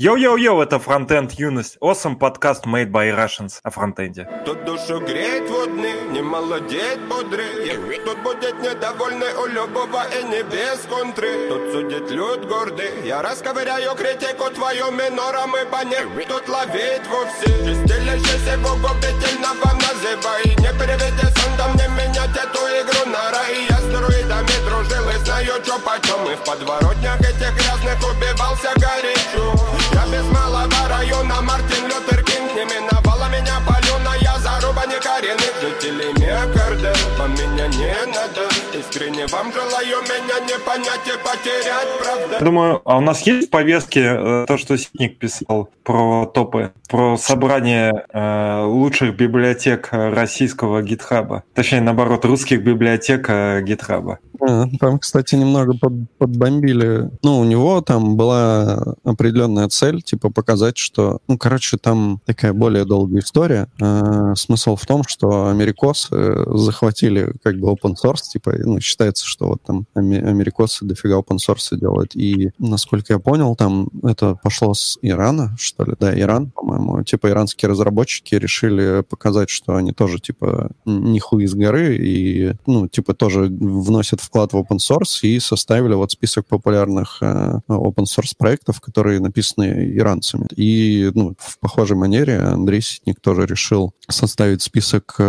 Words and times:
Йоу-йоу-йоу, 0.00 0.62
это 0.62 0.78
Фронтенд 0.78 1.32
Юность. 1.32 1.76
Awesome 1.80 2.14
подкаст 2.20 2.66
made 2.66 2.92
by 2.92 3.10
Russians 3.10 3.58
о 3.64 3.70
фронтенде. 3.72 4.28
Тут 4.44 4.64
душу 4.64 5.00
греть 5.00 5.50
водны, 5.50 5.92
не 6.12 6.22
молодеть 6.22 7.00
бодрый. 7.08 7.98
Тут 8.04 8.18
будет 8.22 8.54
недовольный 8.60 9.34
у 9.34 9.46
любого 9.46 10.04
и 10.08 10.22
не 10.22 10.44
без 10.44 10.86
контры. 10.88 11.48
Тут 11.48 11.72
судит 11.72 12.12
люд 12.12 12.46
гордый. 12.46 12.92
Я 13.04 13.22
расковыряю 13.22 13.96
критику 13.96 14.48
твою 14.54 14.92
минором 14.92 15.56
и 15.56 15.64
по 15.68 15.82
Тут 16.28 16.48
ловить 16.48 17.04
вовсе. 17.10 17.46
Чистилище 17.66 18.52
его 18.52 18.76
губительного 18.76 19.74
называй. 19.98 20.44
Не 20.44 20.72
переведи 20.78 21.26
сандом, 21.36 21.76
не 21.76 21.88
менять 21.88 22.36
эту 22.36 22.58
игру 22.58 23.10
на 23.10 23.30
рай. 23.30 23.66
Я 23.68 23.78
с 23.78 23.84
друидами 23.84 24.64
дружил 24.64 25.08
и 25.10 25.24
знаю, 25.24 25.52
что 25.64 25.78
почем. 25.78 26.30
И 26.30 26.34
в 26.34 26.44
подворотнях 26.44 27.20
этих 27.20 27.54
грязных 27.54 27.98
убивался 27.98 28.70
горячо. 28.76 29.54
Я 29.92 30.06
без 30.06 30.24
малого 30.24 30.88
района 30.88 31.40
Мартин 31.42 31.86
Лютер 31.86 32.22
Кинг 32.24 32.54
Не 32.54 32.64
миновала 32.64 33.28
меня 33.28 33.60
паленая 33.66 34.38
заруба 34.38 34.86
некоренных 34.86 35.47
жителей 35.60 36.12
Миокарда 36.20 36.92
Вам 37.18 37.32
меня 37.32 37.66
не 37.68 38.06
надо 38.06 38.48
Искренне 38.78 39.26
вам 39.26 39.52
желаю 39.52 40.02
меня 40.02 40.40
не 40.46 40.58
понять 40.64 41.06
и 41.06 41.16
потерять, 41.22 41.88
правда 42.02 42.44
Думаю, 42.44 42.80
а 42.84 42.98
у 42.98 43.00
нас 43.00 43.22
есть 43.22 43.48
в 43.48 43.50
повестке 43.50 44.00
э, 44.00 44.44
то, 44.46 44.56
что 44.56 44.76
Ситник 44.76 45.18
писал 45.18 45.70
про 45.88 46.26
топы, 46.26 46.72
про 46.88 47.16
собрание 47.16 48.04
э, 48.12 48.62
лучших 48.64 49.16
библиотек 49.16 49.88
российского 49.90 50.82
гитхаба. 50.82 51.44
Точнее, 51.54 51.80
наоборот, 51.80 52.24
русских 52.26 52.62
библиотек 52.62 53.28
э, 53.30 53.62
гитхаба. 53.62 54.18
А, 54.40 54.66
там, 54.78 54.98
кстати, 54.98 55.34
немного 55.34 55.72
под, 55.78 55.92
подбомбили. 56.18 57.10
Ну, 57.22 57.38
у 57.38 57.44
него 57.44 57.80
там 57.80 58.16
была 58.16 58.96
определенная 59.04 59.68
цель, 59.68 60.02
типа 60.02 60.30
показать, 60.30 60.76
что... 60.76 61.18
Ну, 61.26 61.38
короче, 61.38 61.76
там 61.78 62.20
такая 62.24 62.52
более 62.52 62.84
долгая 62.84 63.20
история. 63.20 63.68
А, 63.80 64.34
смысл 64.34 64.76
в 64.76 64.86
том, 64.86 65.04
что 65.06 65.47
америкосы 65.50 66.44
захватили 66.46 67.32
как 67.42 67.58
бы 67.58 67.68
open 67.68 67.94
source, 68.02 68.22
типа, 68.32 68.54
ну, 68.58 68.80
считается, 68.80 69.26
что 69.26 69.48
вот 69.48 69.62
там 69.62 69.86
америкосы 69.94 70.84
дофига 70.84 71.18
open 71.18 71.36
source 71.36 71.76
делают. 71.76 72.14
И, 72.14 72.50
насколько 72.58 73.12
я 73.12 73.18
понял, 73.18 73.54
там 73.56 73.88
это 74.02 74.38
пошло 74.42 74.74
с 74.74 74.98
Ирана, 75.02 75.56
что 75.58 75.84
ли? 75.84 75.94
Да, 75.98 76.18
Иран, 76.18 76.50
по-моему. 76.50 77.02
Типа, 77.02 77.28
иранские 77.28 77.68
разработчики 77.70 78.34
решили 78.34 79.02
показать, 79.02 79.50
что 79.50 79.76
они 79.76 79.92
тоже, 79.92 80.18
типа, 80.18 80.70
не 80.84 81.20
хуй 81.20 81.44
из 81.44 81.54
горы 81.54 81.96
и, 81.96 82.54
ну, 82.66 82.88
типа, 82.88 83.14
тоже 83.14 83.42
вносят 83.48 84.20
вклад 84.20 84.52
в 84.52 84.56
open 84.56 84.78
source 84.78 85.20
и 85.22 85.40
составили 85.40 85.94
вот 85.94 86.12
список 86.12 86.46
популярных 86.46 87.18
э, 87.20 87.60
open 87.68 88.04
source 88.04 88.32
проектов, 88.36 88.80
которые 88.80 89.20
написаны 89.20 89.92
иранцами. 89.96 90.46
И 90.56 91.10
ну, 91.14 91.34
в 91.38 91.58
похожей 91.58 91.96
манере 91.96 92.38
Андрей 92.38 92.80
Ситник 92.80 93.20
тоже 93.20 93.46
решил 93.46 93.92
составить 94.08 94.62
список 94.62 95.14
э, 95.18 95.22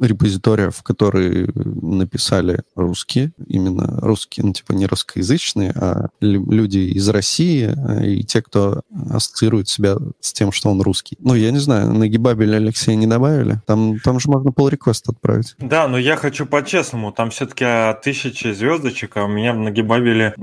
репозиториев, 0.00 0.82
которые 0.82 1.50
написали 1.54 2.62
русские, 2.74 3.32
именно 3.46 3.98
русские, 4.00 4.46
ну 4.46 4.52
типа 4.52 4.72
не 4.72 4.86
русскоязычные, 4.86 5.72
а 5.72 6.08
люди 6.20 6.78
из 6.78 7.08
России 7.08 7.74
э, 7.74 8.06
и 8.06 8.24
те, 8.24 8.42
кто 8.42 8.82
ассоциирует 9.10 9.68
себя 9.68 9.96
с 10.20 10.32
тем, 10.32 10.52
что 10.52 10.70
он 10.70 10.80
русский. 10.80 11.16
Ну, 11.20 11.34
я 11.34 11.50
не 11.50 11.58
знаю, 11.58 11.92
на 11.92 12.08
Гибабеле 12.08 12.56
Алексея 12.56 12.96
не 12.96 13.06
добавили? 13.06 13.60
Там, 13.66 13.98
там 14.00 14.20
же 14.20 14.30
можно 14.30 14.50
pull 14.50 14.70
реквест 14.70 15.08
отправить. 15.08 15.54
Да, 15.58 15.88
но 15.88 15.98
я 15.98 16.16
хочу 16.16 16.46
по-честному. 16.46 17.12
Там 17.12 17.30
все-таки 17.30 17.64
тысячи 18.02 18.52
звездочек, 18.52 19.16
а 19.16 19.24
у 19.24 19.28
меня 19.28 19.54
на 19.54 19.70
Гибабеле 19.70 20.34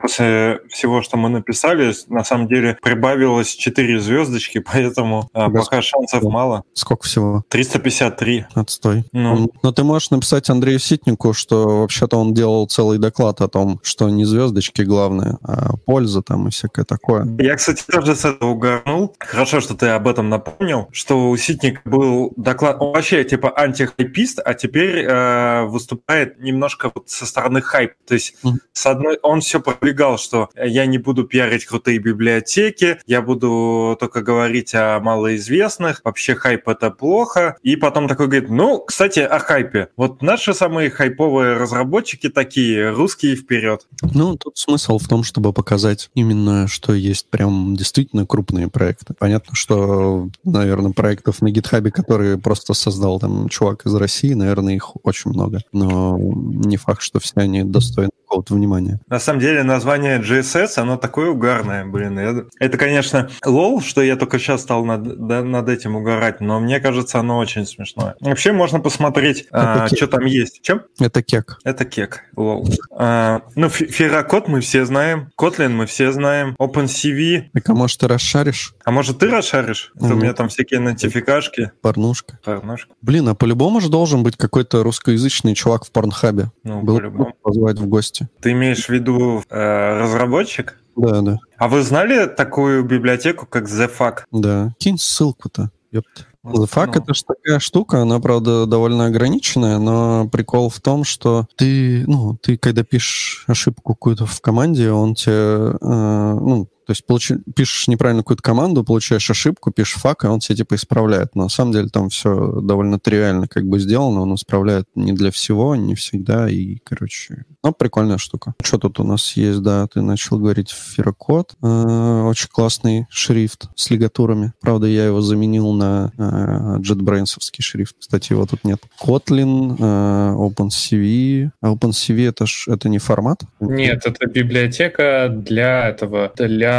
после 0.00 0.60
всего, 0.68 1.02
что 1.02 1.16
мы 1.16 1.28
написали, 1.28 1.92
на 2.08 2.24
самом 2.24 2.48
деле 2.48 2.78
прибавилось 2.82 3.54
4 3.54 4.00
звездочки, 4.00 4.58
поэтому 4.72 5.28
а, 5.32 5.50
пока 5.50 5.82
шансов 5.82 6.22
мало. 6.22 6.64
Сколько 6.72 7.06
всего? 7.06 7.44
353. 7.48 8.46
Отстой. 8.66 9.04
Ну. 9.12 9.50
Но 9.62 9.70
ты 9.70 9.84
можешь 9.84 10.10
написать 10.10 10.50
Андрею 10.50 10.80
Ситнику, 10.80 11.32
что 11.32 11.80
вообще-то 11.80 12.16
он 12.16 12.34
делал 12.34 12.66
целый 12.66 12.98
доклад 12.98 13.40
о 13.40 13.48
том, 13.48 13.78
что 13.84 14.08
не 14.08 14.24
звездочки 14.24 14.82
главное, 14.82 15.38
а 15.42 15.76
польза 15.76 16.20
там 16.20 16.48
и 16.48 16.50
всякое 16.50 16.84
такое. 16.84 17.28
Я, 17.38 17.54
кстати, 17.54 17.84
тоже 17.86 18.16
с 18.16 18.24
этого 18.24 18.50
угорнул. 18.50 19.14
Хорошо, 19.20 19.60
что 19.60 19.74
ты 19.74 19.86
об 19.88 20.08
этом 20.08 20.28
напомнил, 20.28 20.88
что 20.90 21.30
у 21.30 21.36
Ситника 21.36 21.80
был 21.84 22.32
доклад, 22.36 22.78
он 22.80 22.92
вообще 22.92 23.22
типа 23.22 23.50
антихайпист, 23.56 24.40
а 24.44 24.54
теперь 24.54 25.04
э, 25.06 25.64
выступает 25.66 26.40
немножко 26.40 26.90
вот 26.92 27.08
со 27.08 27.24
стороны 27.24 27.60
хайп. 27.60 27.92
То 28.06 28.14
есть, 28.14 28.34
mm-hmm. 28.42 28.54
с 28.72 28.86
одной, 28.86 29.18
он 29.22 29.40
все 29.42 29.60
продвигал, 29.60 30.18
что 30.18 30.48
я 30.56 30.86
не 30.86 30.98
буду 30.98 31.22
пиарить 31.24 31.66
крутые 31.66 31.98
библиотеки, 31.98 32.98
я 33.06 33.22
буду 33.22 33.96
только 34.00 34.22
говорить 34.22 34.74
о 34.74 34.98
малоизвестных, 34.98 36.00
вообще 36.04 36.34
хайп 36.34 36.68
это 36.68 36.90
плохо. 36.90 37.56
И 37.62 37.76
потом 37.76 38.08
такой 38.08 38.26
говорит, 38.26 38.50
ну, 38.56 38.80
кстати, 38.80 39.20
о 39.20 39.38
хайпе. 39.38 39.88
Вот 39.96 40.22
наши 40.22 40.54
самые 40.54 40.88
хайповые 40.88 41.56
разработчики 41.56 42.30
такие, 42.30 42.90
русские 42.90 43.36
вперед. 43.36 43.86
Ну, 44.14 44.36
тут 44.36 44.56
смысл 44.56 44.98
в 44.98 45.06
том, 45.06 45.24
чтобы 45.24 45.52
показать 45.52 46.10
именно, 46.14 46.66
что 46.66 46.94
есть 46.94 47.28
прям 47.28 47.76
действительно 47.76 48.24
крупные 48.24 48.68
проекты. 48.68 49.14
Понятно, 49.18 49.54
что, 49.54 50.28
наверное, 50.42 50.92
проектов 50.92 51.42
на 51.42 51.50
гитхабе, 51.50 51.90
которые 51.90 52.38
просто 52.38 52.72
создал 52.72 53.20
там 53.20 53.50
чувак 53.50 53.84
из 53.84 53.94
России, 53.94 54.32
наверное, 54.32 54.74
их 54.74 54.92
очень 55.04 55.32
много. 55.32 55.60
Но 55.72 56.18
не 56.18 56.78
факт, 56.78 57.02
что 57.02 57.20
все 57.20 57.34
они 57.36 57.62
достойны 57.62 58.10
какого-то 58.26 58.54
внимания. 58.54 59.00
На 59.08 59.20
самом 59.20 59.40
деле 59.40 59.62
название 59.62 60.20
GSS, 60.20 60.78
оно 60.78 60.96
такое 60.96 61.30
угарное, 61.30 61.86
блин. 61.86 62.18
Это, 62.58 62.76
конечно, 62.76 63.30
лол, 63.44 63.80
что 63.80 64.02
я 64.02 64.16
только 64.16 64.38
сейчас 64.38 64.62
стал 64.62 64.84
над, 64.84 65.26
да, 65.26 65.42
над 65.42 65.68
этим 65.68 65.96
угорать, 65.96 66.40
но 66.40 66.58
мне 66.60 66.80
кажется, 66.80 67.20
оно 67.20 67.38
очень 67.38 67.66
смешное. 67.66 68.16
Вообще 68.20 68.52
можно 68.52 68.80
посмотреть, 68.80 69.46
а, 69.52 69.86
что 69.88 70.08
там 70.08 70.24
есть. 70.24 70.60
Чем? 70.62 70.82
Это 70.98 71.22
кек. 71.22 71.58
Это 71.64 71.84
кек, 71.84 72.24
лол. 72.36 72.68
А, 72.90 73.42
ну, 73.54 73.68
Ферокод 73.68 74.48
мы 74.48 74.60
все 74.60 74.84
знаем, 74.84 75.30
Kotlin 75.38 75.68
мы 75.68 75.86
все 75.86 76.10
знаем, 76.10 76.56
OpenCV. 76.58 77.50
Так, 77.52 77.68
а 77.68 77.74
может 77.74 78.00
ты 78.00 78.08
расшаришь? 78.08 78.74
А 78.84 78.90
может 78.90 79.18
ты 79.18 79.28
расшаришь? 79.28 79.92
Mm-hmm. 79.96 80.12
У 80.12 80.16
меня 80.16 80.32
там 80.32 80.48
всякие 80.48 80.80
нотификашки. 80.80 81.70
Порнушка. 81.80 82.38
Порнушка. 82.44 82.92
Блин, 83.02 83.28
а 83.28 83.34
по-любому 83.34 83.80
же 83.80 83.88
должен 83.88 84.22
быть 84.22 84.36
какой-то 84.36 84.82
русскоязычный 84.82 85.54
чувак 85.54 85.84
в 85.84 85.90
порнхабе. 85.90 86.50
Ну, 86.64 86.82
Был 86.82 86.96
по-любому. 86.96 87.34
позвать 87.42 87.78
в 87.78 87.86
гости 87.86 88.15
области. 88.20 88.28
Ты 88.40 88.52
имеешь 88.52 88.86
в 88.86 88.88
виду 88.88 89.42
э, 89.48 90.00
разработчик? 90.00 90.78
Да, 90.96 91.20
да. 91.20 91.38
А 91.58 91.68
вы 91.68 91.82
знали 91.82 92.26
такую 92.26 92.84
библиотеку, 92.84 93.46
как 93.46 93.64
TheFuck? 93.64 94.20
Да. 94.32 94.74
Кинь 94.78 94.98
ссылку-то. 94.98 95.70
Ёпта. 95.90 96.26
TheFuck 96.44 96.92
ну. 96.94 97.02
это 97.02 97.14
же 97.14 97.24
такая 97.24 97.58
штука, 97.58 98.02
она, 98.02 98.20
правда, 98.20 98.66
довольно 98.66 99.06
ограниченная, 99.06 99.78
но 99.78 100.28
прикол 100.28 100.70
в 100.70 100.80
том, 100.80 101.02
что 101.02 101.46
ты, 101.56 102.04
ну, 102.06 102.36
ты 102.40 102.56
когда 102.56 102.84
пишешь 102.84 103.44
ошибку 103.48 103.94
какую-то 103.94 104.26
в 104.26 104.40
команде, 104.40 104.92
он 104.92 105.14
тебе, 105.14 105.32
э, 105.32 105.74
ну, 105.80 106.68
то 106.86 106.92
есть 106.92 107.04
получ... 107.04 107.32
пишешь 107.56 107.88
неправильно 107.88 108.22
какую-то 108.22 108.42
команду, 108.42 108.84
получаешь 108.84 109.28
ошибку, 109.28 109.72
пишешь 109.72 110.00
фак, 110.00 110.24
и 110.24 110.28
он 110.28 110.38
тебе 110.38 110.56
типа 110.56 110.76
исправляет. 110.76 111.34
Но 111.34 111.44
на 111.44 111.48
самом 111.48 111.72
деле 111.72 111.88
там 111.88 112.10
все 112.10 112.60
довольно 112.60 113.00
тривиально 113.00 113.48
как 113.48 113.64
бы 113.64 113.80
сделано, 113.80 114.20
он 114.20 114.34
исправляет 114.36 114.86
не 114.94 115.12
для 115.12 115.32
всего, 115.32 115.74
не 115.74 115.96
всегда, 115.96 116.48
и, 116.48 116.76
короче... 116.84 117.44
Ну, 117.64 117.72
прикольная 117.72 118.18
штука. 118.18 118.54
Что 118.62 118.78
тут 118.78 119.00
у 119.00 119.04
нас 119.04 119.32
есть, 119.32 119.60
да, 119.62 119.88
ты 119.88 120.00
начал 120.00 120.38
говорить 120.38 120.70
Ферокод. 120.70 121.56
Э, 121.60 122.22
очень 122.22 122.48
классный 122.48 123.06
шрифт 123.10 123.68
с 123.74 123.90
лигатурами. 123.90 124.52
Правда, 124.60 124.86
я 124.86 125.06
его 125.06 125.20
заменил 125.20 125.72
на 125.72 126.12
э, 126.16 126.78
JetBrains 126.82 127.36
шрифт. 127.58 127.96
Кстати, 127.98 128.32
его 128.32 128.46
тут 128.46 128.62
нет. 128.62 128.80
Kotlin, 129.02 129.76
э, 129.76 130.34
OpenCV. 130.36 131.50
А 131.60 131.72
OpenCV 131.72 132.28
это, 132.28 132.46
ж, 132.46 132.68
это 132.68 132.88
не 132.88 132.98
формат? 132.98 133.40
Нет, 133.58 134.06
это 134.06 134.26
библиотека 134.26 135.28
для 135.28 135.88
этого, 135.88 136.32
для 136.36 136.75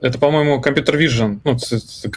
это, 0.00 0.18
по-моему, 0.18 0.60
компьютер 0.60 0.96
vision. 0.96 1.40
Ну, 1.44 1.56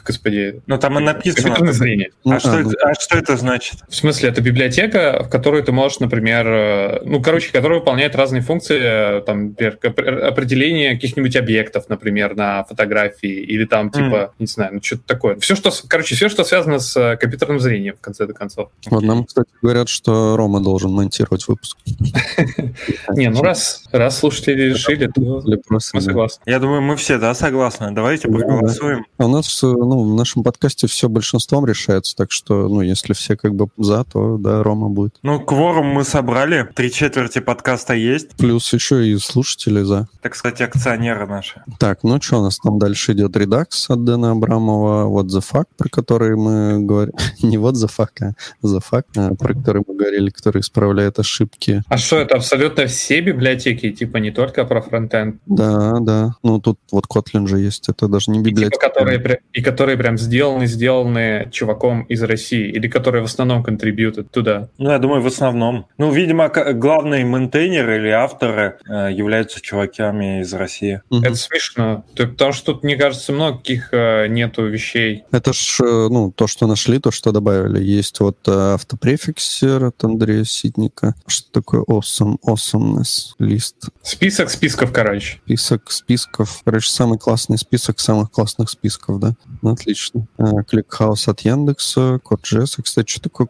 господи. 0.05 0.61
Ну, 0.67 0.77
там 0.77 0.99
и 0.99 1.01
написано. 1.01 1.43
Компьютерное 1.43 1.73
зрение. 1.73 2.09
А, 2.25 2.35
а, 2.35 2.39
что 2.39 2.51
ну, 2.51 2.69
это, 2.69 2.89
а 2.89 2.93
что 2.93 3.17
это 3.17 3.37
значит? 3.37 3.79
В 3.89 3.95
смысле, 3.95 4.29
это 4.29 4.41
библиотека, 4.41 5.23
в 5.23 5.29
которой 5.29 5.63
ты 5.63 5.71
можешь, 5.71 5.99
например, 5.99 6.47
э, 6.47 7.01
ну, 7.05 7.21
короче, 7.21 7.51
которая 7.51 7.79
выполняет 7.79 8.15
разные 8.15 8.41
функции, 8.41 8.79
э, 8.81 9.21
там, 9.21 9.49
например, 9.49 9.77
определение 10.25 10.95
каких-нибудь 10.95 11.35
объектов, 11.35 11.89
например, 11.89 12.35
на 12.35 12.63
фотографии, 12.63 13.41
или 13.41 13.65
там, 13.65 13.89
типа, 13.89 14.15
mm. 14.15 14.29
не 14.39 14.47
знаю, 14.47 14.73
ну, 14.75 14.79
что-то 14.83 15.03
такое. 15.05 15.35
Все, 15.39 15.55
что, 15.55 15.71
короче, 15.87 16.15
все, 16.15 16.29
что 16.29 16.43
связано 16.43 16.79
с 16.79 16.95
э, 16.97 17.17
компьютерным 17.17 17.59
зрением, 17.59 17.95
в 17.95 18.01
конце 18.01 18.25
концов. 18.27 18.69
Вот 18.89 19.03
нам, 19.03 19.25
кстати, 19.25 19.49
говорят, 19.61 19.89
что 19.89 20.35
Рома 20.37 20.61
должен 20.61 20.91
монтировать 20.91 21.47
выпуск. 21.47 21.77
Не, 23.09 23.29
ну 23.29 23.41
раз, 23.41 23.83
раз 23.91 24.19
слушатели 24.19 24.69
решили, 24.69 25.07
то 25.07 25.43
мы 25.69 25.79
согласны. 25.79 26.41
Я 26.45 26.59
думаю, 26.59 26.74
думаю, 26.75 26.91
мы 26.91 26.95
все, 26.97 27.17
да, 27.17 27.33
согласны. 27.33 27.91
Давайте 27.91 28.27
Да, 28.27 28.37
проголосуем. 28.37 29.05
А 29.17 29.25
у 29.25 29.29
нас 29.29 29.63
э, 29.63 29.67
ну, 29.67 30.11
в 30.11 30.15
нашем 30.15 30.43
подкасте 30.43 30.87
все 30.87 31.07
большинством 31.07 31.65
решается, 31.65 32.15
так 32.15 32.31
что, 32.31 32.67
ну, 32.67 32.81
если 32.81 33.13
все 33.13 33.37
как 33.37 33.55
бы 33.55 33.67
за, 33.77 34.03
то, 34.03 34.37
да, 34.37 34.61
Рома 34.63 34.89
будет. 34.89 35.15
Ну, 35.23 35.39
кворум 35.39 35.87
мы 35.87 36.03
собрали, 36.03 36.67
три 36.73 36.91
четверти 36.91 37.39
подкаста 37.39 37.93
есть. 37.93 38.35
Плюс 38.35 38.71
еще 38.73 39.07
и 39.07 39.17
слушатели 39.17 39.81
за. 39.81 40.07
Так 40.21 40.35
сказать, 40.35 40.61
акционеры 40.61 41.27
наши. 41.27 41.63
Так, 41.79 42.03
ну 42.03 42.21
что 42.21 42.39
у 42.39 42.43
нас 42.43 42.57
там 42.57 42.79
дальше 42.79 43.13
идет? 43.13 43.37
Редакс 43.37 43.89
от 43.89 44.03
Дэна 44.03 44.31
Абрамова, 44.31 45.07
What 45.07 45.27
the 45.27 45.41
fuck, 45.41 45.65
про 45.77 45.89
который 45.89 46.35
мы 46.35 46.79
говорим. 46.79 47.13
Не 47.41 47.57
What 47.57 47.73
the 47.73 47.89
fuck, 47.89 48.09
а 48.21 48.33
The 48.65 48.81
fuck, 48.91 49.03
а, 49.15 49.33
про 49.35 49.53
который 49.53 49.83
мы 49.87 49.95
говорили, 49.95 50.29
который 50.29 50.61
исправляет 50.61 51.19
ошибки. 51.19 51.83
А 51.87 51.97
что, 51.97 52.17
это 52.17 52.35
абсолютно 52.35 52.87
все 52.87 53.21
библиотеки, 53.21 53.91
типа 53.91 54.17
не 54.17 54.31
только 54.31 54.65
про 54.65 54.81
фронтенд, 54.81 55.39
Да, 55.45 55.99
да. 55.99 56.35
Ну, 56.43 56.59
тут 56.65 56.79
вот 56.91 57.05
Kotlin 57.05 57.45
же 57.47 57.59
есть, 57.59 57.89
это 57.89 58.07
даже 58.07 58.31
не 58.31 58.39
и, 58.39 58.43
типа, 58.43 58.49
библиотека. 58.49 58.89
которые, 58.89 59.39
и 59.53 59.61
которые 59.61 59.97
прям 59.97 60.17
сделаны, 60.17 60.65
сделаны 60.65 61.47
чуваком 61.51 62.01
из 62.03 62.23
России, 62.23 62.67
или 62.71 62.87
которые 62.87 63.21
в 63.21 63.25
основном 63.25 63.63
контрибьютят 63.63 64.31
туда. 64.31 64.69
Ну, 64.79 64.89
я 64.89 64.97
думаю, 64.97 65.21
в 65.21 65.27
основном. 65.27 65.85
Ну, 65.99 66.11
видимо, 66.11 66.49
главные 66.49 67.23
мейнтейнеры 67.23 67.97
или 67.97 68.09
авторы 68.09 68.77
э, 68.89 69.11
являются 69.13 69.61
чуваками 69.61 70.41
из 70.41 70.51
России. 70.53 71.01
Мгм. 71.11 71.23
Это 71.23 71.35
смешно. 71.35 72.03
То- 72.15 72.25
Потому 72.27 72.51
что 72.53 72.73
тут, 72.73 72.83
мне 72.83 72.95
кажется, 72.97 73.31
много 73.31 73.57
каких 73.59 73.89
э, 73.93 74.25
нету 74.27 74.65
вещей. 74.65 75.23
Это 75.31 75.53
ж, 75.53 75.81
э, 75.81 76.07
ну, 76.09 76.31
то, 76.31 76.47
что 76.47 76.65
нашли, 76.65 76.97
то, 76.99 77.11
что 77.11 77.31
добавили. 77.31 77.83
Есть 77.83 78.19
вот 78.19 78.39
э, 78.47 78.73
автопрефиксер 78.73 79.83
от 79.85 80.03
Андрея 80.03 80.43
Ситника. 80.43 81.13
Что 81.27 81.51
такое 81.51 81.81
awesome, 81.83 82.37
awesomeness 82.45 83.33
лист? 83.37 83.75
Список 84.01 84.49
списков, 84.49 84.91
короче. 84.91 85.37
Список 85.45 85.91
списков. 85.91 86.54
Короче, 86.63 86.89
самый 86.89 87.17
классный 87.17 87.57
список 87.57 87.99
самых 87.99 88.31
классных 88.31 88.69
списков, 88.69 89.19
да? 89.19 89.33
Ну, 89.61 89.71
отлично. 89.71 90.27
ClickHouse 90.37 91.29
от 91.29 91.41
Яндекса, 91.41 92.19
CoreJS. 92.23 92.81
Кстати, 92.83 93.11
что 93.11 93.21
такое? 93.21 93.47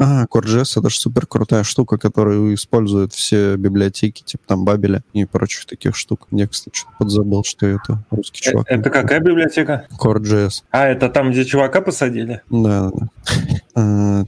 А, 0.00 0.26
CoreJS— 0.26 0.72
это 0.78 0.90
же 0.90 0.98
супер 0.98 1.26
крутая 1.26 1.64
штука, 1.64 1.98
которую 1.98 2.54
используют 2.54 3.12
все 3.12 3.56
библиотеки, 3.56 4.22
типа 4.22 4.44
там 4.46 4.64
Бабеля 4.64 5.02
и 5.12 5.24
прочих 5.24 5.66
таких 5.66 5.96
штук. 5.96 6.28
Я, 6.30 6.46
кстати, 6.46 6.76
что-то 6.76 6.92
подзабыл, 6.98 7.44
что 7.44 7.66
это 7.66 8.04
русский 8.10 8.36
Э, 8.46 8.50
чувак. 8.50 8.66
Это 8.68 8.90
какая 8.90 9.20
библиотека? 9.20 9.86
CoreJS. 9.98 10.62
А, 10.70 10.86
это 10.86 11.08
там, 11.08 11.30
где 11.30 11.44
чувака 11.44 11.80
посадили? 11.80 12.42
Да, 12.50 12.90
да, 12.90 12.90
да. 12.94 13.08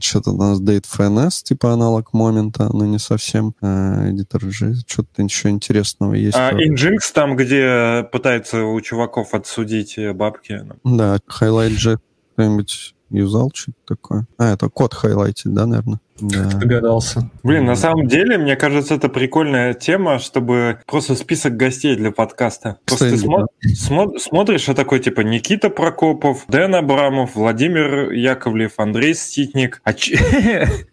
Что-то 0.01 0.31
у 0.31 0.37
нас 0.37 0.61
DateFNS, 0.61 1.43
типа 1.43 1.73
аналог 1.73 2.13
момента, 2.13 2.69
но 2.71 2.85
не 2.85 2.99
совсем. 2.99 3.55
Editor 3.61 4.49
J, 4.49 4.75
что-то 4.87 5.21
еще 5.21 5.49
интересного 5.49 6.13
есть. 6.13 6.37
А 6.37 6.51
Nginx 6.53 7.11
там, 7.13 7.35
где 7.35 8.07
пытаются 8.11 8.63
у 8.63 8.81
чуваков 8.81 9.33
отсудить 9.33 9.97
бабки. 10.13 10.61
Да, 10.83 11.17
Highlight 11.27 11.75
J 11.75 11.97
кто-нибудь 12.33 12.95
юзал 13.09 13.51
что-то 13.53 13.77
такое? 13.95 14.25
А, 14.37 14.53
это 14.53 14.69
код 14.69 14.93
хайлайтит, 14.93 15.53
да, 15.53 15.65
наверное? 15.65 15.99
Да. 16.21 16.43
Догадался. 16.45 17.29
Блин, 17.43 17.65
на 17.65 17.75
самом 17.77 18.07
деле, 18.07 18.37
мне 18.37 18.55
кажется, 18.57 18.95
это 18.95 19.07
прикольная 19.07 19.73
тема, 19.73 20.19
чтобы 20.19 20.79
просто 20.85 21.15
список 21.15 21.55
гостей 21.55 21.95
для 21.95 22.11
подкаста. 22.11 22.77
Просто 22.85 23.09
ты 23.09 23.15
Кстати, 23.15 23.29
смо- 23.31 23.45
смо- 23.73 24.19
смотришь, 24.19 24.67
и 24.67 24.73
такой 24.73 24.99
типа 24.99 25.21
Никита 25.21 25.69
Прокопов, 25.69 26.43
Дэн 26.49 26.75
Абрамов, 26.75 27.35
Владимир 27.35 28.11
Яковлев, 28.11 28.73
Андрей 28.79 29.13
Ститник. 29.13 29.79
А 29.85 29.93
ч- 29.93 30.17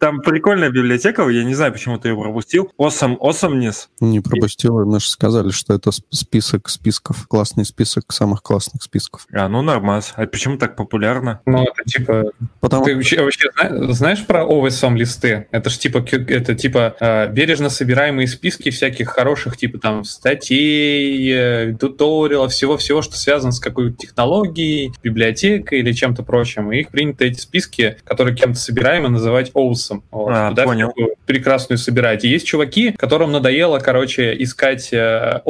Там 0.00 0.20
прикольная 0.20 0.68
библиотека, 0.70 1.26
я 1.28 1.42
не 1.44 1.54
знаю, 1.54 1.72
почему 1.72 1.96
ты 1.98 2.08
ее 2.08 2.20
пропустил. 2.20 2.70
Awesome, 2.78 3.16
Awesomeness. 3.18 3.86
Не 4.00 4.20
пропустил, 4.20 4.84
мы 4.84 5.00
же 5.00 5.08
сказали, 5.08 5.50
что 5.50 5.72
это 5.74 5.88
сп- 5.90 6.04
список 6.10 6.68
списков, 6.68 7.26
классный 7.28 7.64
список 7.64 8.12
самых 8.12 8.42
классных 8.42 8.82
списков. 8.82 9.26
А, 9.32 9.48
ну 9.48 9.62
нормас. 9.62 10.12
А 10.16 10.26
почему 10.26 10.58
так 10.58 10.76
популярно? 10.76 11.40
Ну, 11.46 11.62
это 11.62 11.85
типа... 11.86 12.32
Потому 12.60 12.84
Ты 12.84 12.94
вообще, 12.94 13.22
вообще 13.22 13.48
зна- 13.56 13.92
знаешь 13.92 14.26
про 14.26 14.42
OSM 14.44 14.96
листы? 14.96 15.46
Это 15.50 15.70
ж 15.70 15.78
типа, 15.78 16.04
это 16.28 16.54
типа 16.54 16.96
э, 17.00 17.32
бережно 17.32 17.70
собираемые 17.70 18.26
списки 18.26 18.70
всяких 18.70 19.08
хороших, 19.08 19.56
типа 19.56 19.78
там 19.78 20.04
статей, 20.04 21.30
э, 21.32 21.74
туториалов, 21.78 22.52
всего-всего, 22.52 23.02
что 23.02 23.16
связано 23.16 23.52
с 23.52 23.60
какой-то 23.60 23.96
технологией, 23.96 24.92
библиотекой 25.02 25.80
или 25.80 25.92
чем-то 25.92 26.22
прочим. 26.22 26.72
И 26.72 26.80
их 26.80 26.90
принято 26.90 27.24
эти 27.24 27.38
списки, 27.38 27.96
которые 28.04 28.36
кем-то 28.36 28.58
собираемы, 28.58 29.08
называть 29.08 29.50
OSM. 29.52 30.02
Вот. 30.10 30.30
А, 30.32 30.50
Туда 30.50 30.64
понял. 30.64 30.92
прекрасную 31.26 31.78
собирать. 31.78 32.24
И 32.24 32.28
есть 32.28 32.46
чуваки, 32.46 32.92
которым 32.92 33.32
надоело, 33.32 33.78
короче, 33.78 34.34
искать 34.42 34.92
э, 34.92 35.40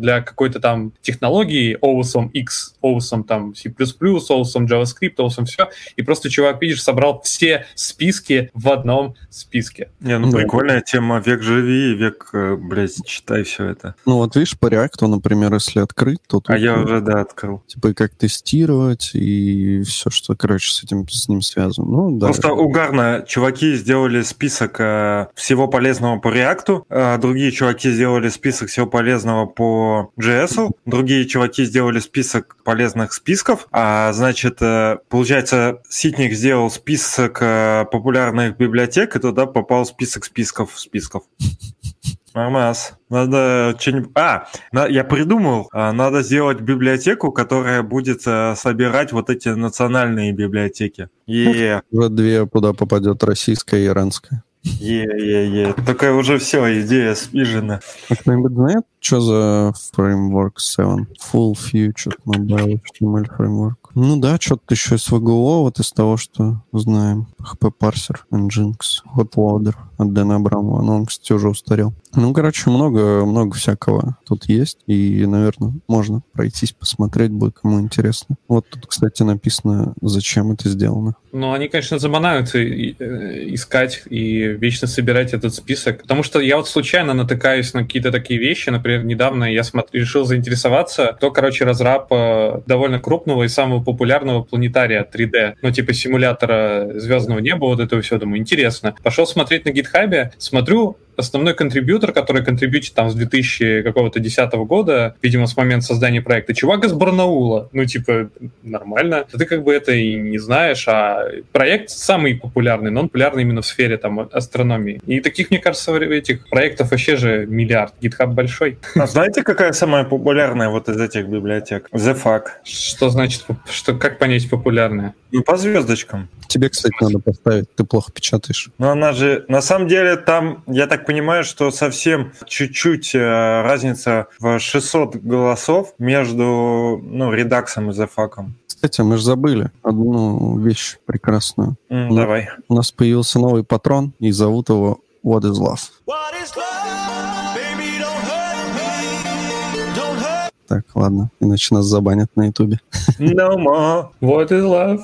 для 0.00 0.20
какой-то 0.22 0.60
там 0.60 0.92
технологии, 1.02 1.76
OSM 1.80 2.30
X, 2.32 2.74
OSM 2.82 3.24
там 3.24 3.54
C++, 3.54 3.68
OSM 3.68 4.66
JavaScript, 4.66 5.16
OSM 5.16 5.44
все, 5.44 5.68
и 5.96 6.02
просто 6.02 6.30
чувак, 6.30 6.60
видишь, 6.62 6.82
собрал 6.82 7.20
все 7.22 7.66
списки 7.74 8.50
в 8.54 8.68
одном 8.70 9.14
списке. 9.30 9.90
Не, 10.00 10.18
ну 10.18 10.30
Да. 10.30 10.38
прикольная 10.38 10.80
тема. 10.80 11.20
Век 11.24 11.42
живи, 11.42 11.94
век, 11.94 12.30
э, 12.32 12.56
блядь, 12.56 13.04
читай 13.04 13.42
все 13.44 13.66
это. 13.66 13.94
Ну 14.06 14.16
вот 14.16 14.34
видишь, 14.36 14.58
по 14.58 14.66
реакту, 14.66 15.06
например, 15.08 15.52
если 15.54 15.80
открыть, 15.80 16.20
то 16.26 16.40
тут 16.40 16.50
А 16.50 16.58
я 16.58 16.76
ну, 16.76 16.84
уже, 16.84 17.00
да, 17.00 17.20
открыл. 17.20 17.62
типа 17.66 17.88
и 17.88 17.94
как 17.94 18.14
тестировать 18.14 19.10
и 19.14 19.82
все, 19.82 20.10
что, 20.10 20.34
короче, 20.36 20.72
с 20.72 20.82
этим 20.84 21.08
с 21.08 21.28
ним 21.28 21.42
связано. 21.42 21.86
Ну 21.86 22.18
да. 22.18 22.26
Просто 22.26 22.52
угарно. 22.52 23.24
Чуваки 23.26 23.74
сделали 23.76 24.22
список 24.22 24.76
э, 24.80 25.26
всего 25.34 25.68
полезного 25.68 26.18
по 26.18 26.28
React, 26.28 26.84
э, 26.88 27.18
другие 27.18 27.52
чуваки 27.52 27.90
сделали 27.90 28.28
список 28.28 28.68
всего 28.68 28.86
полезного 28.86 29.46
по 29.46 30.12
JS, 30.20 30.70
другие 30.86 31.26
чуваки 31.26 31.64
сделали 31.64 31.98
список 32.00 32.56
полезных 32.64 33.12
списков, 33.12 33.66
а 33.72 34.12
значит, 34.12 34.58
э, 34.60 34.98
получается, 35.08 35.69
Ситник 35.88 36.32
сделал 36.32 36.70
список 36.70 37.38
э, 37.42 37.84
популярных 37.90 38.56
библиотек, 38.56 39.16
и 39.16 39.18
туда 39.18 39.46
попал 39.46 39.84
список 39.86 40.24
списков 40.24 40.78
списков. 40.78 41.22
Нормас. 42.34 42.94
Надо 43.08 43.74
что-нибудь... 43.78 44.10
А, 44.14 44.46
на- 44.72 44.86
я 44.86 45.02
придумал. 45.02 45.68
А, 45.72 45.92
Надо 45.92 46.22
сделать 46.22 46.60
библиотеку, 46.60 47.32
которая 47.32 47.82
будет 47.82 48.22
э, 48.26 48.54
собирать 48.56 49.12
вот 49.12 49.30
эти 49.30 49.48
национальные 49.48 50.32
библиотеки. 50.32 51.08
Е, 51.26 51.82
Уже 51.90 52.08
две, 52.08 52.46
куда 52.46 52.72
попадет 52.72 53.24
российская 53.24 53.80
и 53.82 53.86
иранская. 53.86 54.44
е, 54.62 55.02
е, 55.04 55.62
е. 55.62 55.72
Только 55.86 56.12
уже 56.14 56.38
все, 56.38 56.80
идея 56.82 57.14
спижена. 57.16 57.80
А 58.08 58.14
кто-нибудь 58.14 58.52
знает, 58.52 58.84
что 59.00 59.20
за 59.20 59.72
Framework 59.96 60.52
7? 60.58 61.06
Full 61.32 61.54
Future 61.54 62.14
Mobile 62.26 62.80
HTML 63.00 63.26
Framework. 63.38 63.74
Ну 63.94 64.16
да, 64.20 64.36
что-то 64.40 64.62
еще 64.74 64.94
из 64.94 65.08
VGO, 65.08 65.62
вот 65.62 65.80
из 65.80 65.90
того, 65.92 66.16
что 66.16 66.62
знаем. 66.72 67.26
HP 67.40 67.72
Parser, 67.80 68.16
Nginx, 68.30 68.74
Hotloader 69.16 69.74
от 69.98 70.12
Дэна 70.12 70.36
Абрамова. 70.36 70.82
Но 70.82 70.96
он, 70.96 71.06
кстати, 71.06 71.32
уже 71.32 71.48
устарел. 71.48 71.92
Ну, 72.14 72.32
короче, 72.32 72.70
много, 72.70 73.24
много 73.24 73.54
всякого 73.56 74.16
тут 74.26 74.48
есть. 74.48 74.78
И, 74.86 75.24
наверное, 75.26 75.74
можно 75.88 76.22
пройтись, 76.32 76.72
посмотреть 76.72 77.30
будет, 77.32 77.58
кому 77.60 77.80
интересно. 77.80 78.36
Вот 78.48 78.68
тут, 78.68 78.86
кстати, 78.86 79.22
написано, 79.24 79.94
зачем 80.00 80.52
это 80.52 80.68
сделано. 80.68 81.16
Но 81.32 81.52
они, 81.52 81.68
конечно, 81.68 81.98
заманаются 81.98 82.58
и- 82.58 82.94
э, 82.98 83.54
искать 83.54 84.02
и 84.08 84.38
вечно 84.44 84.86
собирать 84.88 85.32
этот 85.32 85.54
список. 85.54 86.02
Потому 86.02 86.22
что 86.22 86.40
я 86.40 86.56
вот 86.56 86.68
случайно 86.68 87.12
натыкаюсь 87.14 87.74
на 87.74 87.82
какие-то 87.82 88.10
такие 88.12 88.38
вещи. 88.40 88.70
Например, 88.70 88.89
недавно 88.98 89.44
я 89.52 89.62
смотр- 89.62 89.88
решил 89.92 90.24
заинтересоваться, 90.24 91.16
то, 91.20 91.30
короче, 91.30 91.64
разраб 91.64 92.08
э, 92.12 92.60
довольно 92.66 92.98
крупного 92.98 93.44
и 93.44 93.48
самого 93.48 93.82
популярного 93.82 94.42
планетария 94.42 95.04
3D. 95.10 95.54
Ну, 95.62 95.70
типа 95.70 95.92
симулятора 95.92 96.88
звездного 96.94 97.38
неба, 97.38 97.66
вот 97.66 97.80
этого 97.80 98.02
все. 98.02 98.18
Думаю, 98.18 98.40
интересно. 98.40 98.94
Пошел 99.02 99.26
смотреть 99.26 99.64
на 99.64 99.70
гитхабе, 99.70 100.32
смотрю, 100.38 100.96
основной 101.20 101.54
контрибьютор, 101.54 102.12
который 102.12 102.44
контрибьютит 102.44 102.94
там 102.94 103.10
с 103.10 103.14
2000 103.14 103.82
какого-то 103.82 104.20
10 104.20 104.52
года, 104.66 105.16
видимо, 105.22 105.46
с 105.46 105.56
момента 105.56 105.86
создания 105.86 106.20
проекта, 106.20 106.54
чувак 106.54 106.84
из 106.84 106.92
Барнаула. 106.92 107.68
Ну, 107.72 107.84
типа, 107.84 108.30
нормально. 108.62 109.24
Ты 109.30 109.44
как 109.46 109.62
бы 109.62 109.72
это 109.72 109.92
и 109.92 110.14
не 110.14 110.38
знаешь, 110.38 110.86
а 110.88 111.26
проект 111.52 111.90
самый 111.90 112.34
популярный, 112.34 112.90
но 112.90 113.00
он 113.00 113.08
популярный 113.08 113.42
именно 113.42 113.62
в 113.62 113.66
сфере 113.66 113.96
там 113.96 114.28
астрономии. 114.32 115.00
И 115.06 115.20
таких, 115.20 115.50
мне 115.50 115.58
кажется, 115.58 115.96
этих 115.96 116.48
проектов 116.48 116.90
вообще 116.90 117.16
же 117.16 117.46
миллиард. 117.46 117.94
GitHub 118.00 118.28
большой. 118.28 118.78
А 118.94 119.06
знаете, 119.06 119.42
какая 119.42 119.72
самая 119.72 120.04
популярная 120.04 120.68
вот 120.68 120.88
из 120.88 121.00
этих 121.00 121.26
библиотек? 121.26 121.88
The 121.92 122.20
Fuck. 122.20 122.44
Что 122.64 123.10
значит, 123.10 123.44
что, 123.70 123.94
как 123.94 124.18
понять 124.18 124.48
популярное? 124.48 125.14
Ну, 125.32 125.42
по 125.42 125.56
звездочкам. 125.56 126.28
Тебе, 126.48 126.68
кстати, 126.68 126.94
надо 127.00 127.20
поставить, 127.20 127.72
ты 127.76 127.84
плохо 127.84 128.10
печатаешь. 128.12 128.70
Но 128.78 128.90
она 128.90 129.12
же, 129.12 129.44
на 129.48 129.62
самом 129.62 129.86
деле, 129.86 130.16
там, 130.16 130.64
я 130.66 130.86
так 130.88 131.06
понимаю, 131.10 131.42
что 131.42 131.72
совсем 131.72 132.32
чуть-чуть 132.46 133.16
э, 133.16 133.62
разница 133.62 134.28
в 134.38 134.60
600 134.60 135.16
голосов 135.16 135.92
между, 135.98 137.00
ну, 137.02 137.32
редаксом 137.32 137.90
и 137.90 137.92
Fuck. 137.92 138.46
Кстати, 138.68 139.00
мы 139.00 139.16
же 139.16 139.24
забыли 139.24 139.72
одну 139.82 140.56
вещь 140.60 140.98
прекрасную. 141.06 141.76
Ну. 141.88 142.14
Давай. 142.14 142.50
У 142.68 142.74
нас 142.74 142.92
появился 142.92 143.40
новый 143.40 143.64
патрон, 143.64 144.12
и 144.20 144.30
зовут 144.30 144.68
его 144.68 145.00
What 145.24 145.40
is 145.42 145.58
Love. 145.58 145.80
What 146.06 146.32
is 146.40 146.54
love? 146.54 147.56
Baby, 147.56 147.98
don't 147.98 148.24
hurt 148.30 148.68
me. 148.76 149.96
Don't 149.96 150.18
hurt 150.20 150.52
Так, 150.68 150.84
ладно, 150.94 151.32
иначе 151.40 151.74
нас 151.74 151.86
забанят 151.86 152.30
на 152.36 152.46
ютубе. 152.46 152.78
No 153.18 153.56
more. 153.56 154.10
What 154.20 154.50
is 154.52 154.62
love? 154.62 155.00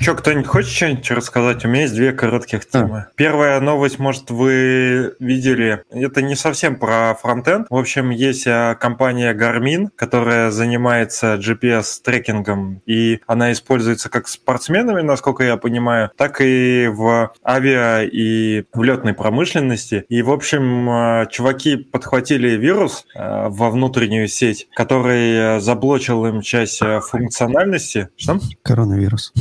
Что, 0.00 0.14
кто-нибудь 0.14 0.46
хочет 0.46 0.70
что-нибудь 0.70 1.10
рассказать? 1.10 1.64
У 1.64 1.68
меня 1.68 1.82
есть 1.82 1.94
две 1.94 2.12
коротких 2.12 2.68
темы. 2.68 3.06
Первая 3.16 3.60
новость, 3.60 3.98
может, 3.98 4.30
вы 4.30 5.14
видели, 5.18 5.82
это 5.90 6.22
не 6.22 6.36
совсем 6.36 6.76
про 6.76 7.14
фронтенд. 7.20 7.66
В 7.68 7.76
общем, 7.76 8.10
есть 8.10 8.46
а, 8.46 8.76
компания 8.76 9.34
Garmin, 9.34 9.88
которая 9.94 10.50
занимается 10.50 11.34
GPS-трекингом, 11.34 12.80
и 12.86 13.20
она 13.26 13.50
используется 13.52 14.08
как 14.08 14.28
спортсменами, 14.28 15.02
насколько 15.02 15.42
я 15.42 15.56
понимаю, 15.56 16.10
так 16.16 16.40
и 16.40 16.86
в 16.86 17.32
авиа 17.44 18.04
и 18.04 18.64
в 18.72 18.82
летной 18.82 19.14
промышленности. 19.14 20.04
И, 20.08 20.22
в 20.22 20.30
общем, 20.30 20.88
а, 20.88 21.26
чуваки 21.26 21.76
подхватили 21.76 22.50
вирус 22.50 23.04
а, 23.16 23.48
во 23.48 23.70
внутреннюю 23.70 24.28
сеть, 24.28 24.68
который 24.74 25.60
заблочил 25.60 26.24
им 26.26 26.40
часть 26.40 26.78
функциональности. 26.78 28.08
Что? 28.16 28.38
Коронавирус. 28.62 29.32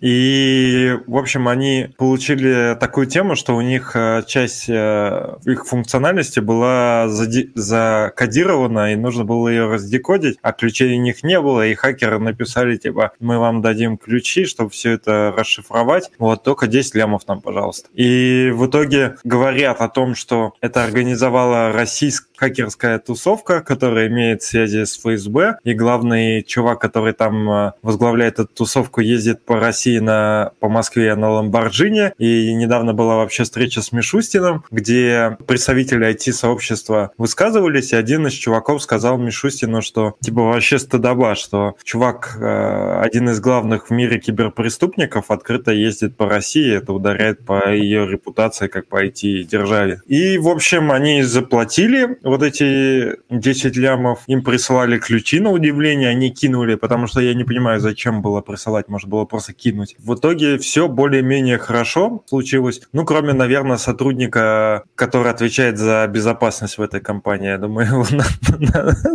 И, 0.00 0.96
в 1.06 1.16
общем, 1.16 1.48
они 1.48 1.90
получили 1.96 2.76
такую 2.78 3.06
тему, 3.06 3.36
что 3.36 3.56
у 3.56 3.60
них 3.60 3.92
э, 3.94 4.22
часть 4.26 4.68
э, 4.68 5.36
их 5.44 5.66
функциональности 5.66 6.40
была 6.40 7.08
закодирована, 7.08 8.92
и 8.92 8.96
нужно 8.96 9.24
было 9.24 9.48
ее 9.48 9.66
раздекодить, 9.66 10.38
а 10.42 10.52
ключей 10.52 10.98
у 10.98 11.00
них 11.00 11.22
не 11.22 11.40
было, 11.40 11.66
и 11.66 11.74
хакеры 11.74 12.18
написали, 12.18 12.76
типа, 12.76 13.12
мы 13.20 13.38
вам 13.38 13.62
дадим 13.62 13.98
ключи, 13.98 14.46
чтобы 14.46 14.70
все 14.70 14.92
это 14.92 15.34
расшифровать, 15.36 16.10
вот 16.18 16.42
только 16.42 16.66
10 16.66 16.94
лямов 16.94 17.26
нам, 17.28 17.40
пожалуйста. 17.40 17.88
И 17.94 18.50
в 18.54 18.66
итоге 18.66 19.16
говорят 19.24 19.80
о 19.80 19.88
том, 19.88 20.14
что 20.14 20.54
это 20.60 20.84
организовала 20.84 21.72
российская 21.72 22.29
хакерская 22.40 22.98
тусовка, 22.98 23.60
которая 23.60 24.08
имеет 24.08 24.42
связи 24.42 24.84
с 24.84 24.98
ФСБ, 24.98 25.58
и 25.62 25.74
главный 25.74 26.42
чувак, 26.42 26.80
который 26.80 27.12
там 27.12 27.50
э, 27.50 27.72
возглавляет 27.82 28.38
эту 28.38 28.48
тусовку, 28.48 29.02
ездит 29.02 29.44
по 29.44 29.60
России 29.60 29.98
на, 29.98 30.52
по 30.58 30.70
Москве 30.70 31.14
на 31.14 31.30
Ламборджине, 31.30 32.14
и 32.16 32.54
недавно 32.54 32.94
была 32.94 33.16
вообще 33.16 33.44
встреча 33.44 33.82
с 33.82 33.92
Мишустиным, 33.92 34.64
где 34.70 35.36
представители 35.46 36.08
IT-сообщества 36.08 37.12
высказывались, 37.18 37.92
и 37.92 37.96
один 37.96 38.26
из 38.26 38.32
чуваков 38.32 38.82
сказал 38.82 39.18
Мишустину, 39.18 39.82
что 39.82 40.16
типа 40.20 40.42
вообще 40.42 40.78
стыдоба, 40.78 41.34
что 41.34 41.74
чувак, 41.84 42.38
э, 42.40 43.00
один 43.02 43.28
из 43.28 43.40
главных 43.40 43.88
в 43.88 43.90
мире 43.90 44.18
киберпреступников, 44.18 45.30
открыто 45.30 45.72
ездит 45.72 46.16
по 46.16 46.26
России, 46.26 46.74
это 46.74 46.94
ударяет 46.94 47.44
по 47.44 47.68
ее 47.70 48.08
репутации 48.08 48.68
как 48.68 48.86
по 48.86 49.04
IT-державе. 49.04 50.00
И, 50.06 50.38
в 50.38 50.48
общем, 50.48 50.90
они 50.90 51.22
заплатили 51.22 52.18
вот 52.30 52.42
эти 52.42 53.16
10 53.30 53.76
лямов, 53.76 54.20
им 54.26 54.42
присылали 54.42 54.98
ключи 54.98 55.40
на 55.40 55.50
удивление, 55.50 56.08
они 56.08 56.30
кинули, 56.30 56.76
потому 56.76 57.06
что 57.06 57.20
я 57.20 57.34
не 57.34 57.44
понимаю, 57.44 57.80
зачем 57.80 58.22
было 58.22 58.40
присылать, 58.40 58.88
может 58.88 59.08
было 59.08 59.24
просто 59.24 59.52
кинуть. 59.52 59.96
В 59.98 60.14
итоге 60.14 60.58
все 60.58 60.88
более-менее 60.88 61.58
хорошо 61.58 62.22
случилось, 62.26 62.82
ну, 62.92 63.04
кроме, 63.04 63.32
наверное, 63.32 63.76
сотрудника, 63.76 64.84
который 64.94 65.30
отвечает 65.30 65.78
за 65.78 66.06
безопасность 66.06 66.78
в 66.78 66.82
этой 66.82 67.00
компании. 67.00 67.48
Я 67.48 67.58
думаю, 67.58 67.86
его 67.86 68.06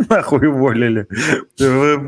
нахуй 0.08 0.46
уволили. 0.46 1.06
Вы 1.58 1.98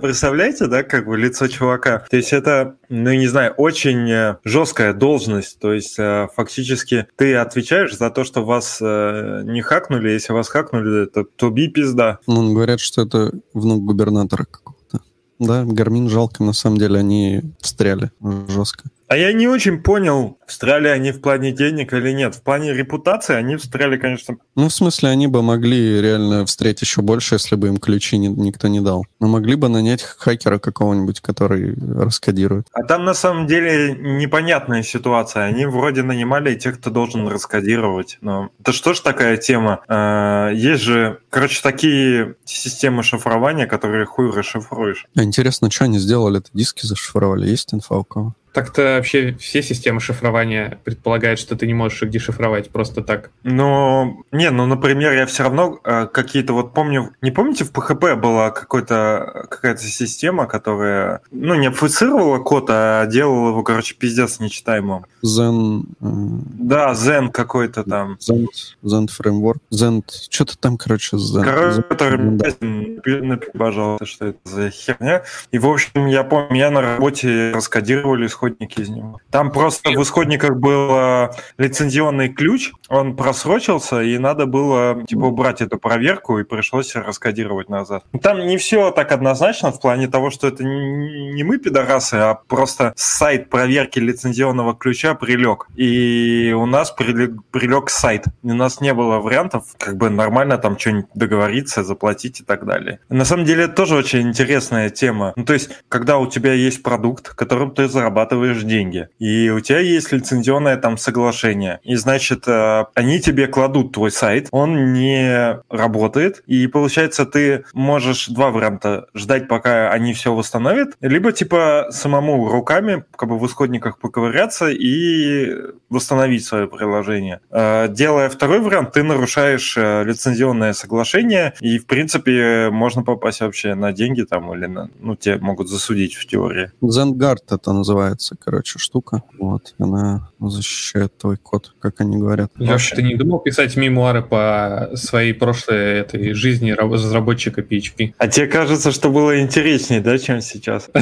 представляете, 0.00 0.66
да, 0.66 0.82
как 0.82 1.06
бы 1.06 1.16
лицо 1.16 1.46
чувака? 1.48 2.04
То 2.10 2.16
есть 2.16 2.32
это, 2.32 2.76
ну, 2.88 3.12
не 3.12 3.26
знаю, 3.26 3.52
очень 3.56 4.10
э, 4.10 4.36
жесткая 4.44 4.92
должность. 4.92 5.58
То 5.58 5.72
есть 5.72 5.98
э, 5.98 6.28
фактически 6.34 7.06
ты 7.16 7.34
отвечаешь 7.34 7.96
за 7.96 8.10
то, 8.10 8.24
что 8.24 8.44
вас 8.44 8.78
э, 8.80 9.42
не 9.44 9.62
хакнули, 9.62 10.10
если 10.10 10.32
вас 10.32 10.48
хакнули, 10.54 11.04
это 11.04 11.24
туби 11.24 11.68
пизда. 11.68 12.20
Ну, 12.28 12.54
говорят, 12.54 12.78
что 12.78 13.02
это 13.02 13.32
внук 13.54 13.84
губернатора 13.84 14.44
какого-то. 14.44 15.00
Да, 15.40 15.64
Гармин 15.64 16.08
жалко, 16.08 16.44
на 16.44 16.52
самом 16.52 16.78
деле 16.78 17.00
они 17.00 17.42
встряли 17.60 18.12
жестко. 18.48 18.84
А 19.06 19.16
я 19.16 19.32
не 19.32 19.46
очень 19.48 19.82
понял, 19.82 20.38
встряли 20.46 20.88
они 20.88 21.12
в 21.12 21.20
плане 21.20 21.52
денег 21.52 21.92
или 21.92 22.10
нет. 22.12 22.34
В 22.34 22.42
плане 22.42 22.72
репутации 22.72 23.34
они 23.34 23.56
встряли, 23.56 23.96
конечно... 23.96 24.36
Ну, 24.54 24.68
в 24.68 24.72
смысле, 24.72 25.10
они 25.10 25.26
бы 25.26 25.42
могли 25.42 26.00
реально 26.00 26.46
встретить 26.46 26.82
еще 26.82 27.02
больше, 27.02 27.34
если 27.34 27.56
бы 27.56 27.68
им 27.68 27.76
ключи 27.76 28.16
не, 28.16 28.28
никто 28.28 28.68
не 28.68 28.80
дал. 28.80 29.04
Но 29.20 29.28
могли 29.28 29.56
бы 29.56 29.68
нанять 29.68 30.02
хакера 30.02 30.58
какого-нибудь, 30.58 31.20
который 31.20 31.74
раскодирует. 31.96 32.66
А 32.72 32.82
там, 32.82 33.04
на 33.04 33.14
самом 33.14 33.46
деле, 33.46 33.94
непонятная 33.94 34.82
ситуация. 34.82 35.44
Они 35.44 35.66
вроде 35.66 36.02
нанимали 36.02 36.54
тех, 36.54 36.80
кто 36.80 36.90
должен 36.90 37.28
раскодировать. 37.28 38.18
Но 38.20 38.50
это 38.60 38.72
что 38.72 38.94
ж 38.94 39.00
такая 39.00 39.36
тема? 39.36 39.80
А, 39.86 40.50
есть 40.50 40.82
же, 40.82 41.20
короче, 41.30 41.60
такие 41.62 42.36
системы 42.44 43.02
шифрования, 43.02 43.66
которые 43.66 44.06
хуй 44.06 44.30
расшифруешь. 44.30 45.06
Интересно, 45.14 45.70
что 45.70 45.84
они 45.84 45.98
сделали? 45.98 46.38
Это 46.38 46.48
диски 46.54 46.86
зашифровали? 46.86 47.48
Есть 47.48 47.74
инфа 47.74 47.96
у 47.96 48.04
кого? 48.04 48.34
Так-то 48.54 48.82
вообще 48.82 49.34
все 49.40 49.62
системы 49.62 49.98
шифрования 49.98 50.78
предполагают, 50.84 51.40
что 51.40 51.56
ты 51.56 51.66
не 51.66 51.74
можешь 51.74 52.00
их 52.04 52.10
дешифровать 52.10 52.70
просто 52.70 53.02
так. 53.02 53.32
Ну, 53.42 54.24
не, 54.30 54.48
ну, 54.50 54.66
например, 54.66 55.12
я 55.12 55.26
все 55.26 55.42
равно 55.42 55.80
э, 55.82 56.06
какие-то 56.06 56.52
вот 56.52 56.72
помню... 56.72 57.10
Не 57.20 57.32
помните, 57.32 57.64
в 57.64 57.72
PHP 57.72 58.14
была 58.14 58.52
какой-то, 58.52 59.48
какая-то 59.50 59.82
система, 59.82 60.46
которая, 60.46 61.20
ну, 61.32 61.56
не 61.56 61.66
обфицировала 61.66 62.38
код, 62.38 62.66
а 62.68 63.04
делала 63.06 63.48
его, 63.48 63.64
короче, 63.64 63.96
пиздец 63.96 64.38
нечитаемым. 64.38 65.06
Zen... 65.24 65.86
Да, 65.98 66.92
Zen 66.92 67.32
какой-то 67.32 67.82
там. 67.82 68.18
Zen, 68.20 68.46
Zen 68.84 69.08
Framework. 69.08 69.58
Zen... 69.72 70.04
Что-то 70.30 70.56
там, 70.56 70.78
короче, 70.78 71.16
Zen. 71.16 71.42
Короче, 71.42 71.82
Zen, 71.90 73.42
пожалуйста, 73.58 74.06
что 74.06 74.26
это 74.26 74.38
за 74.44 74.70
херня. 74.70 75.24
И, 75.50 75.58
в 75.58 75.66
общем, 75.66 76.06
я 76.06 76.22
помню, 76.22 76.56
я 76.56 76.70
на 76.70 76.80
работе 76.80 77.50
раскодировали 77.52 78.26
исход 78.26 78.43
исходники 78.44 78.80
из 78.80 78.88
него. 78.88 79.18
Там 79.30 79.50
просто 79.50 79.90
в 79.90 80.02
исходниках 80.02 80.56
был 80.56 81.30
лицензионный 81.58 82.28
ключ, 82.28 82.72
он 82.88 83.16
просрочился, 83.16 84.02
и 84.02 84.18
надо 84.18 84.46
было 84.46 85.04
типа 85.06 85.26
убрать 85.26 85.60
эту 85.60 85.78
проверку, 85.78 86.38
и 86.38 86.44
пришлось 86.44 86.94
раскодировать 86.94 87.68
назад. 87.68 88.04
Там 88.22 88.46
не 88.46 88.56
все 88.56 88.90
так 88.90 89.12
однозначно 89.12 89.72
в 89.72 89.80
плане 89.80 90.08
того, 90.08 90.30
что 90.30 90.48
это 90.48 90.64
не 90.64 91.42
мы 91.42 91.58
пидорасы, 91.58 92.14
а 92.14 92.34
просто 92.34 92.92
сайт 92.96 93.50
проверки 93.50 93.98
лицензионного 93.98 94.74
ключа 94.74 95.14
прилег. 95.14 95.66
И 95.76 96.54
у 96.56 96.66
нас 96.66 96.90
прилег, 96.90 97.32
прилег 97.50 97.90
сайт. 97.90 98.24
У 98.42 98.54
нас 98.54 98.80
не 98.80 98.92
было 98.94 99.18
вариантов 99.18 99.64
как 99.78 99.96
бы 99.96 100.10
нормально 100.10 100.58
там 100.58 100.78
что-нибудь 100.78 101.06
договориться, 101.14 101.82
заплатить 101.82 102.40
и 102.40 102.44
так 102.44 102.66
далее. 102.66 103.00
На 103.08 103.24
самом 103.24 103.44
деле 103.44 103.64
это 103.64 103.74
тоже 103.74 103.96
очень 103.96 104.28
интересная 104.28 104.90
тема. 104.90 105.32
Ну, 105.36 105.44
то 105.44 105.52
есть, 105.52 105.70
когда 105.88 106.18
у 106.18 106.26
тебя 106.26 106.52
есть 106.52 106.82
продукт, 106.82 107.28
которым 107.28 107.72
ты 107.72 107.88
зарабатываешь 107.88 108.33
зарабатываешь 108.34 108.62
деньги, 108.64 109.08
и 109.18 109.50
у 109.50 109.60
тебя 109.60 109.78
есть 109.80 110.12
лицензионное 110.12 110.76
там 110.76 110.98
соглашение, 110.98 111.80
и 111.84 111.94
значит, 111.96 112.46
э, 112.46 112.84
они 112.94 113.20
тебе 113.20 113.46
кладут 113.46 113.92
твой 113.92 114.10
сайт, 114.10 114.48
он 114.50 114.92
не 114.92 115.60
работает, 115.70 116.42
и 116.46 116.66
получается, 116.66 117.26
ты 117.26 117.64
можешь 117.72 118.28
два 118.28 118.50
варианта. 118.50 119.06
Ждать, 119.14 119.48
пока 119.48 119.90
они 119.90 120.12
все 120.12 120.34
восстановят, 120.34 120.96
либо 121.00 121.32
типа 121.32 121.86
самому 121.90 122.48
руками 122.48 123.04
как 123.16 123.28
бы 123.28 123.38
в 123.38 123.46
исходниках 123.46 123.98
поковыряться 123.98 124.68
и 124.68 125.54
восстановить 125.88 126.44
свое 126.44 126.66
приложение. 126.66 127.40
Э, 127.50 127.88
делая 127.88 128.28
второй 128.28 128.60
вариант, 128.60 128.92
ты 128.92 129.02
нарушаешь 129.02 129.76
э, 129.76 130.04
лицензионное 130.04 130.72
соглашение, 130.72 131.54
и 131.60 131.78
в 131.78 131.86
принципе 131.86 132.70
можно 132.70 133.02
попасть 133.02 133.40
вообще 133.40 133.74
на 133.74 133.92
деньги 133.92 134.22
там 134.22 134.52
или 134.54 134.66
на, 134.66 134.90
ну, 135.00 135.16
тебе 135.16 135.38
могут 135.38 135.68
засудить 135.68 136.14
в 136.14 136.26
теории. 136.26 136.70
Zengard 136.82 137.44
это 137.50 137.72
называется 137.72 138.23
называется, 138.24 138.36
короче, 138.38 138.78
штука. 138.78 139.22
Вот, 139.38 139.74
она 139.78 140.30
защищает 140.40 141.16
твой 141.18 141.36
код, 141.36 141.74
как 141.80 142.00
они 142.00 142.18
говорят. 142.18 142.50
Леша, 142.56 142.96
ты 142.96 143.02
не 143.02 143.14
думал 143.14 143.40
писать 143.40 143.76
мемуары 143.76 144.22
по 144.22 144.90
своей 144.94 145.32
прошлой 145.34 146.00
этой 146.00 146.34
жизни 146.34 146.72
разработчика 146.72 147.60
PHP? 147.60 148.14
А 148.18 148.28
тебе 148.28 148.46
кажется, 148.46 148.92
что 148.92 149.10
было 149.10 149.40
интереснее, 149.40 150.00
да, 150.00 150.18
чем 150.18 150.40
сейчас? 150.40 150.90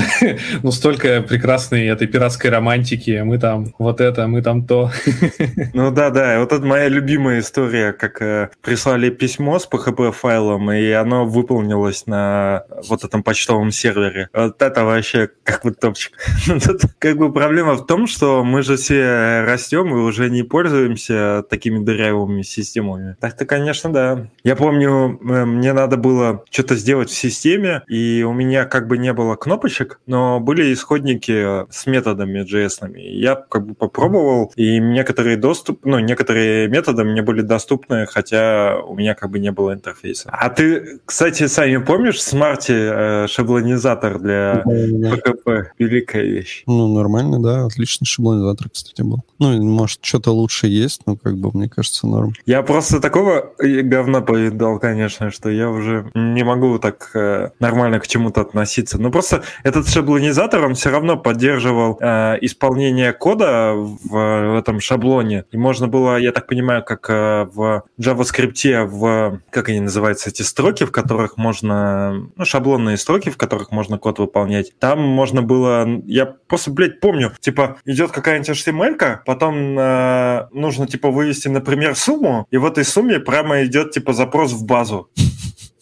Ну, 0.63 0.71
столько 0.73 1.23
прекрасной 1.23 1.87
этой 1.87 2.07
пиратской 2.07 2.51
романтики. 2.51 3.23
Мы 3.25 3.39
там 3.39 3.75
вот 3.79 4.01
это, 4.01 4.27
мы 4.27 4.43
там 4.43 4.67
то. 4.67 4.91
Ну 5.75 5.91
да, 5.91 6.11
да. 6.11 6.39
Вот 6.41 6.53
это 6.53 6.65
моя 6.65 6.89
любимая 6.89 7.41
история, 7.41 7.93
как 7.93 8.23
э, 8.23 8.51
прислали 8.63 9.11
письмо 9.11 9.59
с 9.59 9.69
PHP-файлом, 9.69 10.73
и 10.73 10.91
оно 10.93 11.27
выполнилось 11.27 12.07
на 12.07 12.65
вот 12.89 13.05
этом 13.05 13.23
почтовом 13.23 13.71
сервере. 13.71 14.29
Вот 14.33 14.61
это 14.63 14.85
вообще 14.85 15.31
как 15.45 15.65
бы 15.65 15.73
топчик. 15.73 16.13
Как 17.13 17.19
бы 17.19 17.31
проблема 17.31 17.75
в 17.75 17.85
том, 17.85 18.07
что 18.07 18.43
мы 18.43 18.63
же 18.63 18.77
все 18.77 19.43
растем 19.43 19.91
и 19.91 19.99
уже 19.99 20.31
не 20.31 20.45
пользуемся 20.45 21.45
такими 21.51 21.85
дырявыми 21.85 22.41
системами. 22.41 23.17
Так-то, 23.21 23.45
конечно, 23.45 23.93
да. 23.93 24.29
Я 24.45 24.57
помню, 24.57 25.21
э, 25.23 25.45
мне 25.45 25.75
надо 25.75 25.99
было 25.99 26.43
что-то 26.51 26.75
сделать 26.75 27.11
в 27.11 27.15
системе, 27.15 27.83
и 27.87 28.25
у 28.27 28.33
меня 28.33 28.65
как 28.65 28.89
бы 28.89 28.97
не 28.97 29.13
было 29.13 29.37
кнопочек, 29.37 30.01
но 30.07 30.41
были 30.41 30.73
исходники 30.73 31.71
с 31.71 31.87
методами 31.87 32.51
JS. 32.51 32.97
Я 32.97 33.35
как 33.35 33.67
бы 33.67 33.75
попробовал, 33.75 34.51
и 34.57 34.79
некоторые 34.79 35.37
доступ, 35.37 35.85
ну, 35.85 35.99
некоторые 35.99 36.69
методы 36.69 37.05
мне 37.05 37.21
были 37.21 37.43
доступны, 37.43 38.07
хотя 38.07 38.79
у 38.79 38.95
меня 38.95 39.15
как 39.15 39.29
бы 39.29 39.39
не 39.39 39.53
было 39.53 39.75
интерфейса. 39.75 40.31
А 40.33 40.49
ты, 40.49 41.01
кстати, 41.05 41.47
сами 41.47 41.77
помнишь 41.77 42.17
в 42.17 42.23
смарте 42.23 42.73
э, 42.75 43.27
шаблонизатор 43.29 44.19
для 44.19 44.63
PHP? 44.67 45.65
Великая 45.79 46.23
вещь. 46.23 46.63
Ну, 46.67 47.02
нормально, 47.03 47.43
да, 47.43 47.67
отличный 47.67 48.07
шаблонизатор, 48.07 48.69
кстати, 48.71 49.03
был. 49.03 49.23
Ну, 49.39 49.61
может, 49.63 49.99
что-то 50.03 50.31
лучше 50.31 50.69
есть, 50.69 51.03
но 51.07 51.17
как 51.17 51.37
бы, 51.37 51.51
мне 51.53 51.69
кажется, 51.69 52.07
норм. 52.07 52.33
Я 52.47 52.63
просто 52.63 53.01
такого 53.01 53.53
говна 53.59 54.21
повидал, 54.21 54.79
конечно, 54.79 55.31
что 55.31 55.51
я 55.51 55.69
уже 55.69 56.11
не 56.15 56.45
могу 56.45 56.79
так 56.79 57.11
э, 57.15 57.51
нормально 57.59 57.99
к 57.99 58.07
чему-то 58.07 58.43
относиться. 58.43 58.99
Но 58.99 59.11
просто 59.11 59.43
этот 59.65 59.89
шаблонизатор, 59.89 60.65
он 60.65 60.75
все 60.75 60.91
равно 60.91 61.17
поддерживал 61.17 61.99
э, 62.01 62.39
исполнение 62.41 63.13
кода 63.13 63.73
в, 63.75 64.09
в 64.09 64.59
этом 64.59 64.81
шаблоне. 64.81 65.45
И 65.51 65.57
можно 65.57 65.89
было, 65.89 66.17
я 66.17 66.33
так 66.33 66.47
понимаю, 66.47 66.85
как 66.85 67.11
э, 67.11 67.49
в 67.53 67.83
JavaScript, 68.01 68.87
в, 68.87 69.41
как 69.51 69.69
они 69.69 69.81
называются, 69.81 70.31
эти 70.31 70.43
строки, 70.43 70.85
в 70.85 70.93
которых 70.93 71.37
можно, 71.37 72.29
ну, 72.37 72.45
шаблонные 72.45 72.97
строки, 72.97 73.31
в 73.31 73.37
которых 73.37 73.73
можно 73.73 73.99
код 73.99 74.19
выполнять. 74.21 74.73
Там 74.79 75.01
можно 75.01 75.43
было, 75.43 75.87
я 76.07 76.27
просто, 76.27 76.71
блядь, 76.83 77.01
помню, 77.01 77.33
типа, 77.41 77.79
идет 77.85 78.11
какая-нибудь 78.11 78.51
HTML, 78.51 79.19
потом 79.25 79.79
э, 79.79 80.49
нужно, 80.53 80.87
типа, 80.87 81.11
вывести, 81.11 81.49
например, 81.49 81.95
сумму, 81.95 82.47
и 82.51 82.57
в 82.57 82.65
этой 82.65 82.85
сумме 82.85 83.21
прямо 83.21 83.65
идет, 83.65 83.93
типа, 83.93 84.13
запрос 84.13 84.53
в 84.53 84.65
базу. 84.65 85.09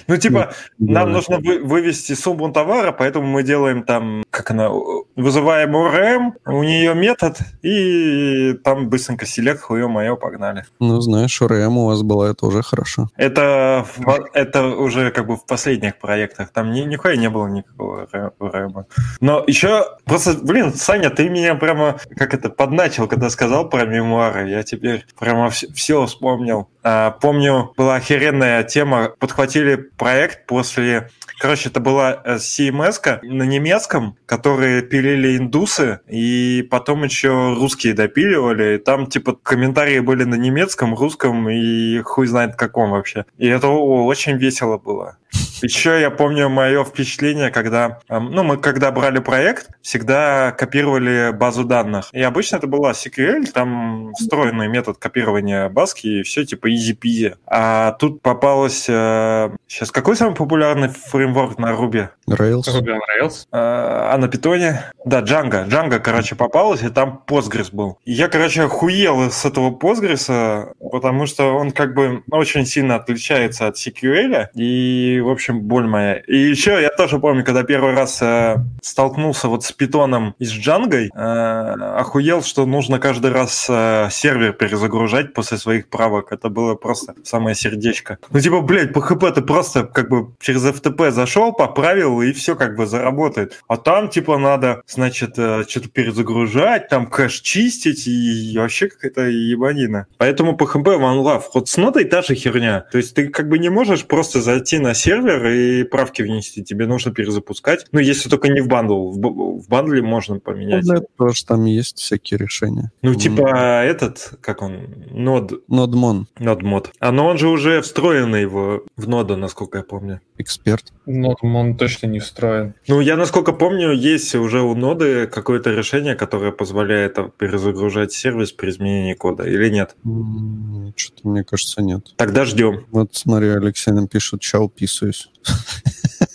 Ну, 0.08 0.18
типа, 0.18 0.54
нам 0.80 1.12
нужно 1.12 1.40
вывести 1.40 2.14
сумму 2.14 2.52
товара, 2.52 2.92
поэтому 2.92 3.28
мы 3.28 3.44
делаем 3.44 3.84
там, 3.84 4.24
как 4.30 4.52
она, 4.52 4.70
вызываем 5.16 5.76
ОРМ, 5.76 6.34
у 6.46 6.64
нее 6.64 6.96
метод, 6.96 7.38
и 7.62 8.54
там 8.64 8.90
быстренько 8.90 9.26
селект, 9.26 9.62
хуе 9.62 9.88
мое, 9.88 10.16
погнали. 10.16 10.66
Ну, 10.80 11.00
знаешь, 11.02 11.42
ОРМ 11.42 11.78
у 11.78 11.86
вас 11.86 12.02
была, 12.02 12.32
это 12.32 12.48
уже 12.48 12.64
хорошо. 12.64 13.10
Это, 13.18 13.86
это 14.34 14.68
уже 14.68 15.12
как 15.12 15.28
бы 15.28 15.36
в 15.36 15.46
последних 15.46 15.98
проектах, 15.98 16.50
там 16.52 16.72
ни, 16.72 16.82
нихуя 16.82 17.16
не 17.16 17.30
было 17.30 17.48
никакого 17.48 18.08
ОРМ. 18.40 18.86
Но 19.22 19.44
еще, 19.46 19.86
просто, 20.06 20.34
блин, 20.42 20.74
Саня, 20.74 21.10
ты 21.10 21.30
меня 21.30 21.56
прямо, 21.56 22.00
как 22.18 22.34
это, 22.34 22.50
подначил, 22.50 23.08
когда 23.08 23.30
сказал 23.30 23.70
про 23.70 23.86
мемуары, 23.86 24.50
я 24.50 24.64
теперь 24.64 25.06
прямо 25.20 25.50
все, 25.50 25.72
все 25.74 26.06
вспомнил. 26.06 26.68
А, 26.82 27.12
помню, 27.12 27.74
была 27.78 27.96
охеренная 27.96 28.64
тема, 28.64 28.79
подхватили 29.20 29.76
проект 29.76 30.46
после... 30.46 31.10
Короче, 31.40 31.70
это 31.70 31.80
была 31.80 32.22
э, 32.26 32.36
CMS 32.36 33.20
на 33.24 33.44
немецком, 33.44 34.18
которые 34.26 34.82
пилили 34.82 35.38
индусы, 35.38 36.02
и 36.10 36.68
потом 36.70 37.04
еще 37.06 37.54
русские 37.54 37.94
допиливали. 37.94 38.76
И 38.76 38.78
там, 38.78 39.08
типа, 39.08 39.36
комментарии 39.42 40.00
были 40.00 40.26
на 40.26 40.36
немецком, 40.36 40.96
русском 40.96 41.50
и 41.50 42.02
хуй 42.02 42.28
знает 42.28 42.56
каком 42.56 42.92
вообще. 42.92 43.26
И 43.38 43.48
это 43.48 43.68
очень 43.68 44.38
весело 44.38 44.78
было. 44.78 45.18
Еще 45.62 46.00
я 46.00 46.10
помню 46.10 46.50
мое 46.50 46.84
впечатление, 46.84 47.52
когда, 47.52 48.00
ну, 48.10 48.44
мы 48.44 48.58
когда 48.58 48.92
брали 48.92 49.20
проект, 49.20 49.70
всегда 49.82 50.52
копировали 50.52 51.32
базу 51.34 51.66
данных. 51.66 52.10
И 52.14 52.22
обычно 52.22 52.58
это 52.58 52.68
была 52.68 52.92
SQL, 52.92 53.46
там 53.52 54.14
встроенный 54.14 54.68
метод 54.68 54.98
копирования 54.98 55.70
базки, 55.70 56.08
и 56.08 56.24
все 56.24 56.46
типа 56.46 56.68
easy-peasy. 56.72 57.36
А 57.46 57.94
тут 57.94 58.22
попалось... 58.22 58.84
Сейчас, 58.84 59.90
э, 59.90 59.92
какой 59.92 60.16
самый 60.16 60.36
популярный 60.36 60.90
фреймворк 60.90 61.58
на 61.60 61.72
Ruby? 61.72 62.10
Rails. 62.28 62.64
Ruby 62.68 62.94
on 62.94 63.00
Rails. 63.22 63.48
А, 63.52 64.12
а 64.14 64.18
на 64.18 64.28
питоне? 64.28 64.84
Да, 65.06 65.22
Django. 65.22 65.68
Django, 65.68 66.00
короче, 66.00 66.36
попалось, 66.36 66.84
и 66.84 66.90
там 66.90 67.24
Postgres 67.28 67.70
был. 67.72 68.00
И 68.06 68.14
я, 68.14 68.28
короче, 68.28 68.64
охуел 68.64 69.30
с 69.32 69.46
этого 69.46 69.72
Postgres, 69.72 70.74
потому 70.92 71.26
что 71.26 71.56
он 71.56 71.72
как 71.72 71.94
бы 71.94 72.24
очень 72.32 72.66
сильно 72.66 72.96
отличается 72.96 73.68
от 73.68 73.76
SQL, 73.76 74.48
и, 74.56 75.19
в 75.22 75.30
общем, 75.30 75.62
боль 75.62 75.86
моя. 75.88 76.16
И 76.28 76.38
еще 76.38 76.82
я 76.82 76.90
тоже 76.90 77.20
помню, 77.20 77.44
когда 77.44 77.64
первый 77.64 77.94
раз 77.94 78.22
э, 78.22 78.58
столкнулся 78.82 79.48
вот 79.48 79.64
с 79.64 79.72
питоном 79.72 80.36
и 80.40 80.46
с 80.46 80.52
Джангой, 80.52 81.10
э, 81.14 81.20
охуел, 81.20 82.42
что 82.44 82.66
нужно 82.66 83.00
каждый 83.00 83.32
раз 83.32 83.68
э, 83.70 84.08
сервер 84.12 84.54
перезагружать 84.54 85.34
после 85.34 85.58
своих 85.58 85.90
правок. 85.90 86.32
Это 86.32 86.50
было 86.50 86.76
просто 86.76 87.16
самое 87.24 87.56
сердечко. 87.56 88.18
Ну, 88.32 88.40
типа, 88.40 88.62
блядь, 88.62 88.92
PHP 88.92 89.32
ты 89.34 89.42
просто 89.42 89.84
как 89.84 90.10
бы 90.10 90.34
через 90.40 90.66
FTP 90.66 91.12
зашел, 91.12 91.54
поправил, 91.54 92.22
и 92.22 92.34
все 92.34 92.56
как 92.56 92.76
бы 92.76 92.86
заработает. 92.86 93.62
А 93.68 93.78
там, 93.78 94.10
типа, 94.10 94.38
надо, 94.38 94.82
значит, 94.88 95.38
э, 95.38 95.64
что-то 95.68 95.90
перезагружать, 95.90 96.88
там 96.90 97.08
кэш 97.08 97.42
чистить, 97.42 98.08
и 98.08 98.58
вообще 98.58 98.88
какая-то 98.88 99.22
ебанина. 99.22 100.08
Поэтому 100.18 100.56
PHP 100.56 100.84
One 100.84 101.24
Love. 101.24 101.44
Вот 101.54 101.70
с 101.70 101.78
Node 101.78 101.96
ой 101.96 102.06
та 102.06 102.22
же 102.22 102.36
херня. 102.36 102.86
То 102.92 102.98
есть 102.98 103.16
ты 103.16 103.28
как 103.28 103.50
бы 103.50 103.60
не 103.60 103.70
можешь 103.70 104.06
просто 104.06 104.42
зайти 104.42 104.80
на 104.80 104.94
сервер 104.94 105.09
и 105.10 105.84
правки 105.84 106.22
внести. 106.22 106.64
Тебе 106.64 106.88
нужно 106.88 107.12
перезапускать. 107.12 107.86
Ну, 107.92 108.00
если 108.00 108.30
только 108.30 108.50
не 108.50 108.62
в 108.62 108.68
bundle. 108.68 109.12
В, 109.12 109.18
в 109.18 109.68
бандле 109.68 110.02
можно 110.02 110.40
поменять. 110.40 110.86
Ну, 110.86 111.06
тоже 111.18 111.46
там 111.46 111.66
есть 111.66 111.98
всякие 111.98 112.38
решения. 112.38 112.92
Ну, 113.02 113.16
типа 113.16 113.42
mm. 113.42 113.84
этот, 113.84 114.34
как 114.42 114.62
он, 114.62 115.06
нод... 115.12 115.64
Нодмон. 115.68 116.28
Нодмод. 116.40 116.92
А 117.00 117.12
но 117.12 117.28
он 117.28 117.38
же 117.38 117.48
уже 117.48 117.82
встроенный 117.82 118.46
в, 118.46 118.84
в 118.96 119.08
ноду, 119.08 119.36
насколько 119.36 119.80
я 119.80 119.84
помню. 119.84 120.22
Эксперт. 120.38 120.94
Нодмон 121.06 121.76
точно 121.76 122.08
не 122.08 122.20
встроен. 122.20 122.76
Ну, 122.88 123.02
я, 123.02 123.18
насколько 123.18 123.52
помню, 123.52 123.92
есть 123.92 124.34
уже 124.36 124.62
у 124.62 124.76
ноды 124.76 125.28
какое-то 125.28 125.72
решение, 125.72 126.16
которое 126.16 126.52
позволяет 126.52 127.18
перезагружать 127.38 128.12
сервис 128.14 128.52
при 128.52 128.70
изменении 128.70 129.14
кода, 129.14 129.44
или 129.44 129.70
нет? 129.70 129.96
Mm, 130.06 130.94
Что-то, 130.96 131.28
мне 131.28 131.44
кажется, 131.44 131.82
нет. 131.82 132.14
Тогда 132.16 132.46
ждем. 132.46 132.86
Вот 132.92 133.16
смотри, 133.16 133.50
Алексей 133.50 133.92
нам 133.92 134.08
пишет, 134.08 134.42
чау, 134.42 134.70
писаюсь. 135.00 135.30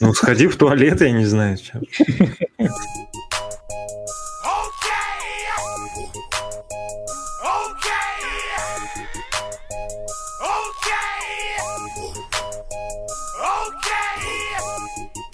Ну, 0.01 0.15
сходи 0.15 0.47
в 0.47 0.57
туалет, 0.57 1.01
я 1.01 1.13
не 1.13 1.27
знаю, 1.27 1.59
чем. 1.59 1.83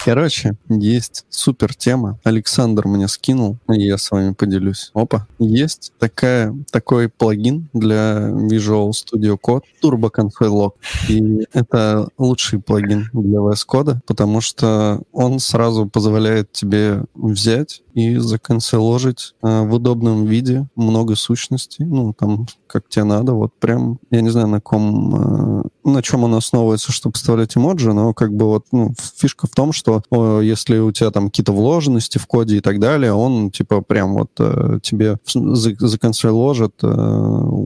Короче, 0.03 0.55
есть 0.67 1.25
супер 1.29 1.75
тема. 1.75 2.19
Александр 2.23 2.87
мне 2.87 3.07
скинул, 3.07 3.57
и 3.71 3.83
я 3.83 3.97
с 3.97 4.09
вами 4.09 4.33
поделюсь. 4.33 4.89
Опа. 4.93 5.27
Есть 5.37 5.93
такая, 5.99 6.55
такой 6.71 7.07
плагин 7.07 7.69
для 7.73 8.29
Visual 8.29 8.91
Studio 8.91 9.37
Code 9.39 9.63
Turbo 9.83 10.09
Console 10.11 10.49
Log. 10.49 10.71
И 11.07 11.45
это 11.53 12.09
лучший 12.17 12.59
плагин 12.59 13.09
для 13.13 13.39
VS 13.39 13.65
Code, 13.67 13.99
потому 14.07 14.41
что 14.41 15.01
он 15.11 15.39
сразу 15.39 15.85
позволяет 15.87 16.51
тебе 16.51 17.03
взять 17.13 17.83
и 17.93 18.17
законсоложить 18.17 19.33
э, 19.41 19.61
в 19.63 19.73
удобном 19.73 20.25
виде 20.25 20.67
много 20.75 21.15
сущностей, 21.15 21.85
ну, 21.85 22.13
там, 22.13 22.47
как 22.67 22.87
тебе 22.87 23.03
надо, 23.03 23.33
вот 23.33 23.53
прям, 23.59 23.99
я 24.11 24.21
не 24.21 24.29
знаю, 24.29 24.47
на 24.47 24.61
ком, 24.61 25.63
э, 25.63 25.63
на 25.83 26.01
чем 26.01 26.23
он 26.23 26.35
основывается, 26.35 26.91
чтобы 26.91 27.13
вставлять 27.15 27.57
эмоджи, 27.57 27.93
но 27.93 28.13
как 28.13 28.33
бы 28.33 28.45
вот, 28.45 28.67
ну, 28.71 28.93
фишка 29.17 29.47
в 29.47 29.51
том, 29.51 29.73
что 29.73 29.90
о, 30.09 30.41
если 30.41 30.77
у 30.77 30.91
тебя 30.91 31.11
там 31.11 31.29
какие-то 31.29 31.51
вложенности 31.51 32.17
в 32.17 32.27
коде 32.27 32.57
и 32.57 32.59
так 32.61 32.79
далее, 32.79 33.13
он, 33.13 33.51
типа, 33.51 33.81
прям 33.81 34.13
вот 34.13 34.31
э, 34.39 34.79
тебе 34.81 35.17
законсоложит, 35.25 36.73
э, 36.83 36.87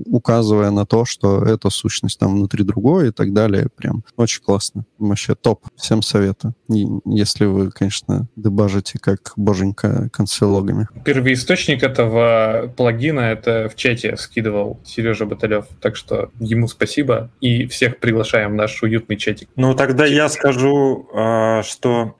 указывая 0.06 0.72
на 0.72 0.86
то, 0.86 1.06
что 1.06 1.44
эта 1.44 1.70
сущность 1.70 2.20
там 2.20 2.36
внутри 2.36 2.64
другой 2.64 3.10
и 3.10 3.12
так 3.12 3.34
далее, 3.34 3.68
прям 3.76 4.04
очень 4.18 4.42
классно. 4.42 4.86
Вообще 4.98 5.36
топ. 5.36 5.66
Всем 5.76 6.02
советую. 6.02 6.56
И, 6.70 6.88
если 7.06 7.46
вы, 7.46 7.72
конечно, 7.72 8.28
дебажите 8.36 9.00
как 9.00 9.34
боженька 9.36 10.10
консологами. 10.12 10.88
Первоисточник 11.04 11.84
этого 11.84 12.74
плагина 12.76 13.22
это 13.22 13.70
в 13.70 13.76
чате 13.76 14.16
скидывал 14.18 14.80
Сережа 14.86 15.26
Баталев, 15.26 15.66
так 15.82 15.96
что 15.96 16.30
ему 16.40 16.68
спасибо 16.68 17.30
и 17.42 17.68
всех 17.68 18.00
приглашаем 18.00 18.52
в 18.52 18.56
наш 18.56 18.82
уютный 18.84 19.18
чатик. 19.18 19.50
Ну 19.56 19.74
тогда 19.74 20.06
я 20.06 20.30
скажу, 20.30 21.08
а, 21.14 21.64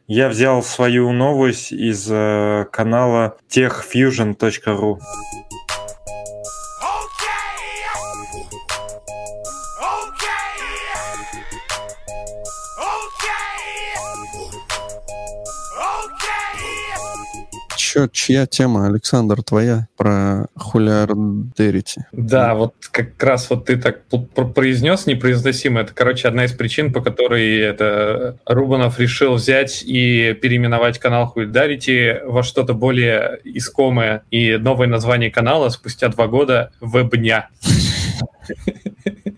я 0.08 0.30
взял 0.30 0.62
свою 0.64 1.12
новость 1.12 1.72
из 1.72 2.08
э, 2.10 2.66
канала 2.72 3.38
techfusion.ru. 3.50 5.00
чё, 17.96 18.08
чья 18.08 18.46
тема, 18.46 18.88
Александр, 18.88 19.42
твоя 19.42 19.88
про 19.96 20.48
хулиардерити? 20.56 22.06
Да, 22.12 22.54
вот 22.54 22.74
как 22.92 23.24
раз 23.24 23.50
вот 23.50 23.66
ты 23.66 23.78
так 23.78 24.02
произнес 24.54 25.06
непроизносимо. 25.06 25.82
Это, 25.82 25.94
короче, 25.94 26.28
одна 26.28 26.44
из 26.46 26.52
причин, 26.52 26.92
по 26.92 27.02
которой 27.02 27.58
это 27.58 28.38
Рубанов 28.46 29.00
решил 29.00 29.36
взять 29.36 29.84
и 29.86 30.34
переименовать 30.42 31.00
канал 31.00 31.28
Хулидарити 31.28 32.20
во 32.26 32.44
что-то 32.44 32.74
более 32.74 33.40
искомое 33.46 34.24
и 34.30 34.58
новое 34.58 34.88
название 34.88 35.32
канала 35.32 35.70
спустя 35.70 36.10
два 36.10 36.28
года 36.28 36.72
Вебня. 36.82 37.50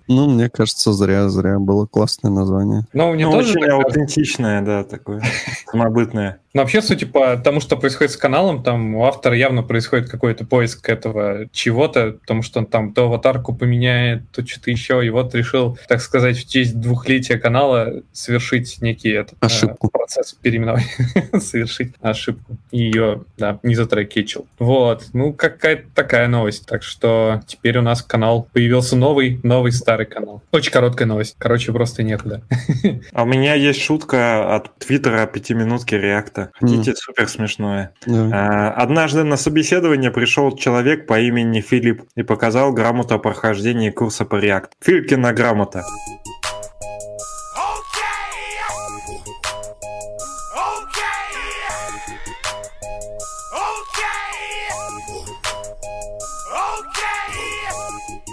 Ну, 0.07 0.29
мне 0.29 0.49
кажется, 0.49 0.93
зря, 0.93 1.29
зря. 1.29 1.59
Было 1.59 1.85
классное 1.85 2.31
название. 2.31 2.85
Ну, 2.93 3.13
мне 3.13 3.25
ну, 3.25 3.33
тоже 3.33 3.59
очень 3.59 3.69
аутентичное, 3.69 4.61
да, 4.61 4.83
такое, 4.83 5.21
самобытное. 5.69 6.39
Но 6.57 6.63
вообще, 6.63 6.81
судя 6.81 7.05
по 7.05 7.37
тому, 7.37 7.59
что 7.59 7.77
происходит 7.77 8.13
с 8.13 8.17
каналом, 8.17 8.63
там 8.63 8.95
у 8.95 9.05
автора 9.05 9.35
явно 9.35 9.61
происходит 9.61 10.09
какой-то 10.09 10.43
поиск 10.43 10.89
этого 10.89 11.47
чего-то, 11.51 12.13
потому 12.13 12.41
что 12.41 12.57
он 12.57 12.65
там 12.65 12.93
то 12.93 13.03
аватарку 13.03 13.53
поменяет, 13.53 14.23
то 14.31 14.43
что-то 14.43 14.71
еще, 14.71 15.05
и 15.05 15.11
вот 15.11 15.35
решил, 15.35 15.77
так 15.87 16.01
сказать, 16.01 16.35
в 16.35 16.49
честь 16.49 16.79
двухлетия 16.79 17.37
канала 17.37 18.01
совершить 18.11 18.81
некий 18.81 19.11
этот, 19.11 19.33
э, 19.33 19.45
ошибку. 19.45 19.91
Э, 19.93 19.99
процесс 19.99 20.33
переименования, 20.33 20.87
совершить 21.39 21.93
ошибку. 22.01 22.57
И 22.71 22.79
ее, 22.79 23.23
да, 23.37 23.59
не 23.61 23.75
затрекичил. 23.75 24.47
Вот, 24.57 25.09
ну, 25.13 25.33
какая-то 25.33 25.83
такая 25.93 26.27
новость. 26.27 26.65
Так 26.65 26.81
что 26.81 27.39
теперь 27.45 27.77
у 27.77 27.83
нас 27.83 28.01
канал 28.01 28.47
появился 28.51 28.95
новый, 28.95 29.39
новый 29.43 29.71
старый 29.73 30.07
канал. 30.07 30.41
Очень 30.51 30.71
короткая 30.71 31.07
новость. 31.07 31.35
Короче, 31.37 31.71
просто 31.71 32.01
некуда. 32.01 32.41
А 33.13 33.23
у 33.23 33.25
меня 33.25 33.53
есть 33.53 33.81
шутка 33.81 34.55
от 34.55 34.75
Твиттера 34.79 35.25
пятиминутки 35.27 35.93
реакта. 35.93 36.46
Хотите 36.53 36.91
mm. 36.91 36.95
супер 36.95 37.27
смешное? 37.27 37.93
Yeah. 38.05 38.29
А, 38.33 38.71
однажды 38.71 39.23
на 39.23 39.37
собеседование 39.37 40.11
пришел 40.11 40.55
человек 40.55 41.07
по 41.07 41.19
имени 41.19 41.61
Филипп 41.61 42.03
и 42.15 42.23
показал 42.23 42.73
грамоту 42.73 43.15
о 43.15 43.19
прохождении 43.19 43.89
курса 43.89 44.25
по 44.25 44.35
React. 44.35 44.69
Филькина 44.81 45.33
грамота. 45.33 45.83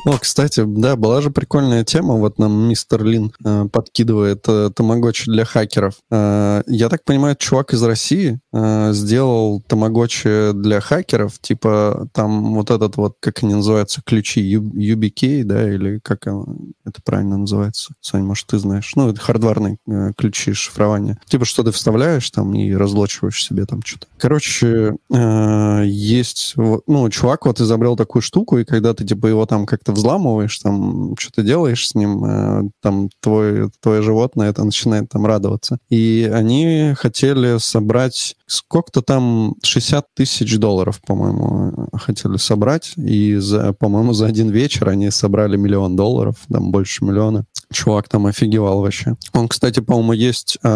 О, 0.05 0.19
кстати, 0.19 0.63
да, 0.67 0.97
была 0.97 1.23
же 1.23 1.31
прикольная 1.31 1.83
тема. 1.83 2.17
Вот 2.17 2.39
нам 2.39 2.69
мистер 2.69 3.03
Лин 3.03 3.33
э, 3.43 3.65
подкидывает 3.73 4.45
э, 4.47 4.71
тамагочи 4.75 5.31
для 5.31 5.47
хакеров. 5.47 5.95
Э, 6.11 6.63
я 6.67 6.91
так 6.91 7.05
понимаю, 7.05 7.37
чувак 7.37 7.73
из 7.73 7.83
России 7.83 8.39
э, 8.53 8.93
сделал 8.93 9.63
тамагочи 9.67 10.53
для 10.53 10.81
хакеров, 10.81 11.39
типа 11.39 12.07
там 12.13 12.55
вот 12.55 12.71
этот 12.71 12.99
вот, 12.99 13.17
как 13.19 13.43
они 13.43 13.55
называются, 13.55 14.03
ключи 14.05 14.55
UBK, 14.55 15.45
да, 15.45 15.73
или 15.73 16.01
как 16.01 16.27
это 16.27 17.01
правильно 17.03 17.39
называется? 17.39 17.95
Сань, 18.03 18.25
может, 18.25 18.47
ты 18.47 18.59
знаешь. 18.59 18.93
Ну, 18.97 19.09
это 19.09 19.19
хардварные 19.21 19.79
э, 19.89 20.13
ключи 20.19 20.53
шифрования. 20.53 21.19
Типа, 21.27 21.47
что 21.47 21.63
ты 21.63 21.71
вставляешь 21.71 22.29
там 22.31 22.53
и 22.53 22.75
разлочиваешь 22.75 23.43
себе 23.43 23.65
там 23.65 23.83
что-то. 23.83 24.07
Короче, 24.19 24.97
э, 25.11 25.83
есть, 25.87 26.53
ну, 26.57 27.09
чувак 27.09 27.47
вот 27.47 27.59
изобрел 27.63 27.97
такую 27.97 28.21
штуку, 28.21 28.59
и 28.59 28.65
когда 28.65 28.93
ты, 28.93 29.07
типа, 29.07 29.29
его 29.29 29.47
там 29.47 29.65
как-то 29.65 29.94
взламываешь, 29.95 30.59
там, 30.59 31.15
что-то 31.19 31.43
делаешь 31.43 31.89
с 31.89 31.95
ним, 31.95 32.25
э, 32.25 32.63
там, 32.83 33.09
твой, 33.21 33.71
твое 33.81 34.03
животное 34.03 34.51
это 34.51 34.65
начинает 34.65 35.09
там 35.09 35.27
радоваться. 35.27 35.79
И 35.89 36.31
они 36.33 36.95
хотели 36.97 37.59
собрать 37.59 38.37
сколько-то 38.47 39.03
там 39.03 39.55
60 39.63 40.07
тысяч 40.15 40.59
долларов, 40.59 41.01
по-моему, 41.07 41.89
хотели 41.95 42.37
собрать. 42.37 42.93
И, 42.97 43.37
за, 43.37 43.73
по-моему, 43.73 44.13
за 44.13 44.27
один 44.27 44.51
вечер 44.51 44.89
они 44.89 45.11
собрали 45.11 45.57
миллион 45.57 45.97
долларов, 45.97 46.37
там 46.51 46.71
больше 46.71 47.05
миллиона. 47.05 47.45
Чувак 47.75 48.09
там 48.09 48.27
офигевал 48.27 48.83
вообще. 48.83 49.17
Он, 49.33 49.49
кстати, 49.49 49.81
по-моему, 49.81 50.13
есть 50.13 50.59
э, 50.63 50.69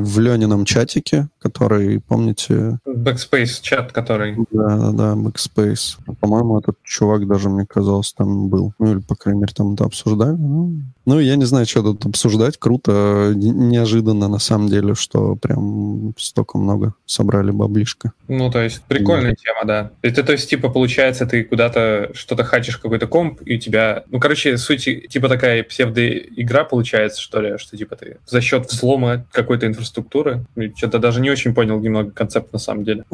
в 0.00 0.20
Ленином 0.20 0.64
чатике, 0.64 1.28
который, 1.40 1.98
помните... 1.98 2.78
Backspace 2.86 3.60
чат, 3.60 3.90
который... 3.90 4.36
Да, 4.52 4.76
да, 4.76 4.92
да, 4.92 5.12
Backspace. 5.14 5.98
По-моему, 6.20 6.60
этот 6.60 6.76
чувак 6.84 7.26
даже, 7.26 7.48
мне 7.48 7.66
казалось, 7.66 8.12
там 8.12 8.48
был. 8.48 8.72
Ну, 8.78 8.92
или, 8.92 9.00
по 9.00 9.16
крайней 9.16 9.40
мере, 9.40 9.52
там 9.52 9.74
это 9.74 9.84
обсуждали. 9.84 10.36
Ну, 10.36 10.76
ну, 11.06 11.20
я 11.20 11.36
не 11.36 11.44
знаю, 11.44 11.66
что 11.66 11.82
тут 11.82 12.06
обсуждать. 12.06 12.58
Круто. 12.58 13.32
Неожиданно, 13.34 14.28
на 14.28 14.38
самом 14.38 14.68
деле, 14.68 14.94
что 14.94 15.36
прям 15.36 16.14
столько 16.18 16.58
много 16.58 16.94
собрали 17.06 17.50
баблишка. 17.50 18.12
Ну, 18.28 18.50
то 18.50 18.62
есть, 18.62 18.82
прикольная 18.82 19.32
mm. 19.32 19.36
тема, 19.36 19.64
да. 19.64 19.90
Это, 20.02 20.22
то 20.22 20.32
есть, 20.32 20.48
типа, 20.48 20.68
получается, 20.68 21.26
ты 21.26 21.44
куда-то 21.44 22.10
что-то 22.14 22.44
хачишь, 22.44 22.78
какой-то 22.78 23.06
комп, 23.06 23.40
и 23.44 23.56
у 23.56 23.60
тебя... 23.60 24.04
Ну, 24.10 24.18
короче, 24.18 24.56
суть, 24.56 24.84
типа, 24.84 25.28
такая 25.28 25.62
псевдоигра 25.62 26.64
получается, 26.64 27.20
что 27.20 27.40
ли, 27.40 27.58
что, 27.58 27.76
типа, 27.76 27.96
ты 27.96 28.18
за 28.26 28.40
счет 28.40 28.70
взлома 28.70 29.26
какой-то 29.32 29.66
инфраструктуры. 29.66 30.46
Что-то 30.76 30.98
даже 30.98 31.20
не 31.20 31.30
очень 31.30 31.54
понял 31.54 31.78
немного 31.80 32.10
концепт, 32.10 32.52
на 32.52 32.58
самом 32.58 32.84
деле. 32.84 33.04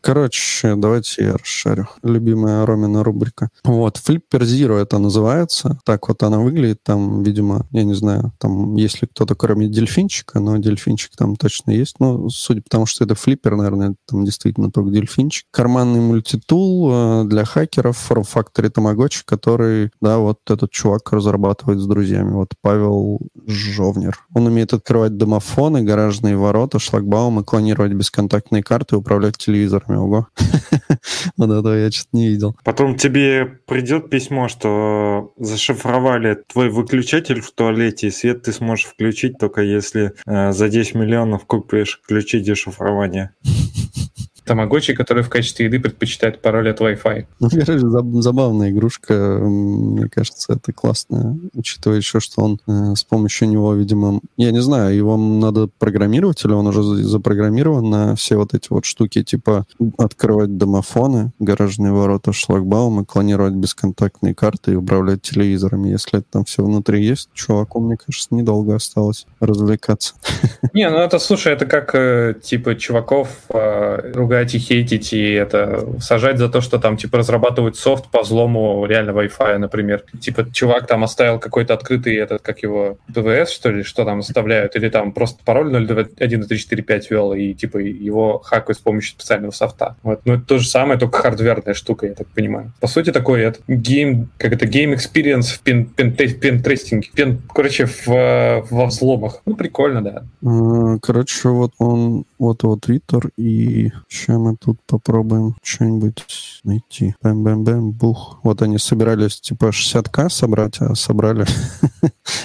Короче, 0.00 0.74
давайте 0.76 1.24
я 1.24 1.32
расшарю. 1.34 1.88
Любимая 2.02 2.64
Ромина 2.64 3.04
рубрика. 3.04 3.48
Вот, 3.64 3.98
Flipper 3.98 4.40
Zero 4.40 4.80
это 4.80 4.98
называется. 4.98 5.78
Так 5.84 6.08
вот 6.08 6.22
она 6.22 6.38
выглядит. 6.38 6.82
Там 6.82 7.22
видимо, 7.26 7.66
я 7.72 7.84
не 7.84 7.94
знаю, 7.94 8.32
там 8.38 8.76
есть 8.76 9.02
ли 9.02 9.08
кто-то 9.08 9.34
кроме 9.34 9.68
дельфинчика, 9.68 10.40
но 10.40 10.56
дельфинчик 10.56 11.12
там 11.16 11.36
точно 11.36 11.72
есть. 11.72 11.96
Ну, 11.98 12.28
судя 12.30 12.62
по 12.62 12.70
тому, 12.70 12.86
что 12.86 13.04
это 13.04 13.14
флиппер, 13.14 13.56
наверное, 13.56 13.96
там 14.08 14.24
действительно 14.24 14.70
только 14.70 14.90
дельфинчик. 14.90 15.46
Карманный 15.50 16.00
мультитул 16.00 16.90
э, 16.90 17.24
для 17.26 17.44
хакеров 17.44 18.10
Form 18.10 18.24
Factory 18.24 18.70
Tamagotchi, 18.72 19.22
который, 19.24 19.90
да, 20.00 20.18
вот 20.18 20.38
этот 20.48 20.70
чувак 20.70 21.12
разрабатывает 21.12 21.80
с 21.80 21.86
друзьями. 21.86 22.32
Вот 22.32 22.54
Павел 22.62 23.20
Жовнер. 23.46 24.18
Он 24.34 24.46
умеет 24.46 24.72
открывать 24.72 25.16
домофоны, 25.16 25.82
гаражные 25.82 26.36
ворота, 26.36 26.78
шлагбаумы, 26.78 27.44
клонировать 27.44 27.92
бесконтактные 27.92 28.62
карты, 28.62 28.96
управлять 28.96 29.36
телевизорами. 29.36 29.96
Ого. 29.96 30.28
Вот 31.36 31.50
этого 31.50 31.74
я 31.74 31.90
что-то 31.90 32.16
не 32.16 32.28
видел. 32.28 32.56
Потом 32.64 32.96
тебе 32.96 33.44
придет 33.66 34.10
письмо, 34.10 34.48
что 34.48 35.32
зашифровали 35.36 36.42
твой 36.52 36.70
выключатель 36.70 37.15
выключатель 37.16 37.40
в 37.40 37.50
туалете, 37.52 38.08
и 38.08 38.10
свет 38.10 38.42
ты 38.42 38.52
сможешь 38.52 38.86
включить 38.86 39.38
только 39.38 39.62
если 39.62 40.12
э, 40.26 40.52
за 40.52 40.68
10 40.68 40.94
миллионов 40.94 41.46
купишь 41.46 42.00
ключи 42.06 42.40
дешифрования. 42.40 43.34
Тамагочи, 44.46 44.94
который 44.94 45.22
в 45.22 45.28
качестве 45.28 45.66
еды 45.66 45.80
предпочитает 45.80 46.40
пароль 46.40 46.70
от 46.70 46.80
Wi-Fi. 46.80 47.26
Ну, 47.40 47.48
короче, 47.50 47.78
забавная 48.22 48.70
игрушка. 48.70 49.14
Мне 49.42 50.08
кажется, 50.08 50.54
это 50.54 50.72
классно, 50.72 51.38
учитывая 51.54 51.98
еще, 51.98 52.20
что 52.20 52.42
он 52.42 52.60
э, 52.66 52.94
с 52.94 53.04
помощью 53.04 53.48
него, 53.48 53.74
видимо... 53.74 54.20
Я 54.36 54.52
не 54.52 54.62
знаю, 54.62 54.94
его 54.94 55.16
надо 55.16 55.68
программировать, 55.78 56.44
или 56.44 56.52
он 56.52 56.66
уже 56.66 56.82
запрограммирован 56.82 57.90
на 57.90 58.16
все 58.16 58.36
вот 58.36 58.54
эти 58.54 58.68
вот 58.70 58.84
штуки, 58.84 59.22
типа 59.22 59.66
открывать 59.98 60.56
домофоны, 60.56 61.32
гаражные 61.38 61.92
ворота, 61.92 62.32
шлагбаумы, 62.32 63.04
клонировать 63.04 63.54
бесконтактные 63.54 64.34
карты 64.34 64.72
и 64.72 64.76
управлять 64.76 65.22
телевизорами. 65.22 65.88
Если 65.88 66.20
это 66.20 66.26
там 66.30 66.44
все 66.44 66.64
внутри 66.64 67.04
есть, 67.04 67.30
чуваку, 67.34 67.80
мне 67.80 67.96
кажется, 67.96 68.34
недолго 68.34 68.76
осталось 68.76 69.26
развлекаться. 69.40 70.14
Не, 70.72 70.88
ну 70.88 70.98
это, 70.98 71.18
слушай, 71.18 71.52
это 71.52 71.66
как, 71.66 71.94
э, 71.94 72.34
типа, 72.42 72.76
чуваков 72.76 73.28
э, 73.48 74.12
ругать 74.14 74.35
ругать 74.36 74.54
и 74.54 74.58
хейтить, 74.58 75.12
и 75.12 75.32
это 75.32 75.86
сажать 76.00 76.38
за 76.38 76.48
то, 76.48 76.60
что 76.60 76.78
там, 76.78 76.96
типа, 76.96 77.18
разрабатывают 77.18 77.76
софт 77.76 78.10
по 78.10 78.22
взлому 78.22 78.84
реально 78.86 79.10
Wi-Fi, 79.10 79.58
например. 79.58 80.04
Типа, 80.20 80.46
чувак 80.52 80.86
там 80.86 81.04
оставил 81.04 81.38
какой-то 81.38 81.74
открытый 81.74 82.16
этот, 82.16 82.42
как 82.42 82.62
его, 82.62 82.98
ПВС, 83.14 83.50
что 83.50 83.70
ли, 83.70 83.82
что 83.82 84.04
там 84.04 84.20
оставляют, 84.20 84.76
или 84.76 84.88
там 84.88 85.12
просто 85.12 85.42
пароль 85.44 85.74
0.1.3.4.5 85.74 87.02
вел, 87.10 87.32
и, 87.32 87.54
типа, 87.54 87.78
его 87.78 88.38
хакают 88.38 88.78
с 88.78 88.80
помощью 88.80 89.12
специального 89.12 89.52
софта. 89.52 89.96
Вот. 90.02 90.20
Ну, 90.24 90.34
это 90.34 90.42
то 90.42 90.58
же 90.58 90.68
самое, 90.68 90.98
только 90.98 91.18
хардверная 91.18 91.74
штука, 91.74 92.06
я 92.06 92.14
так 92.14 92.26
понимаю. 92.28 92.72
По 92.80 92.86
сути, 92.86 93.12
такой 93.12 93.42
это 93.42 93.60
game, 93.68 94.30
как 94.38 94.52
это, 94.52 94.66
experience 94.66 95.54
в 95.54 95.60
pen, 95.60 95.86
pen, 95.86 96.12
pen 96.12 96.62
testing 96.62 96.98
е, 96.98 97.08
короче, 97.54 97.86
в, 97.86 98.66
во 98.70 98.86
взломах. 98.86 99.40
Ну, 99.46 99.56
прикольно, 99.56 100.02
да. 100.02 100.98
Короче, 101.02 101.48
вот 101.48 101.72
он, 101.78 102.24
вот 102.38 102.62
его 102.62 102.76
твиттер, 102.76 103.30
и 103.36 103.90
Сейчас 104.26 104.38
мы 104.38 104.56
тут 104.56 104.80
попробуем 104.88 105.54
что-нибудь 105.62 106.26
найти. 106.64 107.14
Бэм-бэм-бэм, 107.22 107.92
бух. 107.92 108.40
Вот 108.42 108.60
они 108.60 108.76
собирались 108.76 109.40
типа 109.40 109.66
60к 109.66 110.30
собрать, 110.30 110.80
а 110.80 110.96
собрали 110.96 111.46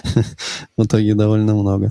в 0.77 0.85
итоге 0.85 1.15
довольно 1.15 1.55
много. 1.55 1.89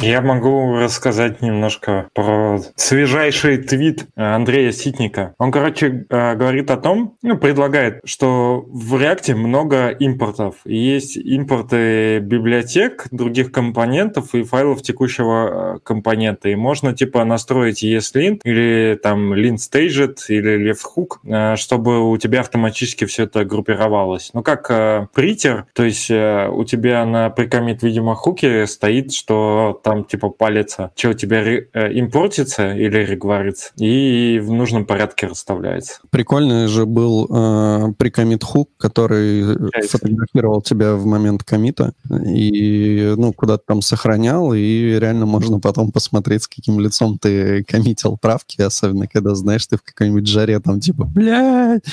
Я 0.00 0.20
могу 0.20 0.76
рассказать 0.76 1.42
немножко 1.42 2.08
про 2.14 2.60
свежайший 2.76 3.58
твит 3.58 4.06
Андрея 4.14 4.70
Ситника. 4.70 5.34
Он, 5.38 5.50
короче, 5.50 6.06
э, 6.08 6.34
говорит 6.36 6.70
о 6.70 6.76
том, 6.76 7.16
ну, 7.22 7.36
предлагает, 7.36 8.00
что 8.04 8.64
в 8.68 8.94
React 8.94 9.34
много 9.34 9.88
импортов. 9.88 10.56
Есть 10.64 11.16
импорты 11.16 12.20
библиотек, 12.20 13.08
других 13.10 13.50
компонентов 13.50 14.34
и 14.36 14.44
файлов 14.44 14.82
текущего 14.82 15.76
э, 15.76 15.78
компонента. 15.82 16.48
И 16.48 16.54
можно, 16.54 16.94
типа, 16.94 17.24
настроить 17.24 17.82
ESLint 17.82 18.42
или 18.44 18.98
там 19.02 19.34
lint 19.34 19.58
или 20.28 20.70
lefthook, 20.70 21.16
э, 21.24 21.56
чтобы 21.56 22.08
у 22.08 22.16
тебя 22.18 22.40
автоматически 22.40 23.04
все 23.04 23.24
это 23.24 23.44
группировалось. 23.44 24.30
Ну, 24.32 24.44
как 24.44 25.10
притер, 25.12 25.66
то 25.72 25.82
есть 25.82 26.10
у 26.10 26.64
тебя 26.64 27.04
на 27.04 27.30
прикомит, 27.30 27.82
видимо, 27.82 28.14
хуке 28.14 28.66
стоит, 28.66 29.12
что 29.12 29.80
там 29.88 30.04
типа 30.04 30.28
палится, 30.30 30.92
что 30.94 31.10
у 31.10 31.12
тебя 31.14 31.42
э, 31.42 31.92
импортится 31.94 32.74
или 32.74 32.98
регварится, 32.98 33.72
и 33.76 34.40
в 34.42 34.50
нужном 34.50 34.86
порядке 34.86 35.26
расставляется. 35.26 36.00
Прикольный 36.10 36.66
же 36.68 36.86
был 36.86 37.26
э, 37.30 37.92
прикомит 37.96 38.44
хук, 38.44 38.70
который 38.76 39.44
Часть. 39.72 39.90
фотографировал 39.90 40.62
тебя 40.62 40.94
в 40.94 41.06
момент 41.06 41.44
комита 41.44 41.92
и 42.10 43.14
ну 43.16 43.32
куда-то 43.32 43.64
там 43.66 43.82
сохранял, 43.82 44.52
и 44.52 44.98
реально 44.98 45.26
можно 45.26 45.60
потом 45.60 45.92
посмотреть, 45.92 46.44
с 46.44 46.48
каким 46.48 46.80
лицом 46.80 47.18
ты 47.18 47.64
коммитил 47.64 48.16
правки, 48.16 48.60
особенно 48.60 49.06
когда, 49.06 49.34
знаешь, 49.34 49.66
ты 49.66 49.76
в 49.76 49.82
какой-нибудь 49.82 50.26
жаре 50.26 50.60
там 50.60 50.80
типа, 50.80 51.04
блядь, 51.04 51.84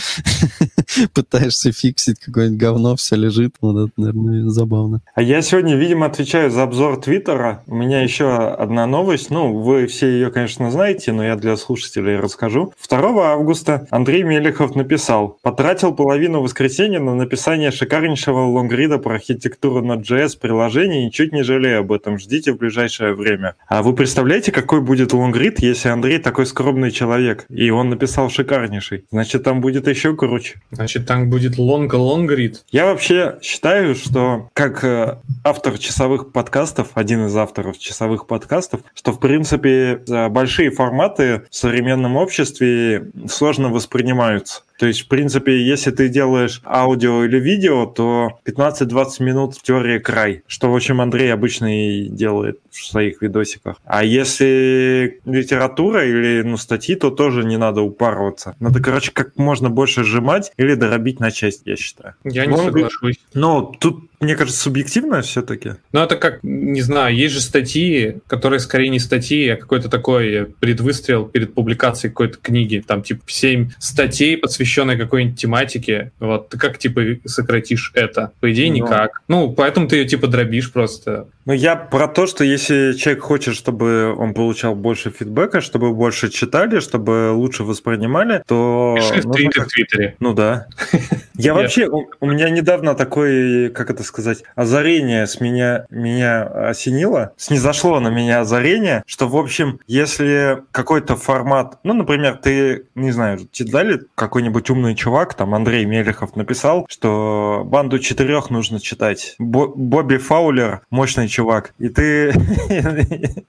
пытаешься 1.14 1.72
фиксить 1.72 2.20
какое-нибудь 2.20 2.60
говно, 2.60 2.96
все 2.96 3.16
лежит. 3.16 3.56
Вот 3.62 3.88
это, 3.88 3.94
наверное, 3.98 4.50
забавно. 4.50 5.02
А 5.14 5.22
я 5.22 5.42
сегодня, 5.42 5.76
видимо, 5.76 6.06
отвечаю 6.06 6.52
за 6.52 6.64
обзор 6.64 7.02
Твиттера. 7.02 7.64
У 7.68 7.76
меня 7.86 8.02
еще 8.02 8.36
одна 8.36 8.86
новость. 8.86 9.30
Ну, 9.30 9.54
вы 9.54 9.88
все 9.88 10.08
ее, 10.08 10.32
конечно, 10.32 10.72
знаете, 10.72 11.12
но 11.12 11.24
я 11.24 11.36
для 11.36 11.56
слушателей 11.56 12.18
расскажу. 12.18 12.74
2 12.90 13.32
августа 13.32 13.88
Андрей 13.92 14.24
Мелехов 14.24 14.76
написал, 14.76 15.38
потратил 15.42 15.94
половину 15.94 16.42
воскресенья 16.42 17.00
на 17.00 17.16
написание 17.16 17.72
шикарнейшего 17.72 18.40
лонгрида 18.40 18.98
про 18.98 19.16
архитектуру 19.16 19.86
Node.js 19.86 20.40
приложения 20.40 21.08
и 21.08 21.12
чуть 21.12 21.32
не 21.32 21.44
жалею 21.44 21.82
об 21.82 21.92
этом. 21.92 22.18
Ждите 22.18 22.54
в 22.54 22.58
ближайшее 22.58 23.14
время. 23.14 23.56
А 23.68 23.84
вы 23.84 23.94
представляете, 23.94 24.52
какой 24.52 24.82
будет 24.82 25.14
лонгрид, 25.14 25.60
если 25.60 25.90
Андрей 25.90 26.18
такой 26.18 26.46
скромный 26.46 26.92
человек, 26.92 27.46
и 27.50 27.70
он 27.70 27.90
написал 27.90 28.30
шикарнейший? 28.30 29.06
Значит, 29.12 29.44
там 29.44 29.62
будет 29.62 29.88
еще 29.88 30.16
круче. 30.16 30.62
Значит, 30.72 31.06
там 31.06 31.30
будет 31.30 31.58
лонг-лонгрид. 31.58 32.64
Я 32.72 32.86
вообще 32.86 33.38
считаю, 33.42 33.96
что 33.96 34.50
как 34.54 34.84
э, 34.84 35.18
автор 35.44 35.78
часовых 35.78 36.32
подкастов, 36.32 36.90
один 36.96 37.28
из 37.28 37.36
авторов 37.36 37.75
часовых 37.78 38.28
подкастов, 38.28 38.82
что, 38.94 39.12
в 39.12 39.20
принципе, 39.20 40.02
большие 40.30 40.72
форматы 40.72 41.46
в 41.50 41.56
современном 41.56 42.16
обществе 42.16 43.12
сложно 43.28 43.70
воспринимаются. 43.70 44.62
То 44.78 44.88
есть, 44.88 45.04
в 45.04 45.08
принципе, 45.08 45.66
если 45.66 45.90
ты 45.92 46.10
делаешь 46.10 46.62
аудио 46.66 47.24
или 47.24 47.40
видео, 47.40 47.86
то 47.86 48.40
15-20 48.46 49.24
минут 49.24 49.56
в 49.56 49.62
теории 49.62 50.00
край, 50.00 50.44
что, 50.48 50.70
в 50.70 50.76
общем, 50.76 51.00
Андрей 51.00 51.34
обычно 51.34 51.74
и 51.74 52.10
делает 52.10 52.60
в 52.72 52.86
своих 52.86 53.22
видосиках. 53.22 53.78
А 53.86 54.04
если 54.04 55.22
литература 55.24 56.06
или 56.06 56.42
ну, 56.42 56.58
статьи, 56.58 56.96
то 56.96 57.10
тоже 57.10 57.46
не 57.46 57.56
надо 57.56 57.84
упарываться. 57.84 58.58
Надо, 58.60 58.82
короче, 58.82 59.12
как 59.14 59.38
можно 59.38 59.70
больше 59.70 60.04
сжимать 60.04 60.52
или 60.58 60.76
доробить 60.76 61.22
на 61.22 61.32
часть, 61.32 61.62
я 61.64 61.78
считаю. 61.78 62.16
Я 62.26 62.46
не 62.46 62.58
соглашусь. 62.58 63.20
Но 63.34 63.62
тут 63.80 64.10
мне 64.26 64.36
кажется, 64.36 64.62
субъективно 64.62 65.22
все-таки. 65.22 65.74
Ну, 65.92 66.02
это 66.02 66.16
как, 66.18 66.40
не 66.44 66.82
знаю, 66.82 67.16
есть 67.16 67.34
же 67.34 67.42
статьи, 67.42 68.18
которые 68.28 68.60
скорее 68.60 68.90
не 68.90 69.00
статьи, 69.00 69.48
а 69.50 69.56
какой-то 69.56 69.90
такой 69.90 70.48
предвыстрел 70.60 71.26
перед 71.26 71.54
публикацией 71.54 72.12
какой-то 72.12 72.38
книги. 72.42 72.84
Там, 72.86 73.04
типа, 73.04 73.22
7 73.26 73.72
статей, 73.80 74.38
посвященные 74.38 74.98
какой-нибудь 74.98 75.40
тематике. 75.40 76.12
Вот, 76.20 76.50
ты 76.50 76.58
как, 76.58 76.78
типа, 76.78 77.02
сократишь 77.26 77.92
это? 77.94 78.32
По 78.40 78.52
идее, 78.52 78.70
ну, 78.70 78.78
никак. 78.78 79.22
Ну, 79.28 79.52
поэтому 79.52 79.88
ты 79.88 79.98
ее, 79.98 80.06
типа, 80.06 80.28
дробишь 80.28 80.72
просто. 80.72 81.28
Ну, 81.46 81.54
я 81.54 81.76
про 81.76 82.08
то, 82.08 82.26
что 82.26 82.44
если 82.44 82.94
человек 82.94 83.24
хочет, 83.24 83.56
чтобы 83.56 84.16
он 84.18 84.34
получал 84.34 84.74
больше 84.74 85.12
фидбэка, 85.12 85.62
чтобы 85.62 85.94
больше 85.94 86.30
читали, 86.30 86.80
чтобы 86.80 87.32
лучше 87.34 87.64
воспринимали, 87.64 88.44
то... 88.48 88.96
Пиши 88.98 89.22
в 89.22 89.32
Твиттере. 89.32 90.16
Ну 90.20 90.34
да. 90.34 90.68
Я 91.38 91.54
вообще... 91.54 91.88
У 91.88 92.26
меня 92.26 92.50
недавно 92.50 92.96
такой, 92.96 93.70
как 93.70 93.90
это 93.90 94.04
сказать, 94.04 94.44
озарение 94.56 95.28
с 95.28 95.40
меня, 95.40 95.86
меня 95.90 96.44
осенило, 96.44 97.34
снизошло 97.38 98.00
на 98.00 98.08
меня 98.08 98.40
озарение, 98.40 99.04
что, 99.06 99.28
в 99.28 99.36
общем, 99.36 99.80
если 99.86 100.64
какой-то 100.72 101.16
формат, 101.16 101.78
ну, 101.84 101.94
например, 101.94 102.40
ты, 102.42 102.86
не 102.96 103.12
знаю, 103.12 103.40
читали 103.52 104.02
какой-нибудь 104.16 104.70
умный 104.70 104.96
чувак, 104.96 105.34
там 105.34 105.54
Андрей 105.54 105.86
Мелехов 105.86 106.36
написал, 106.36 106.88
что 106.90 107.64
банду 107.66 108.00
четырех 108.00 108.50
нужно 108.50 108.80
читать. 108.80 109.36
Бобби 109.38 110.18
Фаулер, 110.18 110.82
мощный 110.90 111.28
чувак, 111.36 111.74
и 111.80 111.90
ты... 111.90 112.34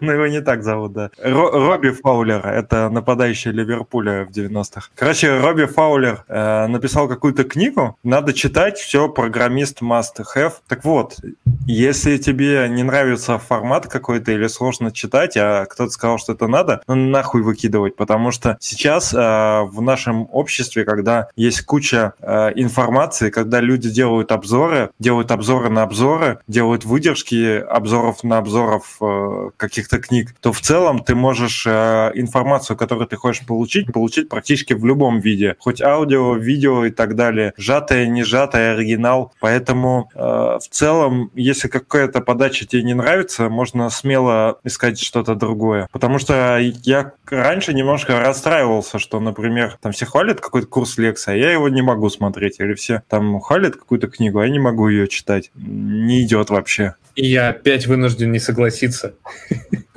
Ну, 0.00 0.12
его 0.12 0.26
не 0.26 0.40
так 0.40 0.62
зовут, 0.62 0.92
да. 0.92 1.10
Робби 1.22 1.90
Фаулер, 1.90 2.46
это 2.46 2.90
нападающий 2.90 3.52
Ливерпуля 3.52 4.24
в 4.24 4.30
90-х. 4.30 4.88
Короче, 4.96 5.38
Робби 5.38 5.66
Фаулер 5.66 6.24
э, 6.28 6.66
написал 6.66 7.08
какую-то 7.08 7.44
книгу, 7.44 7.96
надо 8.02 8.32
читать, 8.32 8.78
все, 8.78 9.08
программист 9.08 9.80
must 9.80 10.24
have. 10.34 10.54
Так 10.68 10.84
вот, 10.84 11.18
если 11.66 12.18
тебе 12.18 12.68
не 12.68 12.82
нравится 12.82 13.38
формат 13.38 13.86
какой-то 13.86 14.32
или 14.32 14.48
сложно 14.48 14.90
читать, 14.90 15.36
а 15.36 15.66
кто-то 15.66 15.90
сказал, 15.90 16.18
что 16.18 16.32
это 16.32 16.46
надо, 16.46 16.82
ну 16.88 16.94
нахуй 16.94 17.42
выкидывать, 17.42 17.96
потому 17.96 18.32
что 18.32 18.56
сейчас 18.60 19.14
э, 19.14 19.18
в 19.18 19.80
нашем 19.80 20.28
обществе, 20.32 20.84
когда 20.84 21.28
есть 21.36 21.62
куча 21.62 22.12
э, 22.20 22.50
информации, 22.56 23.30
когда 23.30 23.60
люди 23.60 23.88
делают 23.88 24.32
обзоры, 24.32 24.90
делают 24.98 25.30
обзоры 25.30 25.70
на 25.70 25.82
обзоры, 25.82 26.40
делают 26.48 26.84
выдержки 26.84 27.29
обзоров 27.36 28.24
на 28.24 28.38
обзоров 28.38 28.96
э, 29.00 29.50
каких-то 29.56 29.98
книг, 29.98 30.34
то 30.40 30.52
в 30.52 30.60
целом 30.60 31.00
ты 31.00 31.14
можешь 31.14 31.66
э, 31.66 32.12
информацию, 32.14 32.76
которую 32.76 33.06
ты 33.06 33.16
хочешь 33.16 33.46
получить, 33.46 33.92
получить 33.92 34.28
практически 34.28 34.74
в 34.74 34.84
любом 34.84 35.20
виде, 35.20 35.56
хоть 35.58 35.82
аудио, 35.82 36.34
видео 36.34 36.84
и 36.84 36.90
так 36.90 37.16
далее, 37.16 37.52
сжатое, 37.56 38.06
не 38.06 38.22
сжатое, 38.22 38.74
оригинал, 38.74 39.32
Поэтому 39.40 40.10
э, 40.14 40.18
в 40.18 40.68
целом, 40.70 41.30
если 41.34 41.68
какая-то 41.68 42.20
подача 42.20 42.66
тебе 42.66 42.82
не 42.82 42.94
нравится, 42.94 43.48
можно 43.48 43.88
смело 43.90 44.58
искать 44.64 45.00
что-то 45.00 45.34
другое. 45.34 45.88
Потому 45.92 46.18
что 46.18 46.58
я 46.58 47.12
раньше 47.26 47.72
немножко 47.72 48.20
расстраивался, 48.20 48.98
что, 48.98 49.18
например, 49.20 49.78
там 49.80 49.92
все 49.92 50.06
хвалят 50.06 50.40
какой-то 50.40 50.66
курс 50.66 50.98
лекции, 50.98 51.32
а 51.32 51.36
я 51.36 51.52
его 51.52 51.68
не 51.68 51.82
могу 51.82 52.10
смотреть. 52.10 52.60
Или 52.60 52.74
все 52.74 53.02
там 53.08 53.40
хвалят 53.40 53.76
какую-то 53.76 54.08
книгу, 54.08 54.38
а 54.38 54.46
я 54.46 54.52
не 54.52 54.58
могу 54.58 54.88
ее 54.88 55.08
читать. 55.08 55.50
Не 55.54 56.22
идет 56.22 56.50
вообще. 56.50 56.94
И 57.20 57.26
я 57.26 57.50
опять 57.50 57.86
вынужден 57.86 58.32
не 58.32 58.38
согласиться. 58.38 59.14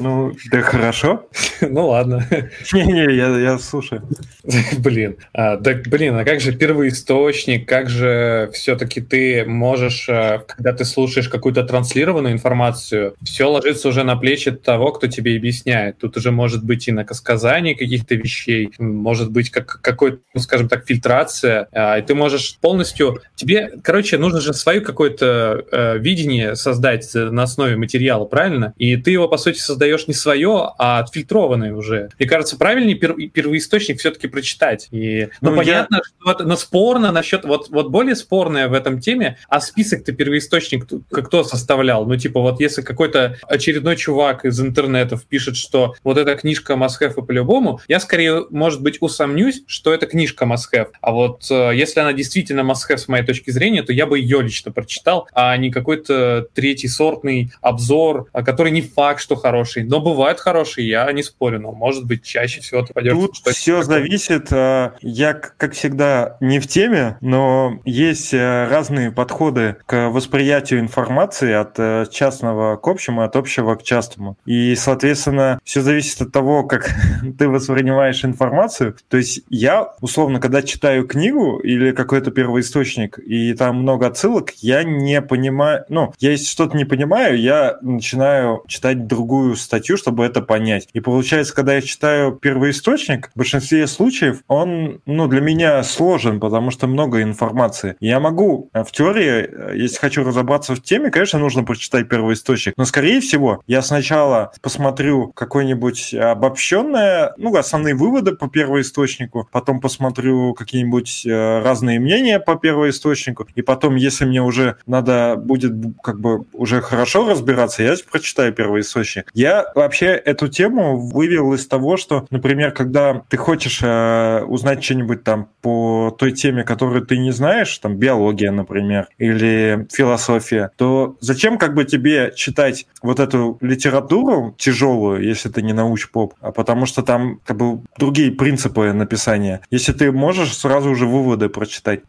Ну, 0.03 0.33
да 0.51 0.61
хорошо. 0.61 1.27
Ну 1.61 1.87
ладно. 1.87 2.27
Не-не, 2.73 3.15
я, 3.15 3.39
я 3.39 3.57
слушаю. 3.57 4.03
Блин. 4.79 5.15
А, 5.33 5.55
да, 5.55 5.75
блин, 5.85 6.17
а 6.17 6.25
как 6.25 6.41
же 6.41 6.51
первоисточник, 6.51 7.67
как 7.67 7.89
же 7.89 8.49
все-таки 8.53 8.99
ты 8.99 9.45
можешь, 9.45 10.09
э, 10.09 10.41
когда 10.45 10.73
ты 10.73 10.83
слушаешь 10.83 11.29
какую-то 11.29 11.63
транслированную 11.63 12.33
информацию, 12.33 13.15
все 13.23 13.49
ложится 13.49 13.87
уже 13.87 14.03
на 14.03 14.17
плечи 14.17 14.51
того, 14.51 14.91
кто 14.91 15.07
тебе 15.07 15.37
объясняет. 15.37 15.99
Тут 15.99 16.17
уже 16.17 16.31
может 16.31 16.65
быть 16.65 16.89
и 16.89 16.91
накосказание 16.91 17.75
каких-то 17.75 18.15
вещей, 18.15 18.71
может 18.77 19.31
быть 19.31 19.49
как, 19.49 19.79
какой-то, 19.81 20.19
ну, 20.33 20.41
скажем 20.41 20.67
так, 20.67 20.85
фильтрация, 20.85 21.69
а, 21.71 21.97
и 21.97 22.01
ты 22.01 22.13
можешь 22.13 22.57
полностью... 22.59 23.21
Тебе, 23.35 23.71
короче, 23.81 24.17
нужно 24.17 24.41
же 24.41 24.53
свое 24.53 24.81
какое-то 24.81 25.63
э, 25.71 25.97
видение 25.97 26.57
создать 26.57 27.09
на 27.13 27.43
основе 27.43 27.77
материала, 27.77 28.25
правильно? 28.25 28.73
И 28.77 28.97
ты 28.97 29.11
его, 29.11 29.29
по 29.29 29.37
сути, 29.37 29.59
создаешь 29.59 29.92
не 30.07 30.13
свое, 30.13 30.71
а 30.77 30.99
отфильтрованное 30.99 31.73
уже. 31.73 32.09
Мне 32.19 32.27
кажется, 32.27 32.57
правильнее 32.57 32.95
пер 32.95 33.13
первоисточник 33.29 33.99
все-таки 33.99 34.27
прочитать. 34.27 34.87
И, 34.91 35.29
ну, 35.41 35.51
ну 35.51 35.57
понятно, 35.57 36.01
я... 36.25 36.33
что 36.33 36.43
но 36.43 36.55
спорно 36.55 37.11
насчет... 37.11 37.45
Вот, 37.45 37.69
вот 37.69 37.89
более 37.89 38.15
спорное 38.15 38.67
в 38.67 38.73
этом 38.73 38.99
теме, 38.99 39.37
а 39.47 39.59
список-то 39.59 40.11
первоисточник 40.11 40.87
кто 41.09 41.43
составлял? 41.43 42.05
Ну, 42.05 42.15
типа, 42.17 42.41
вот 42.41 42.59
если 42.59 42.81
какой-то 42.81 43.37
очередной 43.47 43.95
чувак 43.95 44.45
из 44.45 44.59
интернетов 44.59 45.25
пишет, 45.25 45.55
что 45.55 45.95
вот 46.03 46.17
эта 46.17 46.35
книжка 46.35 46.73
must 46.73 47.13
по-любому, 47.21 47.79
я 47.87 47.99
скорее, 47.99 48.45
может 48.49 48.81
быть, 48.81 48.97
усомнюсь, 49.01 49.63
что 49.67 49.93
это 49.93 50.05
книжка 50.05 50.45
must. 50.45 50.87
А 51.01 51.11
вот 51.11 51.45
э, 51.49 51.71
если 51.75 51.99
она 51.99 52.13
действительно 52.13 52.61
must 52.61 52.97
с 52.97 53.07
моей 53.07 53.25
точки 53.25 53.51
зрения, 53.51 53.83
то 53.83 53.93
я 53.93 54.05
бы 54.05 54.19
ее 54.19 54.41
лично 54.41 54.71
прочитал, 54.71 55.27
а 55.33 55.55
не 55.57 55.71
какой-то 55.71 56.47
третий 56.53 56.87
сортный 56.87 57.51
обзор, 57.61 58.27
который 58.31 58.71
не 58.71 58.81
факт, 58.81 59.21
что 59.21 59.35
хороший, 59.35 59.72
хороший. 59.73 59.83
Но 59.83 59.99
бывают 59.99 60.39
хорошие, 60.39 60.87
я 60.87 61.11
не 61.11 61.23
спорю, 61.23 61.59
но 61.59 61.71
может 61.71 62.05
быть 62.05 62.23
чаще 62.23 62.61
всего 62.61 62.83
ты 62.83 62.93
пойдешь... 62.93 63.13
Тут 63.13 63.55
все 63.55 63.81
такое. 63.81 63.99
зависит. 63.99 64.47
А, 64.51 64.93
я, 65.01 65.33
как 65.33 65.73
всегда, 65.73 66.37
не 66.39 66.59
в 66.59 66.67
теме, 66.67 67.17
но 67.21 67.79
есть 67.85 68.33
э, 68.33 68.67
разные 68.69 69.11
подходы 69.11 69.77
к 69.85 70.09
восприятию 70.09 70.79
информации 70.79 71.53
от 71.53 71.75
э, 71.77 72.05
частного 72.11 72.77
к 72.77 72.87
общему, 72.87 73.23
от 73.23 73.35
общего 73.35 73.75
к 73.75 73.83
частному. 73.83 74.37
И, 74.45 74.75
соответственно, 74.75 75.59
все 75.63 75.81
зависит 75.81 76.21
от 76.21 76.31
того, 76.31 76.63
как 76.63 76.89
ты 77.37 77.47
воспринимаешь 77.47 78.23
информацию. 78.25 78.95
То 79.09 79.17
есть 79.17 79.41
я, 79.49 79.93
условно, 80.01 80.39
когда 80.39 80.61
читаю 80.61 81.07
книгу 81.07 81.59
или 81.59 81.91
какой-то 81.91 82.31
первоисточник, 82.31 83.19
и 83.19 83.53
там 83.53 83.77
много 83.77 84.07
отсылок, 84.07 84.51
я 84.61 84.83
не 84.83 85.21
понимаю... 85.21 85.85
Ну, 85.89 86.13
я 86.19 86.31
если 86.31 86.45
что-то 86.45 86.77
не 86.77 86.85
понимаю, 86.85 87.39
я 87.39 87.77
начинаю 87.81 88.63
читать 88.67 89.07
другую 89.07 89.55
статью, 89.63 89.97
чтобы 89.97 90.25
это 90.25 90.41
понять. 90.41 90.87
И 90.93 90.99
получается, 90.99 91.55
когда 91.55 91.75
я 91.75 91.81
читаю 91.81 92.33
первоисточник, 92.33 93.29
в 93.33 93.37
большинстве 93.37 93.87
случаев 93.87 94.41
он, 94.47 95.01
ну, 95.05 95.27
для 95.27 95.41
меня 95.41 95.83
сложен, 95.83 96.39
потому 96.39 96.71
что 96.71 96.87
много 96.87 97.21
информации. 97.21 97.95
Я 97.99 98.19
могу 98.19 98.69
в 98.73 98.91
теории, 98.91 99.77
если 99.77 99.97
хочу 99.97 100.23
разобраться 100.23 100.75
в 100.75 100.81
теме, 100.81 101.11
конечно, 101.11 101.39
нужно 101.39 101.63
прочитать 101.63 102.09
первоисточник. 102.09 102.73
Но, 102.77 102.85
скорее 102.85 103.21
всего, 103.21 103.61
я 103.67 103.81
сначала 103.81 104.51
посмотрю 104.61 105.31
какое-нибудь 105.33 106.13
обобщенное, 106.13 107.33
ну, 107.37 107.55
основные 107.55 107.95
выводы 107.95 108.33
по 108.33 108.47
первоисточнику, 108.47 109.47
потом 109.51 109.79
посмотрю 109.79 110.53
какие-нибудь 110.53 111.25
э, 111.25 111.61
разные 111.61 111.99
мнения 111.99 112.39
по 112.39 112.55
первоисточнику, 112.55 113.47
и 113.55 113.61
потом, 113.61 113.95
если 113.95 114.25
мне 114.25 114.41
уже 114.41 114.77
надо 114.85 115.35
будет 115.37 115.73
как 116.03 116.19
бы 116.19 116.45
уже 116.53 116.81
хорошо 116.81 117.29
разбираться, 117.29 117.83
я 117.83 117.95
прочитаю 118.11 118.53
первоисточник. 118.53 119.29
Я 119.33 119.52
вообще 119.75 120.07
эту 120.07 120.47
тему 120.47 120.97
вывел 120.97 121.53
из 121.53 121.67
того, 121.67 121.97
что, 121.97 122.25
например, 122.29 122.71
когда 122.71 123.21
ты 123.29 123.37
хочешь 123.37 123.79
э, 123.81 124.43
узнать 124.43 124.83
что-нибудь 124.83 125.23
там 125.23 125.49
по 125.61 126.15
той 126.17 126.31
теме, 126.31 126.63
которую 126.63 127.05
ты 127.05 127.17
не 127.17 127.31
знаешь, 127.31 127.77
там 127.77 127.95
биология, 127.95 128.51
например, 128.51 129.07
или 129.17 129.87
философия, 129.91 130.71
то 130.77 131.15
зачем 131.19 131.57
как 131.57 131.73
бы 131.73 131.85
тебе 131.85 132.33
читать 132.35 132.85
вот 133.01 133.19
эту 133.19 133.57
литературу 133.61 134.55
тяжелую, 134.57 135.23
если 135.23 135.49
ты 135.49 135.61
не 135.61 135.73
науч-поп, 135.73 136.33
а 136.41 136.51
потому 136.51 136.85
что 136.85 137.01
там 137.03 137.39
как 137.45 137.57
бы 137.57 137.81
другие 137.97 138.31
принципы 138.31 138.93
написания. 138.93 139.61
Если 139.71 139.93
ты 139.93 140.11
можешь 140.11 140.55
сразу 140.57 140.89
уже 140.89 141.05
выводы 141.05 141.49
прочитать. 141.49 142.01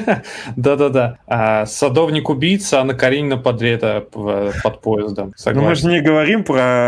Да-да-да. 0.56 1.18
А 1.26 1.66
Садовник-убийца 1.66 2.80
Анна 2.80 2.94
Каренина 2.94 3.36
под 3.36 3.62
это 3.62 4.06
под 4.10 4.80
поездом. 4.80 5.34
Но 5.44 5.62
мы 5.62 5.74
же 5.74 5.86
не 5.88 6.00
говорим 6.00 6.44
про 6.44 6.85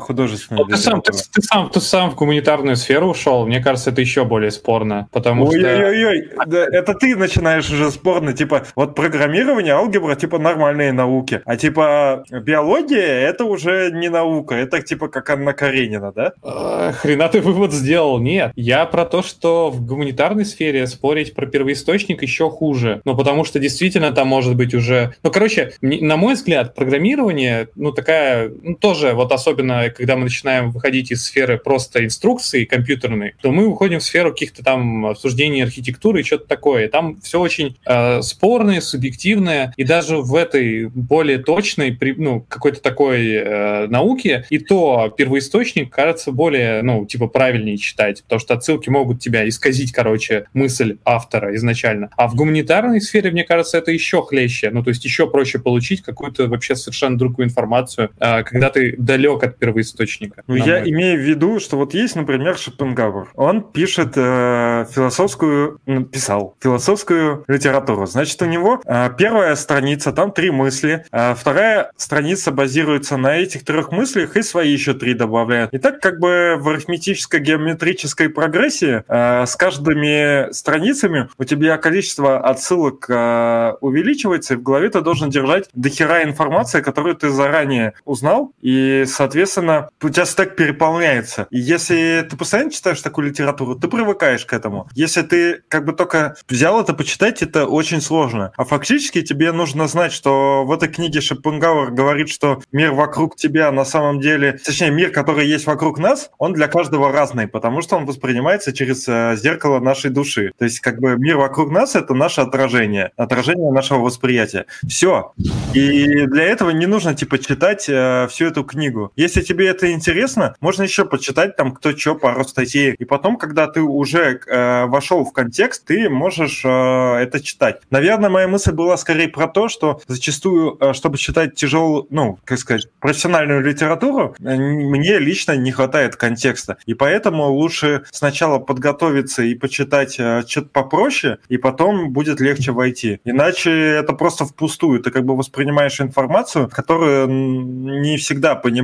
художественную 0.00 0.66
ты 0.66 0.76
сам, 0.76 1.02
ты, 1.02 1.12
ты, 1.12 1.42
сам, 1.42 1.70
ты 1.70 1.80
сам 1.80 2.10
в 2.10 2.14
гуманитарную 2.14 2.76
сферу 2.76 3.10
ушел, 3.10 3.46
мне 3.46 3.60
кажется, 3.60 3.90
это 3.90 4.00
еще 4.00 4.24
более 4.24 4.50
спорно, 4.50 5.08
потому 5.12 5.46
ой, 5.46 5.58
что... 5.58 5.68
Ой-ой-ой, 5.68 6.30
да, 6.46 6.66
это 6.70 6.94
ты 6.94 7.16
начинаешь 7.16 7.70
уже 7.70 7.90
спорно, 7.90 8.32
типа, 8.32 8.64
вот 8.76 8.94
программирование, 8.94 9.74
алгебра, 9.74 10.14
типа, 10.14 10.38
нормальные 10.38 10.92
науки, 10.92 11.42
а 11.44 11.56
типа 11.56 12.24
биология, 12.30 13.28
это 13.28 13.44
уже 13.44 13.90
не 13.92 14.08
наука, 14.08 14.54
это 14.54 14.82
типа 14.82 15.08
как 15.08 15.30
Анна 15.30 15.52
Каренина, 15.52 16.12
да? 16.12 16.32
А, 16.42 16.92
хрена 16.92 17.28
ты 17.28 17.40
вывод 17.40 17.72
сделал, 17.72 18.18
нет. 18.18 18.52
Я 18.56 18.86
про 18.86 19.04
то, 19.04 19.22
что 19.22 19.70
в 19.70 19.84
гуманитарной 19.84 20.44
сфере 20.44 20.86
спорить 20.86 21.34
про 21.34 21.46
первоисточник 21.46 22.22
еще 22.22 22.50
хуже, 22.50 23.00
ну, 23.04 23.16
потому 23.16 23.44
что 23.44 23.58
действительно 23.58 24.12
там 24.12 24.28
может 24.28 24.56
быть 24.56 24.74
уже... 24.74 25.14
Ну, 25.22 25.30
короче, 25.30 25.72
на 25.80 26.16
мой 26.16 26.34
взгляд, 26.34 26.74
программирование, 26.74 27.68
ну, 27.74 27.92
такая, 27.92 28.50
ну, 28.62 28.74
тоже, 28.74 29.12
вот 29.12 29.29
особенно, 29.34 29.90
когда 29.90 30.16
мы 30.16 30.24
начинаем 30.24 30.70
выходить 30.70 31.10
из 31.10 31.24
сферы 31.24 31.58
просто 31.58 32.04
инструкции 32.04 32.64
компьютерной, 32.64 33.34
то 33.40 33.50
мы 33.50 33.66
уходим 33.66 33.98
в 33.98 34.02
сферу 34.02 34.32
каких-то 34.32 34.62
там 34.62 35.06
обсуждений 35.06 35.62
архитектуры 35.62 36.20
и 36.20 36.24
что-то 36.24 36.46
такое. 36.46 36.88
Там 36.88 37.20
все 37.20 37.40
очень 37.40 37.76
э, 37.86 38.22
спорное, 38.22 38.80
субъективное, 38.80 39.72
и 39.76 39.84
даже 39.84 40.18
в 40.18 40.34
этой 40.34 40.86
более 40.88 41.38
точной, 41.38 41.96
ну, 42.16 42.40
какой-то 42.48 42.80
такой 42.80 43.26
э, 43.32 43.86
науке, 43.88 44.46
и 44.50 44.58
то 44.58 45.12
первоисточник 45.16 45.90
кажется 45.90 46.32
более, 46.32 46.82
ну, 46.82 47.04
типа, 47.06 47.26
правильнее 47.26 47.76
читать, 47.76 48.22
потому 48.22 48.40
что 48.40 48.54
отсылки 48.54 48.88
могут 48.88 49.20
тебя 49.20 49.48
исказить, 49.48 49.92
короче, 49.92 50.46
мысль 50.54 50.98
автора 51.04 51.54
изначально. 51.56 52.10
А 52.16 52.28
в 52.28 52.34
гуманитарной 52.34 53.00
сфере, 53.00 53.30
мне 53.30 53.44
кажется, 53.44 53.78
это 53.78 53.90
еще 53.90 54.22
хлеще, 54.22 54.70
ну, 54.70 54.82
то 54.82 54.90
есть 54.90 55.04
еще 55.04 55.28
проще 55.28 55.58
получить 55.58 56.02
какую-то 56.02 56.46
вообще 56.46 56.76
совершенно 56.76 57.18
другую 57.18 57.46
информацию, 57.48 58.10
э, 58.18 58.42
когда 58.42 58.70
ты 58.70 58.94
далек 59.20 59.42
от 59.42 59.58
первоисточника. 59.58 60.42
Ну, 60.46 60.54
я 60.54 60.82
имею 60.88 61.18
в 61.18 61.22
виду, 61.22 61.60
что 61.60 61.76
вот 61.76 61.94
есть, 61.94 62.16
например, 62.16 62.56
Шопенгауэр. 62.56 63.28
Он 63.34 63.62
пишет 63.62 64.12
э, 64.16 64.86
философскую, 64.90 65.78
писал 66.10 66.56
философскую 66.60 67.44
литературу. 67.48 68.06
Значит, 68.06 68.40
у 68.42 68.46
него 68.46 68.80
э, 68.84 69.10
первая 69.18 69.54
страница, 69.56 70.12
там 70.12 70.32
три 70.32 70.50
мысли, 70.50 71.04
э, 71.12 71.34
вторая 71.34 71.92
страница 71.96 72.50
базируется 72.50 73.16
на 73.16 73.36
этих 73.36 73.64
трех 73.64 73.92
мыслях 73.92 74.36
и 74.36 74.42
свои 74.42 74.72
еще 74.72 74.94
три 74.94 75.14
добавляет. 75.14 75.74
И 75.74 75.78
так 75.78 76.00
как 76.00 76.18
бы 76.18 76.56
в 76.58 76.68
арифметической 76.68 77.40
геометрической 77.40 78.30
прогрессии 78.30 79.02
э, 79.06 79.46
с 79.46 79.56
каждыми 79.56 80.52
страницами 80.52 81.28
у 81.38 81.44
тебя 81.44 81.76
количество 81.76 82.38
отсылок 82.38 83.06
э, 83.08 83.72
увеличивается, 83.80 84.54
и 84.54 84.56
в 84.56 84.62
голове 84.62 84.88
ты 84.88 85.00
должен 85.00 85.30
держать 85.30 85.68
дохера 85.74 86.22
информации, 86.24 86.80
которую 86.80 87.16
ты 87.16 87.28
заранее 87.30 87.92
узнал, 88.04 88.52
и, 88.62 89.04
соответственно, 89.10 89.90
у 90.02 90.08
тебя 90.08 90.24
стек 90.24 90.56
переполняется. 90.56 91.46
И 91.50 91.58
если 91.58 92.26
ты 92.28 92.36
постоянно 92.36 92.70
читаешь 92.70 93.00
такую 93.00 93.28
литературу, 93.28 93.74
ты 93.74 93.88
привыкаешь 93.88 94.44
к 94.44 94.52
этому. 94.52 94.88
Если 94.94 95.22
ты 95.22 95.62
как 95.68 95.84
бы 95.84 95.92
только 95.92 96.36
взял 96.48 96.80
это 96.80 96.94
почитать, 96.94 97.42
это 97.42 97.66
очень 97.66 98.00
сложно. 98.00 98.52
А 98.56 98.64
фактически 98.64 99.22
тебе 99.22 99.52
нужно 99.52 99.88
знать, 99.88 100.12
что 100.12 100.64
в 100.64 100.72
этой 100.72 100.88
книге 100.88 101.20
Шопенгауэр 101.20 101.90
говорит, 101.90 102.28
что 102.28 102.62
мир 102.72 102.92
вокруг 102.92 103.36
тебя 103.36 103.70
на 103.72 103.84
самом 103.84 104.20
деле, 104.20 104.58
точнее, 104.64 104.90
мир, 104.90 105.10
который 105.10 105.46
есть 105.46 105.66
вокруг 105.66 105.98
нас, 105.98 106.30
он 106.38 106.52
для 106.52 106.68
каждого 106.68 107.12
разный, 107.12 107.48
потому 107.48 107.82
что 107.82 107.96
он 107.96 108.06
воспринимается 108.06 108.72
через 108.72 109.06
э, 109.08 109.36
зеркало 109.36 109.80
нашей 109.80 110.10
души. 110.10 110.52
То 110.58 110.64
есть 110.64 110.80
как 110.80 111.00
бы 111.00 111.16
мир 111.16 111.36
вокруг 111.36 111.70
нас— 111.70 111.94
это 111.96 112.14
наше 112.14 112.40
отражение, 112.40 113.10
отражение 113.16 113.72
нашего 113.72 113.98
восприятия. 113.98 114.66
Все. 114.86 115.32
И 115.74 116.26
для 116.26 116.44
этого 116.44 116.70
не 116.70 116.86
нужно, 116.86 117.14
типа, 117.14 117.38
читать 117.38 117.86
э, 117.88 118.28
всю 118.30 118.46
эту 118.46 118.64
книгу. 118.64 118.99
Если 119.16 119.42
тебе 119.42 119.68
это 119.68 119.90
интересно, 119.92 120.54
можно 120.60 120.82
еще 120.82 121.04
почитать 121.04 121.56
там 121.56 121.72
кто 121.72 121.96
что, 121.96 122.14
пару 122.14 122.44
статей. 122.44 122.94
И 122.98 123.04
потом, 123.04 123.36
когда 123.36 123.66
ты 123.66 123.80
уже 123.80 124.40
э, 124.46 124.86
вошел 124.86 125.24
в 125.24 125.32
контекст, 125.32 125.86
ты 125.86 126.08
можешь 126.08 126.62
э, 126.64 126.68
это 126.68 127.40
читать. 127.40 127.80
Наверное, 127.90 128.30
моя 128.30 128.48
мысль 128.48 128.72
была 128.72 128.96
скорее 128.96 129.28
про 129.28 129.48
то, 129.48 129.68
что 129.68 130.00
зачастую, 130.06 130.76
э, 130.80 130.92
чтобы 130.92 131.18
читать 131.18 131.54
тяжелую, 131.54 132.06
ну, 132.10 132.38
как 132.44 132.58
сказать, 132.58 132.88
профессиональную 133.00 133.62
литературу, 133.62 134.34
э, 134.38 134.56
мне 134.56 135.18
лично 135.18 135.56
не 135.56 135.72
хватает 135.72 136.16
контекста. 136.16 136.76
И 136.86 136.94
поэтому 136.94 137.44
лучше 137.50 138.04
сначала 138.10 138.58
подготовиться 138.58 139.42
и 139.42 139.54
почитать 139.54 140.16
э, 140.18 140.42
что-то 140.46 140.68
попроще, 140.68 141.38
и 141.48 141.56
потом 141.56 142.12
будет 142.12 142.40
легче 142.40 142.72
войти. 142.72 143.20
Иначе 143.24 143.70
это 143.70 144.12
просто 144.12 144.44
впустую. 144.44 145.00
Ты 145.00 145.10
как 145.10 145.24
бы 145.24 145.36
воспринимаешь 145.36 146.00
информацию, 146.00 146.68
которую 146.68 147.28
не 147.28 148.16
всегда 148.16 148.54
понимаешь. 148.54 148.79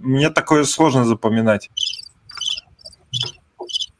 Мне 0.00 0.30
такое 0.30 0.64
сложно 0.64 1.04
запоминать. 1.04 1.70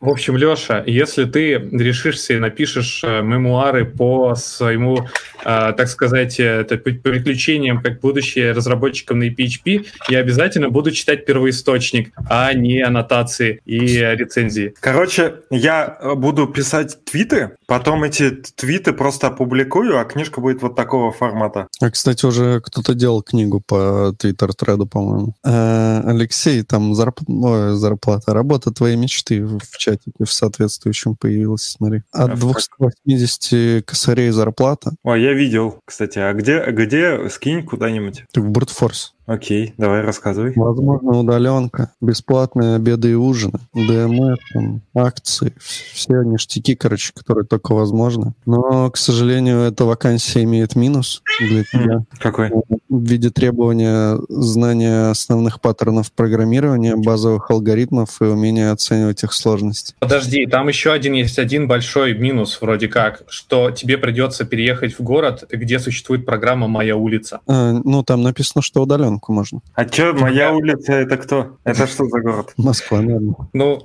В 0.01 0.09
общем, 0.09 0.37
Леша, 0.37 0.85
если 0.87 1.25
ты 1.25 1.55
решишься 1.55 2.35
и 2.35 2.39
напишешь 2.39 3.03
э, 3.03 3.21
мемуары 3.21 3.85
по 3.85 4.37
своему, 4.37 5.09
так 5.49 5.89
сказать, 5.89 6.39
это 6.39 6.77
приключениям 6.77 7.81
как 7.83 8.01
будущее 8.01 8.53
разработчиком 8.53 9.19
на 9.21 9.29
PHP, 9.29 9.87
я 10.09 10.19
обязательно 10.19 10.69
буду 10.69 10.91
читать 10.91 11.25
первоисточник, 11.25 12.13
а 12.29 12.53
не 12.53 12.83
аннотации 12.83 13.61
и 13.65 13.77
рецензии. 13.99 14.75
Короче, 14.81 15.37
я 15.51 15.99
буду 16.17 16.47
писать 16.47 17.03
твиты, 17.05 17.53
потом 17.67 18.05
эти 18.05 18.31
твиты 18.31 18.93
просто 18.93 19.29
опубликую, 19.29 19.99
а 19.99 20.05
книжка 20.05 20.41
будет 20.41 20.63
вот 20.63 20.77
такого 20.77 21.13
формата. 21.13 21.69
А, 21.81 21.91
кстати, 21.91 22.27
уже 22.27 22.61
кто-то 22.61 22.95
делал 22.95 23.23
книгу 23.23 23.61
по 23.61 24.15
твиттер-треду, 24.19 24.87
по-моему. 24.87 25.35
Э, 25.45 26.03
Алексей, 26.05 26.63
там 26.63 26.95
зарп... 26.95 27.21
Ой, 27.27 27.77
зарплата, 27.77 28.35
работа 28.35 28.71
твоей 28.71 28.97
мечты 28.97 29.45
в 29.45 29.79
чатике 29.79 30.25
в 30.25 30.33
соответствующем 30.33 31.17
появилась, 31.17 31.63
смотри. 31.63 32.03
От 32.13 32.31
а 32.31 32.37
280 32.37 33.85
косарей 33.85 34.31
зарплата. 34.31 34.93
Ой, 35.03 35.23
я 35.23 35.33
видел, 35.39 35.81
кстати. 35.85 36.19
А 36.19 36.33
где, 36.35 36.65
где 36.67 37.29
скинь 37.31 37.65
куда-нибудь? 37.65 38.25
Ты 38.33 38.41
в 38.41 38.51
Брутфорс. 38.51 39.15
Окей, 39.29 39.75
давай 39.77 40.01
рассказывай. 40.01 40.55
Возможно, 40.57 41.19
удаленка, 41.19 41.93
бесплатные 42.01 42.77
обеды 42.77 43.11
и 43.11 43.15
ужины, 43.15 43.59
ДМС, 43.75 44.39
там, 44.55 44.81
акции, 44.95 45.53
все 45.59 46.23
ништяки, 46.23 46.75
короче, 46.75 47.13
которые 47.15 47.45
только 47.45 47.75
возможны. 47.75 48.33
Но, 48.47 48.91
к 48.91 48.97
сожалению, 48.97 49.59
эта 49.61 49.85
вакансия 49.85 50.45
имеет 50.45 50.77
минус 50.77 51.23
для 51.41 51.63
тебя. 51.65 52.05
Какой? 52.19 52.51
В 52.89 53.05
виде 53.05 53.29
требования 53.29 54.19
знания 54.31 55.11
основных 55.11 55.61
паттернов 55.61 56.11
программирования, 56.11 56.97
базовых 56.97 57.51
алгоритмов 57.51 58.23
и 58.23 58.25
умения 58.25 58.73
оценивать 58.73 59.23
их 59.25 59.35
сложность. 59.35 59.95
Подожди, 59.99 60.47
там 60.47 60.69
еще 60.69 60.91
один 60.91 61.13
есть 61.13 61.39
один 61.39 61.69
большой 61.69 62.15
минус 62.15 62.59
вроде 62.63 62.89
как, 62.89 63.25
что 63.29 63.71
тебе 63.73 63.99
придется 63.99 64.47
переехать 64.47 64.99
в 64.99 65.03
город, 65.03 65.45
где 65.51 65.79
существует 65.79 66.25
программа 66.25 66.67
«Моя 66.67 66.97
улица». 66.97 67.41
А, 67.47 67.73
ну, 67.85 68.03
там 68.03 68.23
написано, 68.23 68.63
что 68.63 68.81
удаленку 69.19 69.33
можно. 69.33 69.61
А 69.75 69.87
что, 69.87 70.15
моя 70.15 70.53
улица, 70.53 70.93
это 70.95 71.17
кто? 71.17 71.57
Это 71.65 71.87
что 71.87 72.05
за 72.07 72.21
город? 72.21 72.53
Москва, 72.57 73.01
наверное. 73.01 73.35
Ну, 73.53 73.83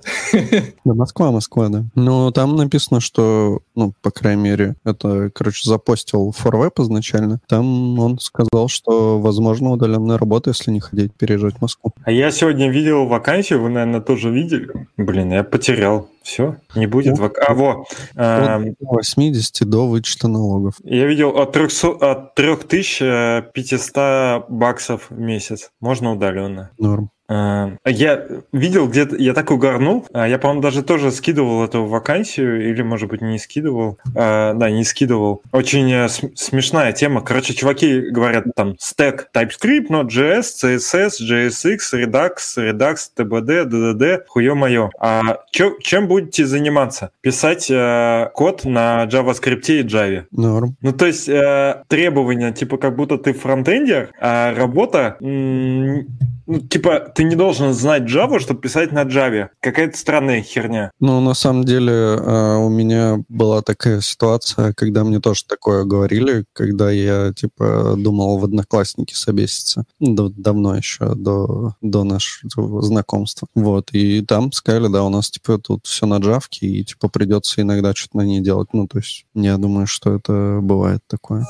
Да, 0.86 0.93
Москва, 0.93 1.31
Москва, 1.31 1.69
да. 1.69 1.86
Ну, 1.95 2.31
там 2.31 2.55
написано, 2.55 2.99
что, 2.99 3.61
ну, 3.75 3.93
по 4.01 4.11
крайней 4.11 4.43
мере, 4.43 4.75
это, 4.84 5.29
короче, 5.34 5.69
запостил 5.69 6.34
ForWeb 6.38 6.81
изначально. 6.84 7.39
Там 7.47 7.99
он 7.99 8.19
сказал, 8.19 8.67
что 8.67 9.19
возможно 9.19 9.71
удаленная 9.71 10.17
работа, 10.17 10.51
если 10.51 10.71
не 10.71 10.79
хотеть 10.79 11.13
переезжать 11.13 11.57
в 11.57 11.61
Москву. 11.61 11.93
А 12.03 12.11
я 12.11 12.31
сегодня 12.31 12.69
видел 12.69 13.05
вакансию, 13.05 13.61
вы, 13.61 13.69
наверное, 13.69 14.01
тоже 14.01 14.29
видели. 14.29 14.88
Блин, 14.97 15.31
я 15.31 15.43
потерял. 15.43 16.09
Все, 16.24 16.55
не 16.76 16.88
будет 16.88 17.19
вак... 17.19 17.38
А, 17.38 17.53
во. 17.53 17.86
эм, 18.15 18.69
От 18.69 18.76
80 18.80 19.69
до 19.69 19.88
вычета 19.88 20.28
налогов. 20.30 20.76
Я 20.84 21.05
видел 21.05 21.38
от, 21.38 21.51
300, 21.51 21.89
от 21.89 22.34
3500 22.36 24.49
баксов 24.49 25.07
в 25.09 25.19
месяц. 25.19 25.71
Можно 25.82 26.13
удаленно. 26.13 26.69
Норм. 26.80 27.09
А, 27.30 27.71
Я 27.86 28.26
видел 28.51 28.88
где-то, 28.88 29.15
я 29.15 29.34
так 29.34 29.49
угорнул, 29.51 30.05
а, 30.13 30.28
я, 30.28 30.38
по-моему, 30.38 30.61
даже 30.61 30.84
тоже 30.84 31.11
скидывал 31.11 31.63
эту 31.63 31.86
вакансию, 31.86 32.69
или, 32.69 32.82
может 32.82 33.09
быть, 33.09 33.21
не 33.21 33.39
скидывал. 33.39 33.97
А, 34.15 34.53
Да, 34.53 34.69
не 34.69 34.84
скидывал. 34.84 35.41
Очень 35.51 35.91
э, 35.91 36.09
см- 36.09 36.36
смешная 36.36 36.91
тема. 36.91 37.21
Короче, 37.21 37.53
чуваки 37.53 38.01
говорят 38.11 38.45
там 38.55 38.76
стек 38.78 39.30
TypeScript, 39.36 39.88
Node.js, 39.89 40.41
CSS, 40.61 41.21
JSX, 41.21 41.78
Redux, 41.93 42.34
Redux, 42.57 42.95
TBD, 43.17 43.65
DDD, 43.65 44.19
хуё-моё. 44.28 44.89
А 44.99 45.38
чё- 45.51 45.78
чем 45.82 46.07
будете 46.07 46.45
заниматься? 46.45 47.11
Писать 47.21 47.67
э, 47.71 48.30
код 48.34 48.65
на 48.65 49.05
JavaScript 49.05 49.63
и 49.69 49.84
Java. 49.84 50.26
Норм. 50.32 50.76
Ну, 50.82 50.91
то 50.91 51.05
есть 51.05 51.30
э, 51.30 51.84
требования, 51.88 52.51
типа, 52.51 52.78
как 52.78 52.95
будто 52.95 53.17
ты 53.17 53.34
фронтендер, 53.34 54.09
а 54.19 54.53
работа, 54.55 55.15
м, 55.21 56.05
ну, 56.45 56.59
типа, 56.59 57.11
ты 57.16 57.24
не 57.24 57.36
должен 57.36 57.74
знать 57.74 58.03
Java, 58.03 58.39
чтобы 58.39 58.61
писать 58.61 58.91
на 58.91 59.03
Java. 59.03 59.49
Какая-то 59.59 59.97
странная 59.97 60.41
херня. 60.41 60.91
Ну, 60.99 61.20
на 61.22 61.34
самом 61.34 61.64
деле, 61.64 61.91
э, 61.91 62.55
у 62.57 62.70
меня 62.70 63.24
была 63.30 63.61
такая 63.61 64.01
ситуация, 64.01 64.74
когда 64.74 65.03
мне 65.03 65.20
тоже 65.20 65.45
такое 65.45 65.84
говорили, 65.84 66.45
когда 66.53 66.91
я, 66.91 67.34
типа, 67.34 67.95
думал 67.97 68.38
в 68.38 68.45
одноклассники 68.45 69.14
собеситься. 69.14 69.86
Да- 69.99 70.30
давно 70.30 70.76
еще, 70.76 71.16
до, 71.16 71.76
до 71.82 72.03
нашего 72.03 72.82
знакомства. 72.82 73.47
Вот, 73.55 73.89
и 73.91 74.22
там 74.22 74.51
сказали, 74.51 74.88
да, 74.88 75.03
у 75.03 75.09
нас, 75.09 75.30
типа, 75.30 75.57
тут 75.57 75.86
все 75.86 76.05
на 76.05 76.18
джавке, 76.18 76.68
и, 76.68 76.84
типа, 76.84 77.09
придется 77.09 77.61
иногда 77.61 77.93
что-то 77.93 78.18
на 78.18 78.22
ней 78.22 78.41
делать. 78.41 78.70
Ну, 78.74 78.88
то 78.88 78.97
есть, 78.99 79.26
я 79.34 79.57
думаю, 79.57 79.88
что 79.88 80.16
это 80.16 80.59
бывает 80.61 81.01
такое. 81.07 81.45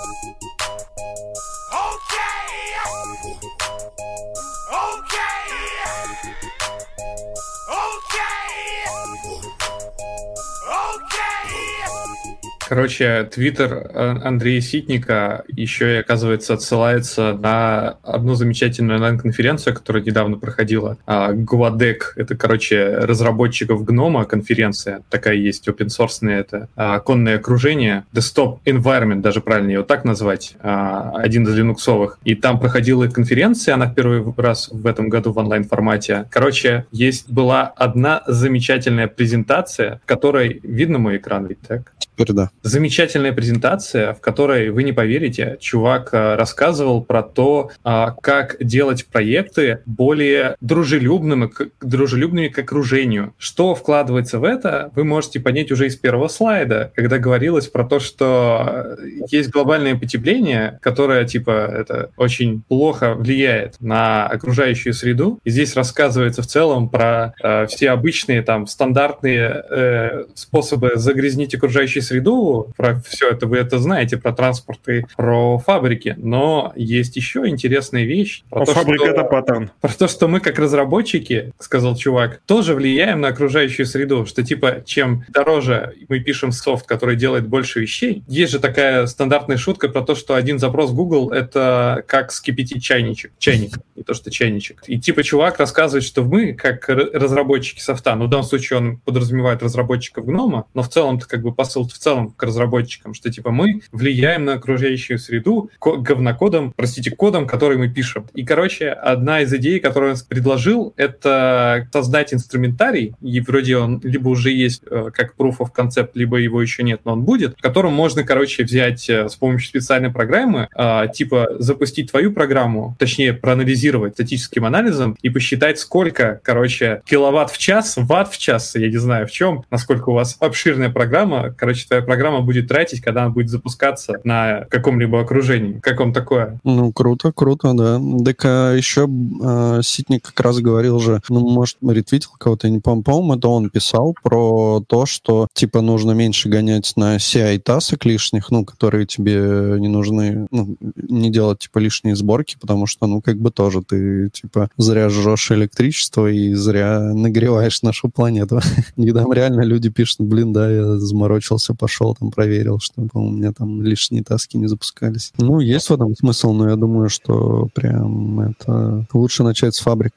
Короче, 12.67 13.29
твиттер 13.31 13.73
э, 13.73 14.15
Андрея 14.23 14.61
Ситника 14.61 15.43
еще 15.47 15.95
и, 15.95 15.99
оказывается, 15.99 16.53
отсылается 16.53 17.33
на 17.33 17.97
одну 18.03 18.35
замечательную 18.35 18.97
онлайн-конференцию, 18.97 19.75
которая 19.75 20.03
недавно 20.03 20.37
проходила. 20.37 20.97
А, 21.05 21.31
Гуадек— 21.33 22.13
это, 22.15 22.35
короче, 22.35 22.97
разработчиков 22.97 23.83
Гнома 23.83 24.25
конференция. 24.25 25.01
Такая 25.09 25.35
есть, 25.35 25.67
open-source 25.67 26.29
это 26.29 26.69
а, 26.75 26.99
конное 26.99 27.37
окружение. 27.37 28.05
Desktop 28.13 28.59
Environment, 28.65 29.21
даже 29.21 29.41
правильно 29.41 29.71
его 29.71 29.83
так 29.83 30.05
назвать. 30.05 30.55
а, 30.61 31.11
Один 31.15 31.47
из 31.47 31.55
линуксовых. 31.55 32.19
И 32.23 32.35
там 32.35 32.59
проходила 32.59 33.07
конференция, 33.07 33.75
она 33.75 33.87
в 33.87 33.95
первый 33.95 34.23
раз 34.37 34.69
в 34.71 34.85
этом 34.87 35.09
году 35.09 35.31
в 35.31 35.37
онлайн-формате. 35.37 36.25
Короче, 36.31 36.85
есть 36.91 37.29
была 37.29 37.63
одна 37.63 38.23
замечательная 38.27 39.07
презентация, 39.07 39.99
в 40.03 40.07
которой... 40.07 40.61
Видно 40.63 40.97
мой 40.97 41.17
экран 41.17 41.45
ведь, 41.45 41.61
так? 41.61 41.93
Теперь 41.99 42.33
да. 42.33 42.49
Замечательная 42.63 43.33
презентация, 43.33 44.13
в 44.13 44.21
которой, 44.21 44.69
вы 44.69 44.83
не 44.83 44.93
поверите, 44.93 45.57
чувак 45.59 46.09
а, 46.13 46.37
рассказывал 46.37 47.03
про 47.03 47.21
то, 47.21 47.71
а, 47.83 48.11
как 48.21 48.55
делать 48.61 49.05
проекты 49.07 49.79
более 49.85 50.55
дружелюбными, 50.61 51.51
дружелюбными 51.81 52.47
к 52.47 52.59
окружению. 52.59 53.33
Что 53.37 53.75
вкладывается 53.75 54.39
в 54.39 54.45
это, 54.45 54.91
вы 54.95 55.03
можете 55.03 55.41
понять 55.41 55.73
уже 55.73 55.87
из 55.87 55.97
первого 55.97 56.29
слайда, 56.29 56.93
когда 56.95 57.17
говорилось 57.17 57.67
про 57.67 57.83
то, 57.83 57.99
что 57.99 58.97
есть 59.29 59.49
глобальное 59.49 59.95
потепление, 59.95 60.79
которое, 60.81 61.25
типа, 61.25 61.51
это 61.51 62.11
очень 62.15 62.61
плохо 62.61 63.13
влияет 63.13 63.75
на 63.81 64.25
окружающую 64.25 64.93
среду. 64.93 65.37
И 65.43 65.49
здесь 65.49 65.75
рассказывается 65.75 66.41
в 66.41 66.47
целом 66.47 66.87
про 66.87 67.33
э, 67.43 67.65
все 67.67 67.89
обычные, 67.89 68.41
там, 68.41 68.67
стандартные 68.67 69.63
э, 69.69 70.23
способы 70.33 70.93
загрязнить 70.95 71.53
окружающую 71.55 72.01
среду, 72.01 72.52
про 72.77 73.01
все 73.01 73.29
это 73.31 73.47
вы 73.47 73.57
это 73.57 73.79
знаете, 73.79 74.17
про 74.17 74.31
транспорт 74.33 74.87
и 74.87 75.05
про 75.15 75.57
фабрики, 75.57 76.15
но 76.17 76.71
есть 76.75 77.15
еще 77.15 77.47
интересная 77.47 78.03
вещь. 78.03 78.43
Про 78.49 78.61
А 78.61 78.65
то, 78.65 78.73
фабрика 78.73 79.05
что- 79.05 79.13
это 79.13 79.23
паттерн. 79.23 79.71
про 79.81 79.93
то, 79.93 80.07
что 80.07 80.27
мы 80.27 80.39
как 80.39 80.59
разработчики, 80.59 81.51
сказал 81.59 81.95
чувак, 81.95 82.41
тоже 82.45 82.73
влияем 82.75 83.21
на 83.21 83.29
окружающую 83.29 83.85
среду, 83.85 84.25
что 84.25 84.43
типа 84.43 84.83
чем 84.85 85.23
дороже 85.29 85.93
мы 86.09 86.19
пишем 86.19 86.51
софт, 86.51 86.85
который 86.85 87.15
делает 87.15 87.47
больше 87.47 87.79
вещей, 87.81 88.23
есть 88.27 88.51
же 88.51 88.59
такая 88.59 89.07
стандартная 89.07 89.57
шутка 89.57 89.89
про 89.89 90.01
то, 90.01 90.15
что 90.15 90.35
один 90.35 90.59
запрос 90.59 90.91
Google 90.91 91.31
это 91.31 92.03
как 92.07 92.31
скипятить 92.31 92.83
чайничек, 92.83 93.31
чайник, 93.37 93.71
не 93.95 94.03
то 94.03 94.13
что 94.13 94.29
чайничек. 94.31 94.83
И 94.87 94.99
типа 94.99 95.23
чувак 95.23 95.59
рассказывает, 95.59 96.03
что 96.03 96.23
мы 96.23 96.53
как 96.53 96.87
разработчики 96.89 97.79
софта, 97.79 98.15
ну 98.15 98.25
в 98.25 98.29
данном 98.29 98.45
случае 98.45 98.79
он 98.79 98.97
подразумевает 98.97 99.63
разработчиков 99.63 100.25
гнома, 100.25 100.65
но 100.73 100.81
в 100.83 100.89
целом-то 100.89 101.27
как 101.27 101.41
бы 101.41 101.53
посыл 101.53 101.87
в 101.87 101.93
целом 101.93 102.31
разработчикам, 102.43 103.13
что 103.13 103.31
типа 103.31 103.51
мы 103.51 103.81
влияем 103.91 104.45
на 104.45 104.53
окружающую 104.53 105.17
среду 105.19 105.69
ко- 105.79 105.97
говнокодом, 105.97 106.73
простите, 106.75 107.11
кодом, 107.11 107.47
который 107.47 107.77
мы 107.77 107.89
пишем. 107.89 108.27
И, 108.33 108.45
короче, 108.45 108.89
одна 108.89 109.41
из 109.41 109.53
идей, 109.53 109.79
которую 109.79 110.13
он 110.13 110.17
предложил, 110.27 110.93
это 110.97 111.87
создать 111.91 112.33
инструментарий, 112.33 113.15
и 113.21 113.39
вроде 113.41 113.77
он 113.77 113.99
либо 114.03 114.29
уже 114.29 114.51
есть 114.51 114.83
э, 114.89 115.11
как 115.13 115.35
proof 115.37 115.57
of 115.59 115.69
concept, 115.75 116.11
либо 116.13 116.37
его 116.37 116.61
еще 116.61 116.83
нет, 116.83 117.01
но 117.05 117.13
он 117.13 117.23
будет, 117.23 117.57
в 117.57 117.61
котором 117.61 117.93
можно, 117.93 118.23
короче, 118.23 118.63
взять 118.63 119.09
э, 119.09 119.29
с 119.29 119.35
помощью 119.35 119.69
специальной 119.69 120.11
программы, 120.11 120.67
э, 120.75 121.07
типа 121.13 121.49
запустить 121.59 122.11
твою 122.11 122.31
программу, 122.31 122.95
точнее, 122.99 123.33
проанализировать 123.33 124.13
статическим 124.13 124.65
анализом 124.65 125.17
и 125.21 125.29
посчитать, 125.29 125.79
сколько, 125.79 126.41
короче, 126.43 127.01
киловатт 127.05 127.51
в 127.51 127.57
час, 127.57 127.95
ватт 127.97 128.33
в 128.33 128.37
час, 128.37 128.75
я 128.75 128.89
не 128.89 128.97
знаю 128.97 129.27
в 129.27 129.31
чем, 129.31 129.63
насколько 129.71 130.09
у 130.09 130.13
вас 130.13 130.37
обширная 130.39 130.89
программа, 130.89 131.53
короче, 131.57 131.85
твоя 131.87 132.01
программа 132.01 132.32
будет 132.41 132.67
тратить, 132.67 133.01
когда 133.01 133.23
она 133.23 133.31
будет 133.31 133.49
запускаться 133.49 134.19
на 134.23 134.65
каком-либо 134.69 135.21
окружении. 135.21 135.79
Как 135.79 135.99
вам 135.99 136.13
такое? 136.13 136.59
Ну, 136.63 136.91
круто, 136.91 137.31
круто, 137.31 137.73
да. 137.73 138.01
Так 138.25 138.45
а 138.45 138.73
еще 138.73 139.07
а, 139.43 139.81
Ситник 139.81 140.23
как 140.23 140.39
раз 140.39 140.59
говорил 140.59 140.99
же, 140.99 141.21
ну, 141.29 141.39
может, 141.39 141.77
ретвитил 141.81 142.31
кого-то, 142.37 142.69
не 142.69 142.79
помню, 142.79 143.03
по-моему, 143.03 143.35
это 143.35 143.47
он 143.47 143.69
писал 143.69 144.15
про 144.21 144.83
то, 144.87 145.05
что, 145.05 145.47
типа, 145.53 145.81
нужно 145.81 146.11
меньше 146.11 146.49
гонять 146.49 146.93
на 146.95 147.17
CI 147.17 147.59
тасок 147.59 148.05
лишних, 148.05 148.51
ну, 148.51 148.65
которые 148.65 149.05
тебе 149.05 149.77
не 149.79 149.87
нужны, 149.87 150.47
ну, 150.51 150.75
не 150.95 151.29
делать, 151.29 151.59
типа, 151.59 151.79
лишние 151.79 152.15
сборки, 152.15 152.57
потому 152.59 152.85
что, 152.85 153.07
ну, 153.07 153.21
как 153.21 153.37
бы 153.37 153.51
тоже 153.51 153.81
ты, 153.81 154.29
типа, 154.29 154.69
зря 154.77 155.09
жжешь 155.09 155.51
электричество 155.51 156.27
и 156.27 156.53
зря 156.53 156.99
нагреваешь 156.99 157.81
нашу 157.81 158.09
планету. 158.09 158.59
И 158.97 159.11
там 159.11 159.31
реально 159.33 159.61
люди 159.61 159.89
пишут, 159.89 160.21
блин, 160.21 160.53
да, 160.53 160.69
я 160.71 160.97
заморочился, 160.97 161.73
пошел 161.73 162.15
там 162.23 162.31
проверил, 162.31 162.79
чтобы 162.79 163.09
у 163.13 163.29
меня 163.29 163.51
там 163.51 163.81
лишние 163.81 164.23
таски 164.23 164.57
не 164.57 164.67
запускались. 164.67 165.33
Ну, 165.37 165.59
есть 165.59 165.89
в 165.89 165.93
этом 165.93 166.15
смысл, 166.15 166.53
но 166.53 166.69
я 166.69 166.75
думаю, 166.75 167.09
что 167.09 167.67
прям 167.73 168.39
это 168.39 169.05
лучше 169.13 169.43
начать 169.43 169.75
с 169.75 169.79
фабрик. 169.79 170.13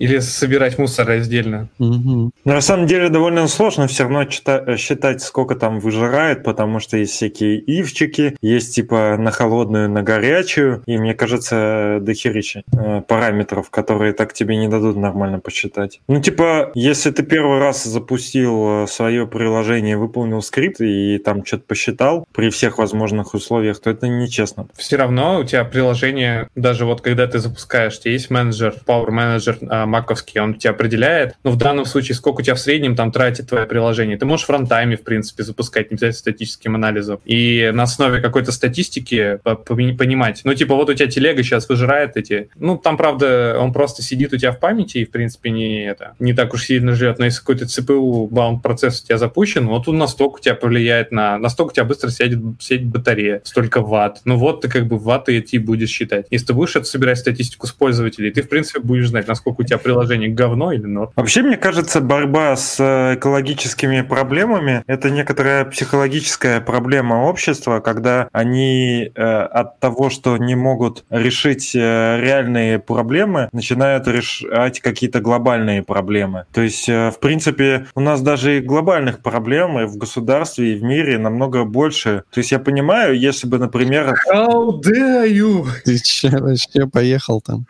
Или 0.00 0.18
собирать 0.18 0.78
мусор 0.78 1.06
раздельно. 1.06 1.68
Но 1.78 2.30
на 2.44 2.60
самом 2.60 2.86
деле 2.86 3.08
довольно 3.08 3.46
сложно 3.46 3.86
все 3.86 4.04
равно 4.04 4.24
чита- 4.24 4.76
считать, 4.76 5.22
сколько 5.22 5.54
там 5.54 5.78
выжирает, 5.78 6.42
потому 6.42 6.80
что 6.80 6.96
есть 6.96 7.12
всякие 7.12 7.58
ивчики, 7.58 8.36
есть 8.42 8.74
типа 8.74 9.16
на 9.18 9.30
холодную, 9.30 9.88
на 9.88 10.02
горячую, 10.02 10.82
и 10.86 10.98
мне 10.98 11.14
кажется, 11.14 11.98
дохерища 12.00 12.62
э, 12.72 13.02
параметров, 13.06 13.70
которые 13.70 14.12
так 14.12 14.32
тебе 14.32 14.56
не 14.56 14.68
дадут 14.68 14.96
нормально 14.96 15.38
посчитать. 15.38 16.00
Ну, 16.08 16.20
типа, 16.20 16.72
если 16.74 17.10
ты 17.10 17.22
первый 17.22 17.58
раз 17.58 17.84
запустил 17.84 18.86
свое 18.88 19.26
приложение, 19.26 19.96
выполнил 19.96 20.42
скрипт 20.42 20.80
и 20.80 21.18
там 21.18 21.44
что-то 21.44 21.64
посчитал 21.66 22.26
при 22.32 22.50
всех 22.50 22.78
возможных 22.78 23.34
условиях, 23.34 23.80
то 23.80 23.90
это 23.90 24.08
нечестно. 24.08 24.66
Все 24.76 24.96
равно 24.96 25.40
у 25.40 25.44
тебя 25.44 25.64
приложение, 25.64 26.48
даже 26.54 26.86
вот 26.86 27.02
когда 27.02 27.26
ты 27.26 27.38
запускаешь, 27.38 27.98
у 27.98 28.00
тебя 28.02 28.12
есть 28.12 28.30
менеджер, 28.30 28.74
Power 28.86 29.08
Manager 29.10 29.58
а, 29.68 29.86
маковский, 29.90 30.40
он 30.40 30.54
тебя 30.54 30.70
определяет, 30.70 31.34
но 31.44 31.50
в 31.50 31.56
данном 31.56 31.84
случае 31.84 32.14
сколько 32.14 32.40
у 32.40 32.42
тебя 32.42 32.54
в 32.54 32.60
среднем 32.60 32.96
там 32.96 33.12
тратит 33.12 33.48
твое 33.48 33.66
приложение. 33.66 34.16
Ты 34.16 34.26
можешь 34.26 34.46
в 34.46 34.50
рантайме, 34.50 34.96
в 34.96 35.02
принципе, 35.02 35.42
запускать, 35.42 35.90
не 35.90 35.96
обязательно 35.96 36.18
статическим 36.18 36.74
анализом. 36.74 37.20
И 37.24 37.70
на 37.74 37.84
основе 37.84 38.20
какой-то 38.20 38.52
статистики 38.52 39.38
по- 39.42 39.56
пони- 39.56 39.96
понимать. 39.96 40.40
Ну, 40.44 40.54
типа, 40.54 40.74
вот 40.74 40.88
у 40.88 40.94
тебя 40.94 41.08
телега 41.08 41.42
сейчас 41.42 41.68
выжирает 41.68 42.16
эти... 42.16 42.48
Ну, 42.56 42.78
там, 42.78 42.96
правда, 42.96 43.56
он 43.58 43.72
просто 43.72 44.02
сидит 44.02 44.32
у 44.32 44.36
тебя 44.36 44.52
в 44.52 44.60
памяти 44.60 44.98
и, 44.98 45.04
в 45.04 45.10
принципе, 45.10 45.50
не, 45.50 45.84
это, 45.84 46.14
не 46.18 46.32
так 46.32 46.54
уж 46.54 46.64
сильно 46.64 46.94
жрет. 46.94 47.18
Но 47.18 47.24
если 47.24 47.40
какой-то 47.40 47.64
CPU 47.64 48.28
bound 48.28 48.60
процесс 48.60 49.02
у 49.02 49.06
тебя 49.06 49.18
запущен, 49.18 49.66
вот 49.66 49.88
он 49.88 49.98
настолько 49.98 50.36
у 50.36 50.40
тебя 50.40 50.54
повлияет 50.54 51.12
на... 51.12 51.38
Настолько 51.38 51.72
у 51.72 51.74
тебя 51.74 51.84
быстро 51.84 52.10
сядет, 52.10 52.40
сядет 52.60 52.86
батарея, 52.86 53.42
столько 53.44 53.80
ватт. 53.80 54.20
Ну, 54.24 54.36
вот 54.36 54.62
ты 54.62 54.68
как 54.68 54.86
бы 54.86 54.98
ватты 54.98 55.38
эти 55.38 55.56
будешь 55.56 55.90
считать. 55.90 56.26
Если 56.30 56.46
ты 56.46 56.54
будешь 56.54 56.76
это 56.76 56.86
собирать 56.86 57.18
статистику 57.18 57.66
с 57.66 57.72
пользователей, 57.72 58.30
ты, 58.30 58.42
в 58.42 58.48
принципе, 58.48 58.80
будешь 58.80 59.08
знать, 59.08 59.26
насколько 59.28 59.62
у 59.62 59.64
тебя 59.64 59.78
приложение 59.82 60.28
говно 60.28 60.72
или 60.72 60.86
норм. 60.86 61.10
Вообще, 61.16 61.42
мне 61.42 61.56
кажется, 61.56 62.00
борьба 62.00 62.56
с 62.56 62.76
э, 62.78 63.14
экологическими 63.16 64.02
проблемами– 64.02 64.82
это 64.86 65.10
некоторая 65.10 65.64
психологическая 65.64 66.60
проблема 66.60 67.26
общества, 67.26 67.80
когда 67.80 68.28
они 68.32 69.10
э, 69.14 69.22
от 69.22 69.80
того, 69.80 70.10
что 70.10 70.36
не 70.36 70.54
могут 70.54 71.04
решить 71.10 71.74
э, 71.74 72.20
реальные 72.20 72.78
проблемы, 72.78 73.48
начинают 73.52 74.06
решать 74.06 74.80
какие-то 74.80 75.20
глобальные 75.20 75.82
проблемы. 75.82 76.44
То 76.52 76.62
есть, 76.62 76.88
э, 76.88 77.10
в 77.10 77.18
принципе, 77.20 77.86
у 77.94 78.00
нас 78.00 78.20
даже 78.22 78.58
и 78.58 78.60
глобальных 78.60 79.20
проблем 79.20 79.78
и 79.78 79.84
в 79.84 79.96
государстве, 79.96 80.74
и 80.74 80.78
в 80.78 80.82
мире 80.82 81.18
намного 81.18 81.64
больше. 81.64 82.24
То 82.30 82.38
есть, 82.40 82.52
я 82.52 82.58
понимаю, 82.58 83.18
если 83.18 83.46
бы, 83.46 83.58
например, 83.58 84.14
How 84.32 84.80
dare 84.80 85.28
you? 85.28 85.66
Ты 85.84 85.98
че 85.98 86.30
вообще 86.30 86.86
поехал 86.86 87.40
там? 87.40 87.66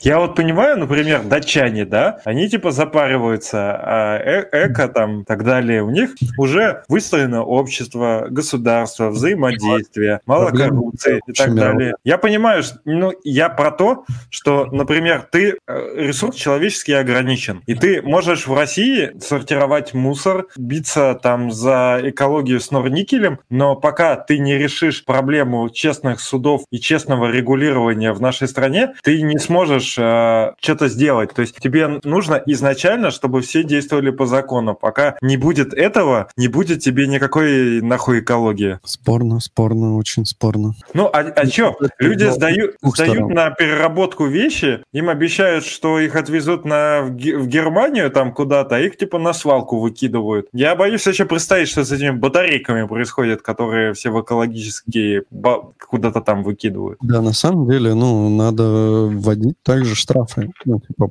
Я 0.00 0.18
вот 0.18 0.34
понимаю, 0.34 0.78
например, 0.78 1.22
датчане, 1.46 1.84
да, 1.84 2.20
они 2.24 2.48
типа 2.48 2.72
запариваются, 2.72 3.76
а 3.80 4.18
э- 4.18 4.66
эко 4.66 4.88
там 4.88 5.22
и 5.22 5.24
так 5.24 5.44
далее, 5.44 5.82
у 5.82 5.90
них 5.90 6.10
уже 6.38 6.82
выстроено 6.88 7.44
общество, 7.44 8.26
государство, 8.28 9.10
взаимодействие, 9.10 10.20
мало 10.26 10.50
коррупции 10.50 11.20
и 11.26 11.32
так 11.32 11.54
далее. 11.54 11.94
Я 12.04 12.18
понимаю, 12.18 12.62
что, 12.62 12.78
ну, 12.84 13.12
я 13.24 13.48
про 13.48 13.70
то, 13.70 14.04
что, 14.30 14.66
например, 14.66 15.26
ты, 15.30 15.56
э, 15.66 15.92
ресурс 15.96 16.36
человеческий 16.36 16.92
ограничен, 16.92 17.62
и 17.66 17.74
ты 17.74 18.02
можешь 18.02 18.46
в 18.46 18.54
России 18.54 19.12
сортировать 19.20 19.94
мусор, 19.94 20.46
биться 20.56 21.18
там 21.22 21.50
за 21.52 22.00
экологию 22.02 22.60
с 22.60 22.70
Норникелем, 22.70 23.38
но 23.50 23.76
пока 23.76 24.16
ты 24.16 24.38
не 24.38 24.58
решишь 24.58 25.04
проблему 25.04 25.70
честных 25.70 26.20
судов 26.20 26.64
и 26.70 26.78
честного 26.78 27.30
регулирования 27.30 28.12
в 28.12 28.20
нашей 28.20 28.48
стране, 28.48 28.94
ты 29.02 29.22
не 29.22 29.38
сможешь 29.38 29.96
э, 29.98 30.52
что-то 30.60 30.88
сделать. 30.88 31.35
То 31.36 31.42
есть 31.42 31.56
тебе 31.60 32.00
нужно 32.02 32.42
изначально, 32.46 33.10
чтобы 33.10 33.42
все 33.42 33.62
действовали 33.62 34.08
по 34.10 34.24
закону. 34.24 34.74
Пока 34.74 35.16
не 35.20 35.36
будет 35.36 35.74
этого, 35.74 36.28
не 36.38 36.48
будет 36.48 36.80
тебе 36.80 37.06
никакой 37.06 37.82
нахуй 37.82 38.20
экологии. 38.20 38.78
Спорно, 38.84 39.38
спорно, 39.40 39.96
очень 39.96 40.24
спорно. 40.24 40.74
Ну, 40.94 41.04
а, 41.12 41.18
а 41.18 41.46
чё? 41.46 41.76
Люди 41.98 42.24
Ну, 42.24 42.32
сдают, 42.32 42.76
двух 42.80 42.96
сдают 42.96 43.14
сторон. 43.16 43.32
на 43.34 43.50
переработку 43.50 44.24
вещи, 44.24 44.82
им 44.94 45.10
обещают, 45.10 45.64
что 45.66 46.00
их 46.00 46.16
отвезут 46.16 46.64
на, 46.64 47.02
в, 47.02 47.10
Ге- 47.14 47.36
в 47.36 47.46
Германию 47.48 48.10
там 48.10 48.32
куда-то, 48.32 48.76
а 48.76 48.80
их 48.80 48.96
типа 48.96 49.18
на 49.18 49.34
свалку 49.34 49.78
выкидывают. 49.78 50.48
Я 50.54 50.74
боюсь 50.74 51.06
еще 51.06 51.26
представить, 51.26 51.68
что 51.68 51.84
с 51.84 51.92
этими 51.92 52.10
батарейками 52.16 52.86
происходит, 52.86 53.42
которые 53.42 53.92
все 53.92 54.08
в 54.10 54.18
экологические 54.22 55.24
куда-то 55.86 56.22
там 56.22 56.42
выкидывают. 56.42 56.98
Да, 57.02 57.20
на 57.20 57.34
самом 57.34 57.68
деле, 57.68 57.92
ну, 57.92 58.30
надо 58.30 58.62
вводить 59.10 59.56
также 59.62 59.94
штрафы. 59.94 60.50
Ну, 60.64 60.80
типа, 60.80 61.10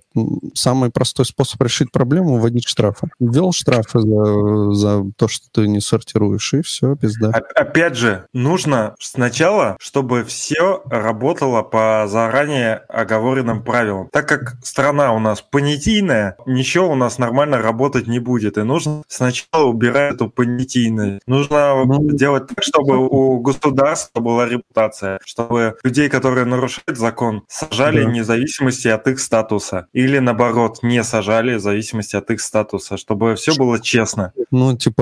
самый 0.54 0.90
простой 0.92 1.26
способ 1.26 1.62
решить 1.62 1.92
проблему— 1.92 2.38
вводить 2.40 2.68
штрафы. 2.68 3.08
Ввел 3.20 3.52
штрафы 3.52 4.00
за, 4.00 4.74
за 4.74 5.04
то, 5.18 5.28
что 5.28 5.48
ты 5.52 5.68
не 5.68 5.82
сортируешь, 5.82 6.54
и 6.54 6.62
все, 6.62 6.96
пизда. 6.96 7.32
Опять 7.56 7.96
же, 7.96 8.26
нужно 8.34 8.96
сначала, 9.00 9.78
чтобы 9.80 10.24
все 10.24 10.82
работало 10.90 11.62
по 11.64 12.06
заранее 12.08 12.76
оговоренным 12.90 13.64
правилам. 13.64 14.10
Так 14.12 14.28
как 14.28 14.56
страна 14.64 15.14
у 15.14 15.20
нас 15.20 15.42
понятийная, 15.42 16.38
ничего 16.46 16.90
у 16.92 16.96
нас 16.96 17.18
нормально 17.18 17.58
работать 17.62 18.08
не 18.08 18.20
будет. 18.20 18.58
И 18.58 18.64
нужно 18.64 19.04
сначала 19.08 19.66
убирать 19.66 20.16
эту 20.16 20.30
понятийность. 20.30 21.22
Нужно 21.28 21.84
Ну, 21.86 22.12
делать 22.12 22.48
так, 22.48 22.64
чтобы 22.64 22.98
у 23.08 23.40
государства 23.40 24.20
была 24.20 24.48
репутация, 24.48 25.20
чтобы 25.26 25.76
людей, 25.84 26.10
которые 26.10 26.46
нарушают 26.46 26.98
закон, 26.98 27.44
сажали 27.48 28.04
Да. 28.04 28.10
вне 28.10 28.24
зависимости 28.24 28.88
от 28.88 29.08
их 29.08 29.20
статуса. 29.20 29.88
Или 30.06 30.20
наоборот, 30.20 30.84
не 30.84 31.04
сажали 31.04 31.56
в 31.56 31.62
зависимости 31.62 32.16
от 32.16 32.30
их 32.30 32.40
статуса, 32.40 32.96
чтобы 32.96 33.34
все 33.34 33.56
было 33.56 33.80
честно. 33.80 34.34
Ну, 34.52 34.78
типа, 34.78 35.02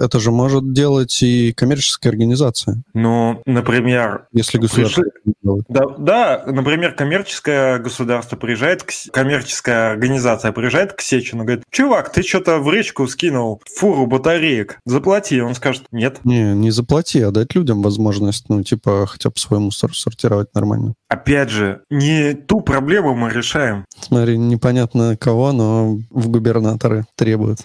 это 0.00 0.20
же 0.20 0.30
может 0.30 0.72
делать 0.72 1.20
и 1.20 1.52
коммерческая 1.52 2.12
организация, 2.12 2.82
Ну, 2.94 3.42
например, 3.44 4.28
если 4.32 4.58
государство 4.58 5.02
Пришли-. 5.02 5.64
Да, 5.68 5.82
да, 5.98 6.44
например, 6.46 6.94
коммерческое 6.94 7.80
государство 7.80 8.36
приезжает, 8.36 8.84
к, 8.84 8.92
коммерческая 9.10 9.90
организация 9.90 10.52
приезжает 10.52 10.92
к 10.92 11.00
Сечину, 11.00 11.42
говорит, 11.42 11.64
чувак, 11.72 12.12
ты 12.12 12.22
что-то 12.22 12.58
в 12.58 12.72
речку 12.72 13.08
скинул 13.08 13.60
фуру 13.76 14.06
батареек, 14.06 14.78
заплати. 14.84 15.40
Он 15.40 15.56
скажет, 15.56 15.86
нет. 15.90 16.20
Не, 16.22 16.54
не 16.54 16.70
заплати, 16.70 17.20
а 17.20 17.32
дать 17.32 17.56
людям 17.56 17.82
возможность, 17.82 18.48
ну, 18.48 18.62
типа, 18.62 19.06
хотя 19.08 19.30
бы 19.30 19.36
свой 19.38 19.58
мусор 19.58 19.92
сортировать 19.92 20.54
нормально. 20.54 20.94
Опять 21.08 21.50
же, 21.50 21.82
не 21.90 22.34
ту 22.34 22.60
проблему 22.60 23.14
мы 23.16 23.30
решаем. 23.30 23.84
Смотри, 24.00 24.35
непонятно 24.36 25.16
кого, 25.16 25.52
но 25.52 25.98
в 26.10 26.28
губернаторы 26.28 27.04
требуют. 27.14 27.60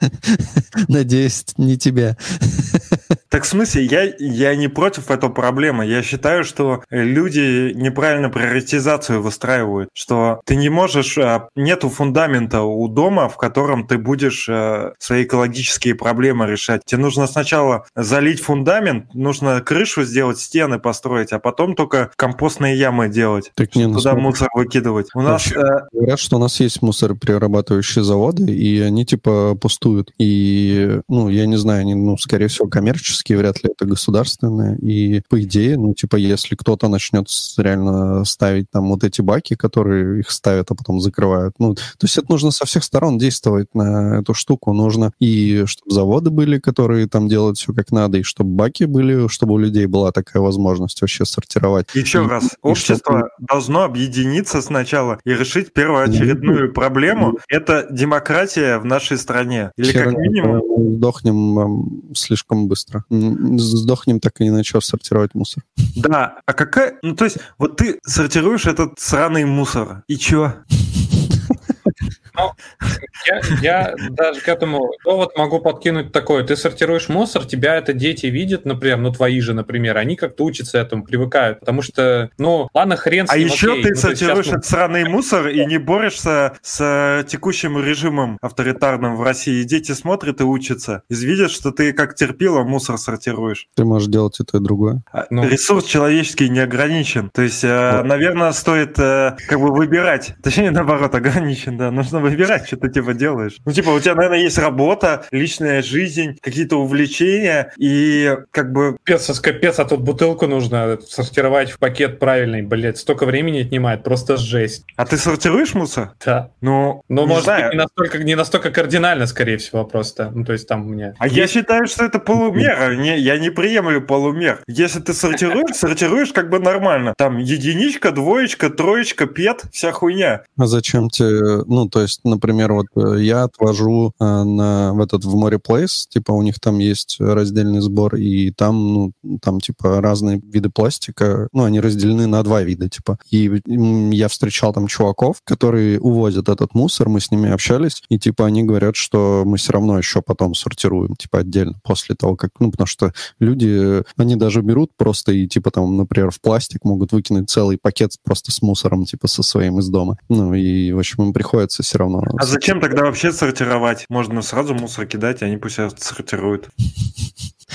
Надеюсь, 0.88 1.44
не 1.56 1.76
тебя. 1.76 2.16
Так 3.32 3.44
в 3.44 3.46
смысле, 3.46 3.84
я, 3.86 4.12
я 4.18 4.54
не 4.54 4.68
против 4.68 5.10
этой 5.10 5.30
проблемы. 5.30 5.86
Я 5.86 6.02
считаю, 6.02 6.44
что 6.44 6.82
люди 6.90 7.72
неправильно 7.72 8.28
приоритизацию 8.28 9.22
выстраивают, 9.22 9.88
что 9.94 10.42
ты 10.44 10.54
не 10.54 10.68
можешь, 10.68 11.16
а, 11.16 11.48
нету 11.56 11.88
фундамента 11.88 12.60
у 12.60 12.86
дома, 12.88 13.30
в 13.30 13.38
котором 13.38 13.86
ты 13.86 13.96
будешь 13.96 14.50
а, 14.50 14.92
свои 14.98 15.24
экологические 15.24 15.94
проблемы 15.94 16.46
решать. 16.46 16.82
Тебе 16.84 17.00
нужно 17.00 17.26
сначала 17.26 17.86
залить 17.96 18.42
фундамент, 18.42 19.14
нужно 19.14 19.62
крышу 19.62 20.04
сделать, 20.04 20.38
стены 20.38 20.78
построить, 20.78 21.32
а 21.32 21.38
потом 21.38 21.74
только 21.74 22.10
компостные 22.16 22.76
ямы 22.76 23.08
делать. 23.08 23.50
Так 23.54 23.74
не, 23.74 23.84
Туда 23.84 24.10
смотри, 24.10 24.20
мусор 24.20 24.48
выкидывать. 24.54 25.06
У 25.14 25.22
нас 25.22 25.46
Вообще. 25.46 25.58
э, 25.58 25.80
Говорят, 25.94 26.18
что 26.18 26.36
у 26.36 26.38
нас 26.38 26.60
есть 26.60 26.82
мусороперерабатывающие 26.82 28.04
заводы, 28.04 28.54
и 28.54 28.78
они 28.80 29.06
типа 29.06 29.54
пустуют. 29.54 30.12
И, 30.18 31.00
ну, 31.08 31.30
я 31.30 31.46
не 31.46 31.56
знаю, 31.56 31.80
они, 31.80 31.94
ну, 31.94 32.18
скорее 32.18 32.48
всего, 32.48 32.68
коммерческие, 32.68 33.21
вряд 33.30 33.62
ли 33.62 33.70
это 33.70 33.84
государственные. 33.86 34.78
И, 34.78 35.22
по 35.28 35.40
идее, 35.40 35.78
ну, 35.78 35.94
типа, 35.94 36.16
если 36.16 36.56
кто-то 36.56 36.88
начнет 36.88 37.28
реально 37.56 38.24
ставить 38.24 38.70
там 38.70 38.88
вот 38.88 39.04
эти 39.04 39.20
баки, 39.20 39.54
которые 39.54 40.20
их 40.20 40.30
ставят, 40.30 40.70
а 40.70 40.74
потом 40.74 41.00
закрывают, 41.00 41.54
ну, 41.58 41.74
то 41.74 41.80
есть 42.02 42.18
это 42.18 42.26
нужно 42.30 42.50
со 42.50 42.64
всех 42.66 42.84
сторон 42.84 43.18
действовать 43.18 43.74
на 43.74 44.18
эту 44.20 44.34
штуку. 44.34 44.72
Нужно 44.72 45.12
и 45.20 45.64
чтобы 45.66 45.92
заводы 45.92 46.30
были, 46.30 46.58
которые 46.58 47.08
там 47.08 47.28
делают 47.28 47.58
все 47.58 47.72
как 47.72 47.92
надо, 47.92 48.18
и 48.18 48.22
чтобы 48.22 48.50
баки 48.50 48.84
были, 48.84 49.28
чтобы 49.28 49.54
у 49.54 49.58
людей 49.58 49.86
была 49.86 50.12
такая 50.12 50.42
возможность 50.42 51.00
вообще 51.00 51.24
сортировать. 51.24 51.86
Еще 51.94 52.24
И- 52.24 52.26
раз, 52.26 52.44
и 52.44 52.48
общество 52.62 53.30
должно 53.38 53.82
объединиться 53.82 54.62
сначала 54.62 55.18
и 55.24 55.30
решить 55.30 55.72
первоочередную 55.72 56.72
проблему. 56.72 57.38
Это 57.48 57.86
демократия 57.90 58.78
в 58.78 58.84
нашей 58.84 59.18
стране. 59.18 59.70
Или 59.76 59.92
как 59.92 60.12
минимум... 60.12 60.62
Сдохнем 61.02 62.02
слишком 62.14 62.68
быстро. 62.68 63.04
Сдохнем 63.12 64.20
так 64.20 64.40
и 64.40 64.44
не 64.44 64.50
начав 64.50 64.84
сортировать 64.84 65.34
мусор. 65.34 65.62
Да, 65.96 66.38
а 66.46 66.52
какая... 66.54 66.98
Ну, 67.02 67.14
то 67.14 67.24
есть, 67.24 67.36
вот 67.58 67.76
ты 67.76 67.98
сортируешь 68.06 68.64
этот 68.64 68.98
сраный 68.98 69.44
мусор, 69.44 70.02
и 70.08 70.16
чё? 70.16 70.54
Я, 73.26 73.40
я 73.62 73.94
даже 74.10 74.40
к 74.40 74.48
этому 74.48 74.90
довод 75.04 75.36
могу 75.36 75.60
подкинуть 75.60 76.12
такой. 76.12 76.44
Ты 76.46 76.56
сортируешь 76.56 77.08
мусор, 77.08 77.44
тебя 77.44 77.76
это 77.76 77.92
дети 77.92 78.26
видят, 78.26 78.64
например, 78.64 78.98
ну 78.98 79.12
твои 79.12 79.40
же, 79.40 79.54
например, 79.54 79.96
они 79.96 80.16
как-то 80.16 80.44
учатся 80.44 80.78
этому, 80.78 81.04
привыкают. 81.04 81.60
Потому 81.60 81.82
что, 81.82 82.30
ну, 82.38 82.68
ладно, 82.74 82.96
хрен 82.96 83.26
с 83.26 83.30
А 83.30 83.38
ним, 83.38 83.48
еще 83.48 83.72
окей. 83.72 83.82
ты 83.84 83.88
Ну, 83.90 83.94
сортируешь 83.96 84.44
сейчас 84.46 84.52
мы- 84.52 84.58
этот 84.58 84.66
сраный 84.66 85.08
мусор 85.08 85.48
и 85.48 85.64
не 85.66 85.78
борешься 85.78 86.54
с 86.62 86.80
э, 86.80 87.24
текущим 87.28 87.82
режимом 87.82 88.38
авторитарным 88.40 89.16
в 89.16 89.22
России. 89.22 89.60
И 89.62 89.64
дети 89.64 89.92
смотрят 89.92 90.40
и 90.40 90.44
учатся. 90.44 91.02
И 91.08 91.14
видят, 91.14 91.50
что 91.50 91.70
ты 91.70 91.92
как 91.92 92.14
терпила 92.14 92.62
мусор 92.62 92.98
сортируешь. 92.98 93.68
Ты 93.76 93.84
можешь 93.84 94.08
делать 94.08 94.38
и 94.40 94.44
то, 94.44 94.58
и 94.58 94.60
другое. 94.60 95.02
А 95.12 95.26
Ну. 95.30 95.48
Ресурс 95.48 95.84
человеческий 95.84 96.48
не 96.48 96.60
ограничен. 96.60 97.30
То 97.30 97.42
есть, 97.42 97.64
э, 97.64 97.96
Вот. 97.98 98.06
наверное, 98.06 98.52
стоит 98.52 98.98
э, 98.98 99.36
как 99.48 99.60
бы 99.60 99.72
выбирать. 99.72 100.34
Точнее, 100.42 100.70
наоборот, 100.70 101.14
ограничен, 101.14 101.76
да. 101.78 101.90
Нужно 101.90 102.20
выбирать, 102.20 102.66
что 102.66 102.76
ты 102.76 102.88
типа 103.12 103.18
делаешь. 103.18 103.56
Ну, 103.64 103.72
типа, 103.72 103.90
у 103.90 104.00
тебя, 104.00 104.14
наверное, 104.14 104.40
есть 104.40 104.58
работа, 104.58 105.24
личная 105.30 105.82
жизнь, 105.82 106.38
какие-то 106.40 106.76
увлечения, 106.76 107.72
и 107.78 108.36
как 108.50 108.72
бы 108.72 108.96
Капец, 109.04 109.40
капец, 109.40 109.78
а 109.78 109.84
тут 109.84 110.00
бутылку 110.00 110.46
нужно 110.46 110.98
сортировать 111.06 111.70
в 111.70 111.78
пакет 111.78 112.18
правильный, 112.18 112.62
блядь, 112.62 112.98
столько 112.98 113.26
времени 113.26 113.60
отнимает, 113.60 114.02
просто 114.02 114.36
жесть. 114.36 114.84
А 114.96 115.04
ты 115.04 115.16
сортируешь 115.16 115.74
мусор? 115.74 116.12
Да. 116.24 116.50
Ну, 116.60 117.02
не 117.08 117.26
может 117.26 117.44
знаю. 117.44 117.64
быть, 117.64 117.72
не 117.72 117.78
настолько, 117.78 118.18
не 118.18 118.34
настолько 118.34 118.70
кардинально, 118.70 119.26
скорее 119.26 119.58
всего, 119.58 119.84
просто. 119.84 120.30
Ну, 120.34 120.44
то 120.44 120.52
есть 120.52 120.68
там 120.68 120.88
мне... 120.88 121.14
А 121.18 121.28
я 121.28 121.46
считаю, 121.46 121.86
что 121.86 122.04
это 122.04 122.18
полумера. 122.18 122.94
Не, 122.94 123.18
я 123.18 123.38
не 123.38 123.50
приемлю 123.50 124.02
полумер. 124.02 124.60
Если 124.66 125.00
ты 125.00 125.14
сортируешь, 125.14 125.74
сортируешь 125.76 126.32
как 126.32 126.50
бы 126.50 126.58
нормально. 126.58 127.14
Там 127.16 127.38
единичка, 127.38 128.12
двоечка, 128.12 128.70
троечка, 128.70 129.26
пет, 129.26 129.64
вся 129.72 129.92
хуйня. 129.92 130.42
А 130.56 130.66
зачем 130.66 131.10
тебе, 131.10 131.64
ну, 131.66 131.88
то 131.88 132.02
есть, 132.02 132.20
например, 132.24 132.72
вот 132.72 132.86
я 133.16 133.44
отвожу 133.44 134.12
э, 134.18 134.24
на, 134.24 134.92
в 134.94 135.00
этот, 135.00 135.24
в 135.24 135.34
море 135.34 135.58
Place, 135.58 136.06
типа, 136.08 136.32
у 136.32 136.42
них 136.42 136.60
там 136.60 136.78
есть 136.78 137.16
раздельный 137.18 137.80
сбор, 137.80 138.16
и 138.16 138.50
там, 138.50 138.94
ну, 138.94 139.12
там, 139.40 139.60
типа, 139.60 140.00
разные 140.00 140.40
виды 140.42 140.70
пластика, 140.70 141.48
ну, 141.52 141.64
они 141.64 141.80
разделены 141.80 142.26
на 142.26 142.42
два 142.42 142.62
вида, 142.62 142.88
типа. 142.88 143.18
И 143.30 143.60
я 143.66 144.28
встречал 144.28 144.72
там 144.72 144.86
чуваков, 144.86 145.38
которые 145.44 146.00
увозят 146.00 146.48
этот 146.48 146.74
мусор, 146.74 147.08
мы 147.08 147.20
с 147.20 147.30
ними 147.30 147.50
общались, 147.50 148.02
и, 148.08 148.18
типа, 148.18 148.46
они 148.46 148.62
говорят, 148.64 148.96
что 148.96 149.42
мы 149.46 149.56
все 149.56 149.72
равно 149.72 149.98
еще 149.98 150.22
потом 150.22 150.54
сортируем, 150.54 151.14
типа, 151.16 151.40
отдельно, 151.40 151.80
после 151.82 152.14
того, 152.14 152.36
как, 152.36 152.50
ну, 152.58 152.70
потому 152.70 152.86
что 152.86 153.12
люди, 153.38 154.02
они 154.16 154.36
даже 154.36 154.62
берут 154.62 154.90
просто 154.96 155.32
и, 155.32 155.46
типа, 155.46 155.70
там, 155.70 155.96
например, 155.96 156.30
в 156.30 156.40
пластик 156.40 156.84
могут 156.84 157.12
выкинуть 157.12 157.50
целый 157.50 157.78
пакет 157.78 158.12
просто 158.24 158.52
с 158.52 158.62
мусором, 158.62 159.04
типа, 159.04 159.28
со 159.28 159.42
своим 159.42 159.78
из 159.78 159.88
дома. 159.88 160.18
Ну, 160.28 160.54
и, 160.54 160.92
в 160.92 160.98
общем, 160.98 161.24
им 161.24 161.32
приходится 161.32 161.82
все 161.82 161.98
равно... 161.98 162.22
А 162.38 162.44
зачем 162.44 162.80
тогда 162.92 163.06
вообще 163.06 163.32
сортировать? 163.32 164.04
Можно 164.10 164.42
сразу 164.42 164.74
мусор 164.74 165.06
кидать, 165.06 165.40
и 165.40 165.46
они 165.46 165.56
пусть 165.56 165.78
сортируют. 165.98 166.68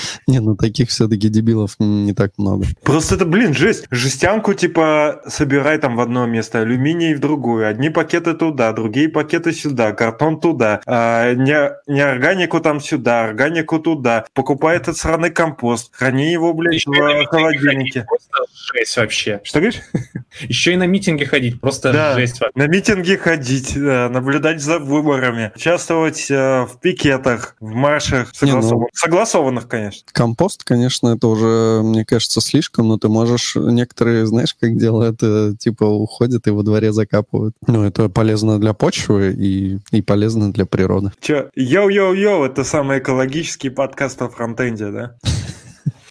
Не, 0.26 0.40
ну, 0.40 0.56
таких 0.56 0.88
все-таки 0.90 1.28
дебилов 1.28 1.74
не 1.78 2.12
так 2.14 2.32
много. 2.38 2.66
Просто 2.82 3.14
это, 3.16 3.24
блин, 3.24 3.54
жесть. 3.54 3.86
Жестянку, 3.90 4.54
типа, 4.54 5.22
собирай 5.26 5.78
там 5.78 5.96
в 5.96 6.00
одно 6.00 6.26
место, 6.26 6.60
алюминий 6.60 7.14
в 7.14 7.20
другую. 7.20 7.66
Одни 7.68 7.90
пакеты 7.90 8.34
туда, 8.34 8.72
другие 8.72 9.08
пакеты 9.08 9.52
сюда, 9.52 9.92
картон 9.92 10.40
туда. 10.40 10.80
А, 10.86 11.32
не, 11.34 11.70
не 11.86 12.00
органику 12.00 12.60
там 12.60 12.80
сюда, 12.80 13.24
органику 13.24 13.78
туда. 13.78 14.24
Покупай 14.34 14.76
этот 14.76 14.96
сраный 14.96 15.30
компост. 15.30 15.90
Храни 15.94 16.30
его, 16.32 16.52
блядь, 16.54 16.74
Еще 16.74 16.90
в 16.90 17.26
холодильнике. 17.26 18.04
Просто 18.08 18.30
жесть 18.74 18.96
вообще. 18.96 19.40
Что 19.44 19.60
говоришь? 19.60 19.80
Еще 20.42 20.72
и 20.74 20.76
на 20.76 20.84
митинги 20.86 21.24
ходить, 21.24 21.60
просто 21.60 21.92
Да. 21.92 22.14
жесть 22.14 22.40
вообще. 22.40 22.52
На 22.58 22.66
митинги 22.68 23.16
ходить, 23.16 23.72
да, 23.74 24.08
наблюдать 24.08 24.60
за 24.60 24.78
выборами, 24.78 25.52
участвовать 25.56 26.30
э, 26.30 26.62
в 26.64 26.78
пикетах, 26.80 27.56
в 27.60 27.74
маршах 27.74 28.32
Не, 28.42 28.52
ну- 28.52 28.62
согласованных, 28.62 28.88
согласованных, 28.94 29.68
конечно. 29.88 30.08
Компост, 30.12 30.64
конечно, 30.64 31.08
это 31.08 31.28
уже, 31.28 31.82
мне 31.82 32.04
кажется, 32.04 32.40
слишком, 32.40 32.88
но 32.88 32.98
ты 32.98 33.08
можешь... 33.08 33.56
Некоторые, 33.56 34.26
знаешь, 34.26 34.54
как 34.58 34.76
делают, 34.76 35.22
э, 35.22 35.54
типа, 35.58 35.84
уходят 35.84 36.46
и 36.46 36.50
во 36.50 36.62
дворе 36.62 36.92
закапывают. 36.92 37.54
Ну, 37.66 37.84
это 37.84 38.08
полезно 38.08 38.58
для 38.58 38.72
почвы 38.74 39.34
и, 39.36 39.78
и 39.90 40.02
полезно 40.02 40.52
для 40.52 40.66
природы. 40.66 41.12
Че, 41.20 41.50
йоу-йоу-йоу, 41.56 42.44
это 42.44 42.64
самый 42.64 42.98
экологический 42.98 43.70
подкаст 43.70 44.22
о 44.22 44.28
фронтенде, 44.28 44.90
да? 44.90 45.16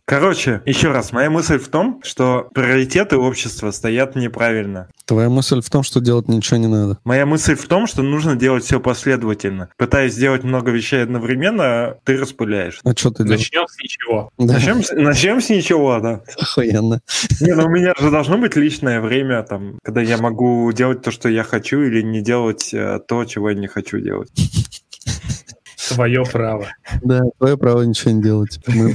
Короче, 0.09 0.61
еще 0.65 0.93
раз, 0.93 1.11
моя 1.11 1.29
мысль 1.29 1.59
в 1.59 1.67
том, 1.67 1.99
что 2.01 2.47
приоритеты 2.53 3.17
общества 3.17 3.71
стоят 3.71 4.15
неправильно. 4.15 4.87
Твоя 5.03 5.27
мысль 5.29 5.59
в 5.59 5.69
том, 5.69 5.83
что 5.83 5.99
делать 5.99 6.29
ничего 6.29 6.55
не 6.55 6.67
надо. 6.67 6.97
Моя 7.03 7.25
мысль 7.25 7.55
в 7.55 7.67
том, 7.67 7.87
что 7.87 8.03
нужно 8.03 8.37
делать 8.37 8.63
все 8.63 8.79
последовательно. 8.79 9.67
Пытаясь 9.75 10.13
сделать 10.13 10.45
много 10.45 10.71
вещей 10.71 11.03
одновременно, 11.03 11.97
ты 12.05 12.15
распыляешь. 12.15 12.79
А 12.85 12.91
что 12.95 13.11
ты 13.11 13.23
делаешь? 13.25 13.41
Начнем 13.51 13.67
с 13.67 13.77
ничего. 13.83 14.29
Да, 14.37 14.53
Начнем, 14.53 14.81
с- 14.81 14.93
начнем 14.93 15.41
с 15.41 15.49
ничего, 15.49 15.99
да. 15.99 16.21
охуенно. 16.39 17.01
Не, 17.41 17.53
ну 17.53 17.65
у 17.65 17.69
меня 17.69 17.93
же 17.99 18.09
должно 18.09 18.37
быть 18.37 18.55
личное 18.55 19.01
время, 19.01 19.43
там, 19.43 19.77
когда 19.83 19.99
я 20.01 20.17
могу 20.17 20.71
делать 20.71 21.01
то, 21.01 21.11
что 21.11 21.27
я 21.27 21.43
хочу, 21.43 21.81
или 21.81 22.01
не 22.01 22.21
делать 22.21 22.73
э, 22.73 22.99
то, 23.05 23.25
чего 23.25 23.49
я 23.49 23.55
не 23.57 23.67
хочу 23.67 23.99
делать. 23.99 24.29
Твое 25.89 26.23
право. 26.25 26.67
Да, 27.01 27.21
твое 27.37 27.57
право 27.57 27.81
ничего 27.83 28.11
не 28.11 28.21
делать. 28.21 28.59
Мы 28.67 28.93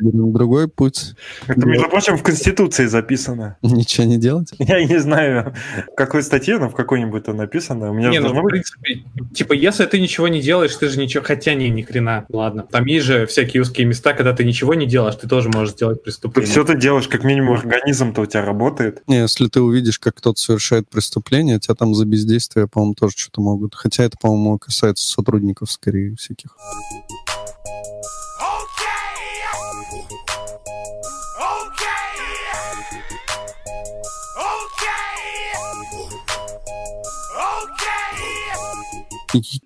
берем 0.00 0.32
другой 0.32 0.68
путь. 0.68 1.14
Это, 1.46 1.66
между 1.66 1.88
прочим, 1.88 2.16
в 2.16 2.22
Конституции 2.22 2.86
записано. 2.86 3.56
Ничего 3.62 4.06
не 4.06 4.18
делать. 4.18 4.50
Я 4.58 4.84
не 4.84 4.98
знаю, 4.98 5.54
в 5.92 5.94
какой 5.96 6.22
статье, 6.22 6.58
но 6.58 6.68
в 6.68 6.74
какой-нибудь 6.74 7.22
это 7.22 7.32
написано. 7.32 7.90
У 7.90 7.94
меня 7.94 8.10
Не, 8.10 8.20
ну, 8.20 8.32
в 8.32 8.46
принципе, 8.46 9.04
типа, 9.34 9.52
если 9.52 9.86
ты 9.86 10.00
ничего 10.00 10.28
не 10.28 10.40
делаешь, 10.40 10.74
ты 10.76 10.88
же 10.88 10.98
ничего... 10.98 11.24
Хотя 11.24 11.54
не, 11.54 11.70
ни 11.70 11.82
хрена, 11.82 12.26
ладно. 12.28 12.66
Там 12.70 12.84
есть 12.86 13.06
же 13.06 13.26
всякие 13.26 13.62
узкие 13.62 13.86
места, 13.86 14.12
когда 14.12 14.32
ты 14.32 14.44
ничего 14.44 14.74
не 14.74 14.86
делаешь, 14.86 15.16
ты 15.16 15.28
тоже 15.28 15.48
можешь 15.48 15.74
сделать 15.74 16.02
преступление. 16.02 16.50
Все 16.50 16.64
ты 16.64 16.76
делаешь, 16.78 17.08
как 17.08 17.24
минимум 17.24 17.56
организм-то 17.56 18.22
у 18.22 18.26
тебя 18.26 18.44
работает. 18.44 19.02
Не, 19.06 19.20
если 19.20 19.48
ты 19.48 19.60
увидишь, 19.60 19.98
как 19.98 20.16
кто-то 20.16 20.38
совершает 20.38 20.88
преступление, 20.88 21.58
тебя 21.58 21.74
там 21.74 21.94
за 21.94 22.04
бездействие, 22.04 22.68
по-моему, 22.68 22.94
тоже 22.94 23.14
что-то 23.16 23.40
могут. 23.40 23.74
Хотя 23.74 24.04
это, 24.04 24.16
по-моему, 24.20 24.58
касается 24.58 25.06
сотрудников, 25.06 25.70
скорее, 25.70 26.16
всяких. 26.26 26.56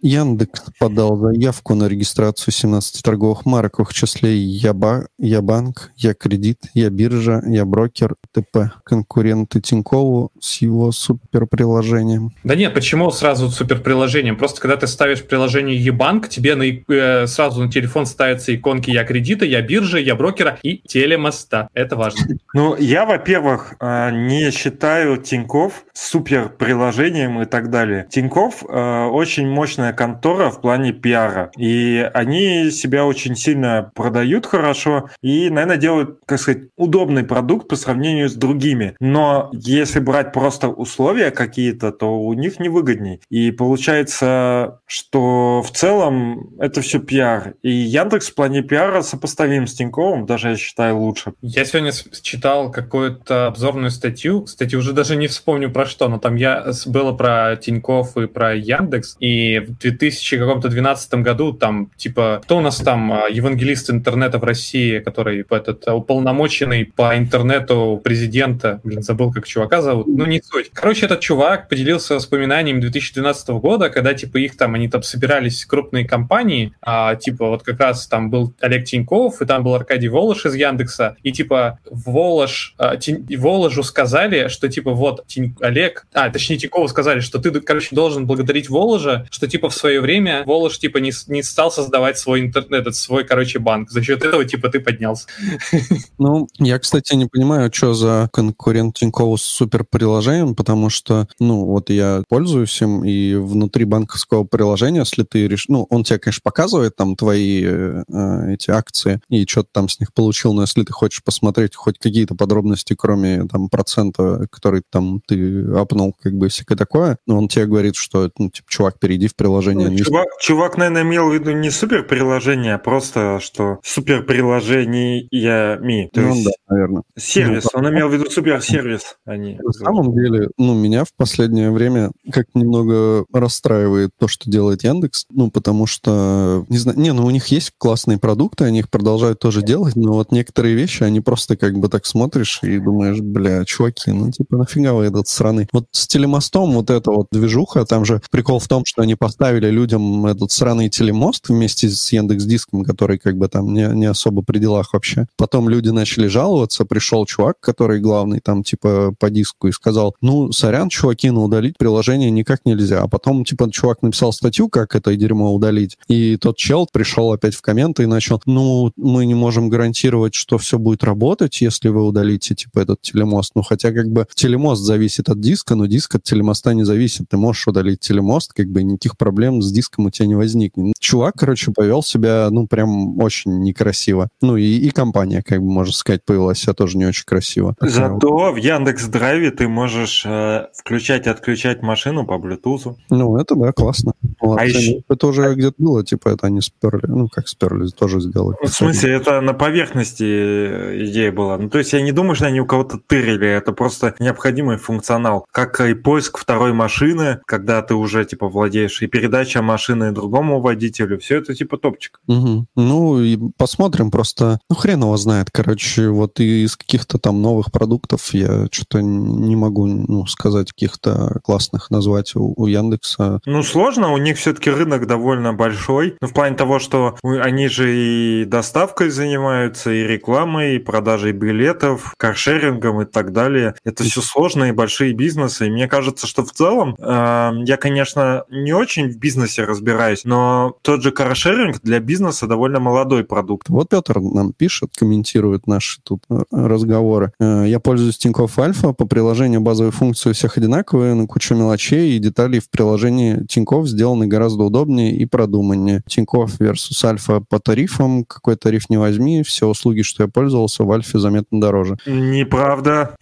Яндекс 0.02 0.62
подал 0.78 1.16
заявку 1.16 1.74
на 1.74 1.88
регистрацию 1.88 2.52
17 2.52 3.02
торговых 3.02 3.46
марок, 3.46 3.78
в 3.78 3.82
их 3.82 3.92
числе 3.92 4.36
Яба, 4.36 5.08
Ябанк, 5.18 5.92
Я-кредит, 5.96 6.58
Я-биржа, 6.74 7.42
Я-брокер, 7.46 8.16
ТП. 8.32 8.72
Конкуренты 8.84 9.60
Тинькову 9.60 10.30
с 10.40 10.60
его 10.60 10.92
суперприложением. 10.92 12.32
Да 12.44 12.54
нет, 12.54 12.74
почему 12.74 13.10
сразу 13.10 13.50
суперприложением? 13.50 14.36
Просто 14.36 14.60
когда 14.60 14.76
ты 14.76 14.86
ставишь 14.86 15.22
приложение 15.22 15.78
eBank, 15.86 16.28
тебе 16.28 16.54
на, 16.54 16.64
э, 16.64 17.26
сразу 17.26 17.62
на 17.62 17.70
телефон 17.70 18.06
ставятся 18.06 18.54
иконки 18.54 18.90
Я 18.90 19.04
кредита, 19.04 19.44
Я 19.44 19.62
биржи, 19.62 20.00
Я 20.00 20.14
брокера 20.14 20.58
и 20.62 20.78
телемоста. 20.78 21.68
Это 21.74 21.96
важно. 21.96 22.26
Ну, 22.54 22.76
я, 22.76 23.04
во-первых, 23.06 23.74
а, 23.80 24.10
не 24.10 24.50
считаю 24.50 25.16
Тиньков 25.18 25.84
супер 25.92 26.48
приложением 26.48 27.40
и 27.42 27.46
так 27.46 27.70
далее. 27.70 28.06
Тиньков 28.10 28.64
а, 28.68 29.08
очень 29.08 29.48
мощная 29.60 29.92
контора 29.92 30.48
в 30.48 30.62
плане 30.62 30.94
пиара. 30.94 31.50
И 31.58 32.10
они 32.14 32.70
себя 32.70 33.04
очень 33.04 33.36
сильно 33.36 33.92
продают 33.94 34.46
хорошо 34.46 35.10
и, 35.20 35.50
наверное, 35.50 35.76
делают, 35.76 36.20
как 36.24 36.40
сказать, 36.40 36.62
удобный 36.78 37.24
продукт 37.24 37.68
по 37.68 37.76
сравнению 37.76 38.30
с 38.30 38.34
другими. 38.34 38.96
Но 39.00 39.50
если 39.52 40.00
брать 40.00 40.32
просто 40.32 40.68
условия 40.68 41.30
какие-то, 41.30 41.92
то 41.92 42.18
у 42.18 42.32
них 42.32 42.58
невыгодней. 42.58 43.20
И 43.28 43.50
получается, 43.50 44.80
что 44.86 45.60
в 45.60 45.70
целом 45.72 46.54
это 46.58 46.80
все 46.80 46.98
пиар. 46.98 47.52
И 47.60 47.70
Яндекс 47.70 48.30
в 48.30 48.36
плане 48.36 48.62
пиара 48.62 49.02
сопоставим 49.02 49.66
с 49.66 49.74
Тиньковым, 49.74 50.24
даже 50.24 50.48
я 50.48 50.56
считаю 50.56 50.96
лучше. 50.96 51.34
Я 51.42 51.66
сегодня 51.66 51.92
читал 52.22 52.70
какую-то 52.70 53.48
обзорную 53.48 53.90
статью, 53.90 54.44
кстати, 54.44 54.74
уже 54.74 54.94
даже 54.94 55.16
не 55.16 55.26
вспомню 55.26 55.70
про 55.70 55.84
что, 55.84 56.08
но 56.08 56.18
там 56.18 56.36
я 56.36 56.64
было 56.86 57.12
про 57.12 57.56
Тиньков 57.56 58.16
и 58.16 58.26
про 58.26 58.54
Яндекс, 58.54 59.18
и 59.20 59.39
в 59.58 59.78
2012 59.78 61.14
году 61.14 61.52
там, 61.52 61.90
типа, 61.96 62.40
кто 62.42 62.58
у 62.58 62.60
нас 62.60 62.76
там 62.78 63.12
а, 63.12 63.28
евангелист 63.28 63.90
интернета 63.90 64.38
в 64.38 64.44
России, 64.44 64.98
который 64.98 65.44
этот 65.50 65.86
а, 65.88 65.94
уполномоченный 65.94 66.84
по 66.84 67.16
интернету 67.16 68.00
президента, 68.02 68.80
блин, 68.84 69.02
забыл, 69.02 69.32
как 69.32 69.46
чувака 69.46 69.82
зовут, 69.82 70.06
ну 70.06 70.26
не 70.26 70.40
суть. 70.42 70.70
Короче, 70.72 71.06
этот 71.06 71.20
чувак 71.20 71.68
поделился 71.68 72.14
воспоминаниями 72.14 72.80
2012 72.80 73.48
года, 73.50 73.90
когда, 73.90 74.14
типа, 74.14 74.38
их 74.38 74.56
там, 74.56 74.74
они 74.74 74.88
там 74.88 75.02
собирались 75.02 75.64
крупные 75.64 76.06
компании, 76.06 76.72
а, 76.82 77.16
типа, 77.16 77.48
вот 77.48 77.62
как 77.62 77.80
раз 77.80 78.06
там 78.06 78.30
был 78.30 78.54
Олег 78.60 78.84
Тиньков, 78.84 79.40
и 79.42 79.46
там 79.46 79.62
был 79.64 79.74
Аркадий 79.74 80.08
Волош 80.08 80.46
из 80.46 80.54
Яндекса, 80.54 81.16
и, 81.22 81.32
типа, 81.32 81.78
Волош, 81.90 82.74
а, 82.78 82.96
Тин- 82.96 83.26
Воложу 83.38 83.82
сказали, 83.82 84.48
что, 84.48 84.68
типа, 84.68 84.92
вот, 84.92 85.24
Тинь- 85.26 85.54
Олег, 85.60 86.06
а, 86.12 86.30
точнее, 86.30 86.58
Тинькову 86.58 86.88
сказали, 86.88 87.20
что 87.20 87.38
ты, 87.38 87.50
короче, 87.60 87.88
должен 87.94 88.26
благодарить 88.26 88.68
Воложа 88.68 89.26
что 89.30 89.46
типа 89.48 89.68
в 89.68 89.74
свое 89.74 90.00
время 90.00 90.42
Волош 90.44 90.78
типа 90.78 90.98
не, 90.98 91.12
не 91.28 91.42
стал 91.42 91.70
создавать 91.72 92.18
свой 92.18 92.40
интернет, 92.40 92.80
этот 92.80 92.96
свой, 92.96 93.24
короче, 93.24 93.58
банк. 93.58 93.90
За 93.90 94.02
счет 94.02 94.22
этого 94.24 94.44
типа 94.44 94.68
ты 94.68 94.80
поднялся. 94.80 95.26
Ну, 96.18 96.48
я, 96.58 96.78
кстати, 96.78 97.14
не 97.14 97.26
понимаю, 97.26 97.70
что 97.72 97.94
за 97.94 98.28
конкурент 98.32 98.96
Тинькова 98.96 99.36
с 99.36 99.42
суперприложением, 99.42 100.54
потому 100.54 100.90
что, 100.90 101.26
ну, 101.38 101.64
вот 101.64 101.88
я 101.88 102.22
пользуюсь 102.28 102.80
им, 102.82 103.04
и 103.04 103.34
внутри 103.34 103.84
банковского 103.84 104.44
приложения, 104.44 105.00
если 105.00 105.22
ты 105.22 105.48
решишь... 105.48 105.68
Ну, 105.68 105.86
он 105.88 106.04
тебе, 106.04 106.18
конечно, 106.18 106.40
показывает 106.44 106.96
там 106.96 107.16
твои 107.16 107.64
э, 107.64 108.52
эти 108.52 108.70
акции 108.70 109.20
и 109.28 109.46
что 109.46 109.62
ты 109.62 109.68
там 109.72 109.88
с 109.88 110.00
них 110.00 110.12
получил, 110.12 110.52
но 110.52 110.62
если 110.62 110.82
ты 110.82 110.92
хочешь 110.92 111.22
посмотреть 111.22 111.74
хоть 111.74 111.98
какие-то 111.98 112.34
подробности, 112.34 112.94
кроме 112.98 113.46
там 113.46 113.68
процента, 113.68 114.46
который 114.50 114.82
там 114.90 115.20
ты 115.26 115.64
апнул, 115.74 116.14
как 116.20 116.34
бы 116.34 116.48
всякое 116.48 116.76
такое, 116.76 117.18
ну, 117.26 117.38
он 117.38 117.48
тебе 117.48 117.66
говорит, 117.66 117.96
что, 117.96 118.30
ну, 118.38 118.50
типа, 118.50 118.66
чувак, 118.68 118.98
перейди 118.98 119.19
в 119.28 119.36
приложение. 119.36 119.88
Ну, 119.88 119.96
чувак, 119.96 120.26
чувак, 120.40 120.76
наверное, 120.76 121.02
имел 121.02 121.30
в 121.30 121.34
виду 121.34 121.52
не 121.52 121.70
суперприложение, 121.70 122.74
а 122.74 122.78
просто, 122.78 123.38
что 123.40 123.78
суперприложениями. 123.82 126.10
То 126.12 126.20
ну, 126.20 126.34
есть 126.34 126.44
да, 126.44 126.50
наверное. 126.68 127.02
сервис. 127.18 127.64
Ну, 127.64 127.70
он 127.80 127.88
имел 127.90 128.08
в 128.08 128.14
виду 128.14 128.30
суперсервис, 128.30 129.16
а 129.24 129.36
не... 129.36 129.58
На 129.62 129.72
самом 129.72 130.14
деле, 130.14 130.48
ну, 130.58 130.74
меня 130.74 131.04
в 131.04 131.14
последнее 131.16 131.70
время 131.70 132.10
как 132.32 132.46
немного 132.54 133.24
расстраивает 133.32 134.10
то, 134.18 134.28
что 134.28 134.50
делает 134.50 134.84
Яндекс, 134.84 135.26
ну, 135.30 135.50
потому 135.50 135.86
что, 135.86 136.64
не 136.68 136.78
знаю, 136.78 136.98
не, 136.98 137.12
ну, 137.12 137.26
у 137.26 137.30
них 137.30 137.46
есть 137.48 137.72
классные 137.78 138.18
продукты, 138.18 138.64
они 138.64 138.80
их 138.80 138.90
продолжают 138.90 139.38
тоже 139.38 139.62
делать, 139.62 139.96
но 139.96 140.12
вот 140.12 140.32
некоторые 140.32 140.74
вещи, 140.74 141.02
они 141.02 141.20
просто 141.20 141.56
как 141.56 141.78
бы 141.78 141.88
так 141.88 142.06
смотришь 142.06 142.60
и 142.62 142.78
думаешь, 142.78 143.20
бля, 143.20 143.64
чуваки, 143.64 144.12
ну, 144.12 144.30
типа, 144.30 144.56
нафига 144.56 144.94
вы 144.94 145.04
этот 145.04 145.28
сраный. 145.28 145.68
Вот 145.72 145.86
с 145.92 146.06
телемостом 146.06 146.72
вот 146.72 146.90
эта 146.90 147.10
вот 147.10 147.28
движуха, 147.30 147.84
там 147.84 148.04
же 148.04 148.20
прикол 148.30 148.58
в 148.58 148.68
том, 148.68 148.84
что 148.84 149.02
они 149.02 149.09
поставили 149.14 149.70
людям 149.70 150.26
этот 150.26 150.52
сраный 150.52 150.88
телемост 150.88 151.48
вместе 151.48 151.88
с 151.88 152.12
Яндекс 152.12 152.44
Диском, 152.44 152.84
который 152.84 153.18
как 153.18 153.36
бы 153.36 153.48
там 153.48 153.72
не, 153.72 153.86
не 153.94 154.06
особо 154.06 154.42
при 154.42 154.58
делах 154.58 154.92
вообще. 154.92 155.26
Потом 155.36 155.68
люди 155.68 155.88
начали 155.88 156.26
жаловаться, 156.26 156.84
пришел 156.84 157.24
чувак, 157.26 157.60
который 157.60 158.00
главный 158.00 158.40
там 158.40 158.62
типа 158.62 159.14
по 159.18 159.30
диску 159.30 159.68
и 159.68 159.72
сказал, 159.72 160.14
ну, 160.20 160.52
сорян, 160.52 160.88
чуваки, 160.88 161.30
но 161.30 161.44
удалить 161.44 161.78
приложение 161.78 162.30
никак 162.30 162.64
нельзя. 162.64 163.02
А 163.02 163.08
потом 163.08 163.44
типа 163.44 163.70
чувак 163.70 164.02
написал 164.02 164.32
статью, 164.32 164.68
как 164.68 164.94
это 164.94 165.14
дерьмо 165.16 165.54
удалить, 165.54 165.98
и 166.08 166.36
тот 166.36 166.56
чел 166.56 166.88
пришел 166.90 167.32
опять 167.32 167.54
в 167.54 167.62
комменты 167.62 168.04
и 168.04 168.06
начал, 168.06 168.40
ну, 168.46 168.92
мы 168.96 169.26
не 169.26 169.34
можем 169.34 169.68
гарантировать, 169.68 170.34
что 170.34 170.58
все 170.58 170.78
будет 170.78 171.04
работать, 171.04 171.60
если 171.60 171.88
вы 171.88 172.06
удалите 172.06 172.54
типа 172.54 172.80
этот 172.80 173.02
телемост. 173.02 173.52
Ну, 173.54 173.62
хотя 173.62 173.92
как 173.92 174.08
бы 174.08 174.26
телемост 174.34 174.82
зависит 174.82 175.28
от 175.28 175.40
диска, 175.40 175.74
но 175.74 175.86
диск 175.86 176.14
от 176.16 176.22
телемоста 176.22 176.74
не 176.74 176.84
зависит. 176.84 177.28
Ты 177.28 177.36
можешь 177.36 177.66
удалить 177.66 178.00
телемост, 178.00 178.52
как 178.52 178.68
бы 178.68 178.82
никаких 179.00 179.16
проблем 179.16 179.62
с 179.62 179.72
диском 179.72 180.06
у 180.06 180.10
тебя 180.10 180.28
не 180.28 180.34
возникнет. 180.34 180.94
Чувак, 181.00 181.34
короче, 181.38 181.72
повел 181.72 182.02
себя, 182.02 182.48
ну, 182.50 182.66
прям 182.66 183.18
очень 183.18 183.60
некрасиво. 183.62 184.28
Ну, 184.42 184.56
и, 184.56 184.64
и 184.64 184.90
компания, 184.90 185.42
как 185.42 185.60
бы, 185.60 185.70
можно 185.70 185.92
сказать, 185.92 186.24
повела 186.24 186.54
себя 186.54 186.74
тоже 186.74 186.98
не 186.98 187.06
очень 187.06 187.24
красиво. 187.24 187.74
Зато 187.80 188.52
в 188.52 188.56
Яндекс 188.56 189.06
Драйве 189.06 189.50
ты 189.50 189.68
можешь 189.68 190.24
э, 190.26 190.66
включать 190.74 191.26
и 191.26 191.30
отключать 191.30 191.82
машину 191.82 192.26
по 192.26 192.34
Bluetooth. 192.34 192.96
Ну, 193.08 193.36
это 193.38 193.54
да, 193.54 193.72
классно. 193.72 194.12
Молодцы. 194.40 194.62
А 194.62 194.66
еще... 194.66 195.02
Это 195.08 195.26
уже 195.26 195.54
где-то 195.54 195.76
было, 195.78 196.04
типа, 196.04 196.28
это 196.28 196.46
они 196.46 196.60
сперли. 196.60 197.06
Ну, 197.06 197.28
как 197.28 197.48
сперли, 197.48 197.88
тоже 197.88 198.20
сделали. 198.20 198.56
В 198.62 198.68
смысле, 198.68 199.14
это 199.14 199.40
на 199.40 199.54
поверхности 199.54 200.24
э, 200.24 201.04
идея 201.06 201.32
была. 201.32 201.56
Ну, 201.56 201.70
то 201.70 201.78
есть 201.78 201.92
я 201.92 202.02
не 202.02 202.12
думаю, 202.12 202.34
что 202.34 202.46
они 202.46 202.60
у 202.60 202.66
кого-то 202.66 202.98
тырили. 202.98 203.48
Это 203.48 203.72
просто 203.72 204.14
необходимый 204.18 204.76
функционал. 204.76 205.46
Как 205.50 205.80
и 205.80 205.94
поиск 205.94 206.36
второй 206.36 206.72
машины, 206.72 207.40
когда 207.46 207.80
ты 207.80 207.94
уже, 207.94 208.24
типа, 208.24 208.48
владеешь, 208.48 208.89
и 209.02 209.06
передача 209.06 209.62
машины 209.62 210.12
другому 210.12 210.60
водителю. 210.60 211.18
Все 211.18 211.38
это, 211.38 211.54
типа, 211.54 211.78
топчик. 211.78 212.20
Угу. 212.26 212.66
Ну, 212.76 213.20
и 213.20 213.38
посмотрим 213.56 214.10
просто. 214.10 214.58
Ну, 214.68 214.76
хрен 214.76 215.02
его 215.02 215.16
знает. 215.16 215.50
Короче, 215.50 216.08
вот 216.08 216.40
из 216.40 216.76
каких-то 216.76 217.18
там 217.18 217.42
новых 217.42 217.72
продуктов 217.72 218.34
я 218.34 218.66
что-то 218.70 219.00
не 219.02 219.56
могу 219.56 219.86
ну, 219.86 220.26
сказать 220.26 220.72
каких-то 220.72 221.40
классных 221.42 221.90
назвать 221.90 222.34
у, 222.34 222.54
у 222.56 222.66
Яндекса. 222.66 223.40
Ну, 223.46 223.62
сложно. 223.62 224.12
У 224.12 224.18
них 224.18 224.38
все-таки 224.38 224.70
рынок 224.70 225.06
довольно 225.06 225.52
большой. 225.52 226.16
Ну, 226.20 226.28
в 226.28 226.32
плане 226.32 226.56
того, 226.56 226.78
что 226.78 227.16
они 227.22 227.68
же 227.68 227.94
и 227.94 228.44
доставкой 228.44 229.10
занимаются, 229.10 229.92
и 229.92 230.02
рекламой, 230.02 230.76
и 230.76 230.78
продажей 230.78 231.32
билетов, 231.32 232.14
каршерингом 232.16 233.02
и 233.02 233.04
так 233.04 233.32
далее. 233.32 233.74
Это 233.84 234.04
все 234.04 234.20
сложные 234.20 234.72
большие 234.72 235.12
бизнесы. 235.12 235.66
И 235.66 235.70
мне 235.70 235.88
кажется, 235.88 236.26
что 236.26 236.44
в 236.44 236.52
целом 236.52 236.96
э, 236.98 237.50
я, 237.64 237.76
конечно, 237.76 238.44
не 238.50 238.72
очень 238.80 239.10
в 239.10 239.18
бизнесе 239.18 239.64
разбираюсь, 239.64 240.24
но 240.24 240.76
тот 240.82 241.02
же 241.02 241.12
каршеринг 241.12 241.80
для 241.82 242.00
бизнеса 242.00 242.46
довольно 242.46 242.80
молодой 242.80 243.24
продукт. 243.24 243.68
Вот 243.68 243.90
Петр 243.90 244.20
нам 244.20 244.52
пишет, 244.52 244.90
комментирует 244.96 245.66
наши 245.66 246.00
тут 246.02 246.24
э, 246.30 246.42
разговоры. 246.50 247.32
Э, 247.38 247.64
я 247.66 247.78
пользуюсь 247.80 248.18
Тинькофф 248.18 248.58
Альфа. 248.58 248.92
По 248.92 249.06
приложению 249.06 249.60
базовые 249.60 249.92
функции 249.92 250.30
у 250.30 250.32
всех 250.32 250.56
одинаковые, 250.56 251.14
но 251.14 251.26
куча 251.26 251.54
мелочей 251.54 252.16
и 252.16 252.18
деталей 252.18 252.60
в 252.60 252.70
приложении 252.70 253.44
Тинькофф 253.46 253.86
сделаны 253.86 254.26
гораздо 254.26 254.64
удобнее 254.64 255.14
и 255.14 255.26
продуманнее. 255.26 256.02
Тинькофф 256.06 256.60
versus 256.60 257.04
Альфа 257.04 257.40
по 257.40 257.58
тарифам. 257.58 258.24
Какой 258.24 258.56
тариф 258.56 258.88
не 258.88 258.96
возьми, 258.96 259.42
все 259.42 259.66
услуги, 259.66 260.02
что 260.02 260.24
я 260.24 260.28
пользовался, 260.28 260.84
в 260.84 260.92
Альфе 260.92 261.18
заметно 261.18 261.60
дороже. 261.60 261.96
Неправда. 262.06 263.16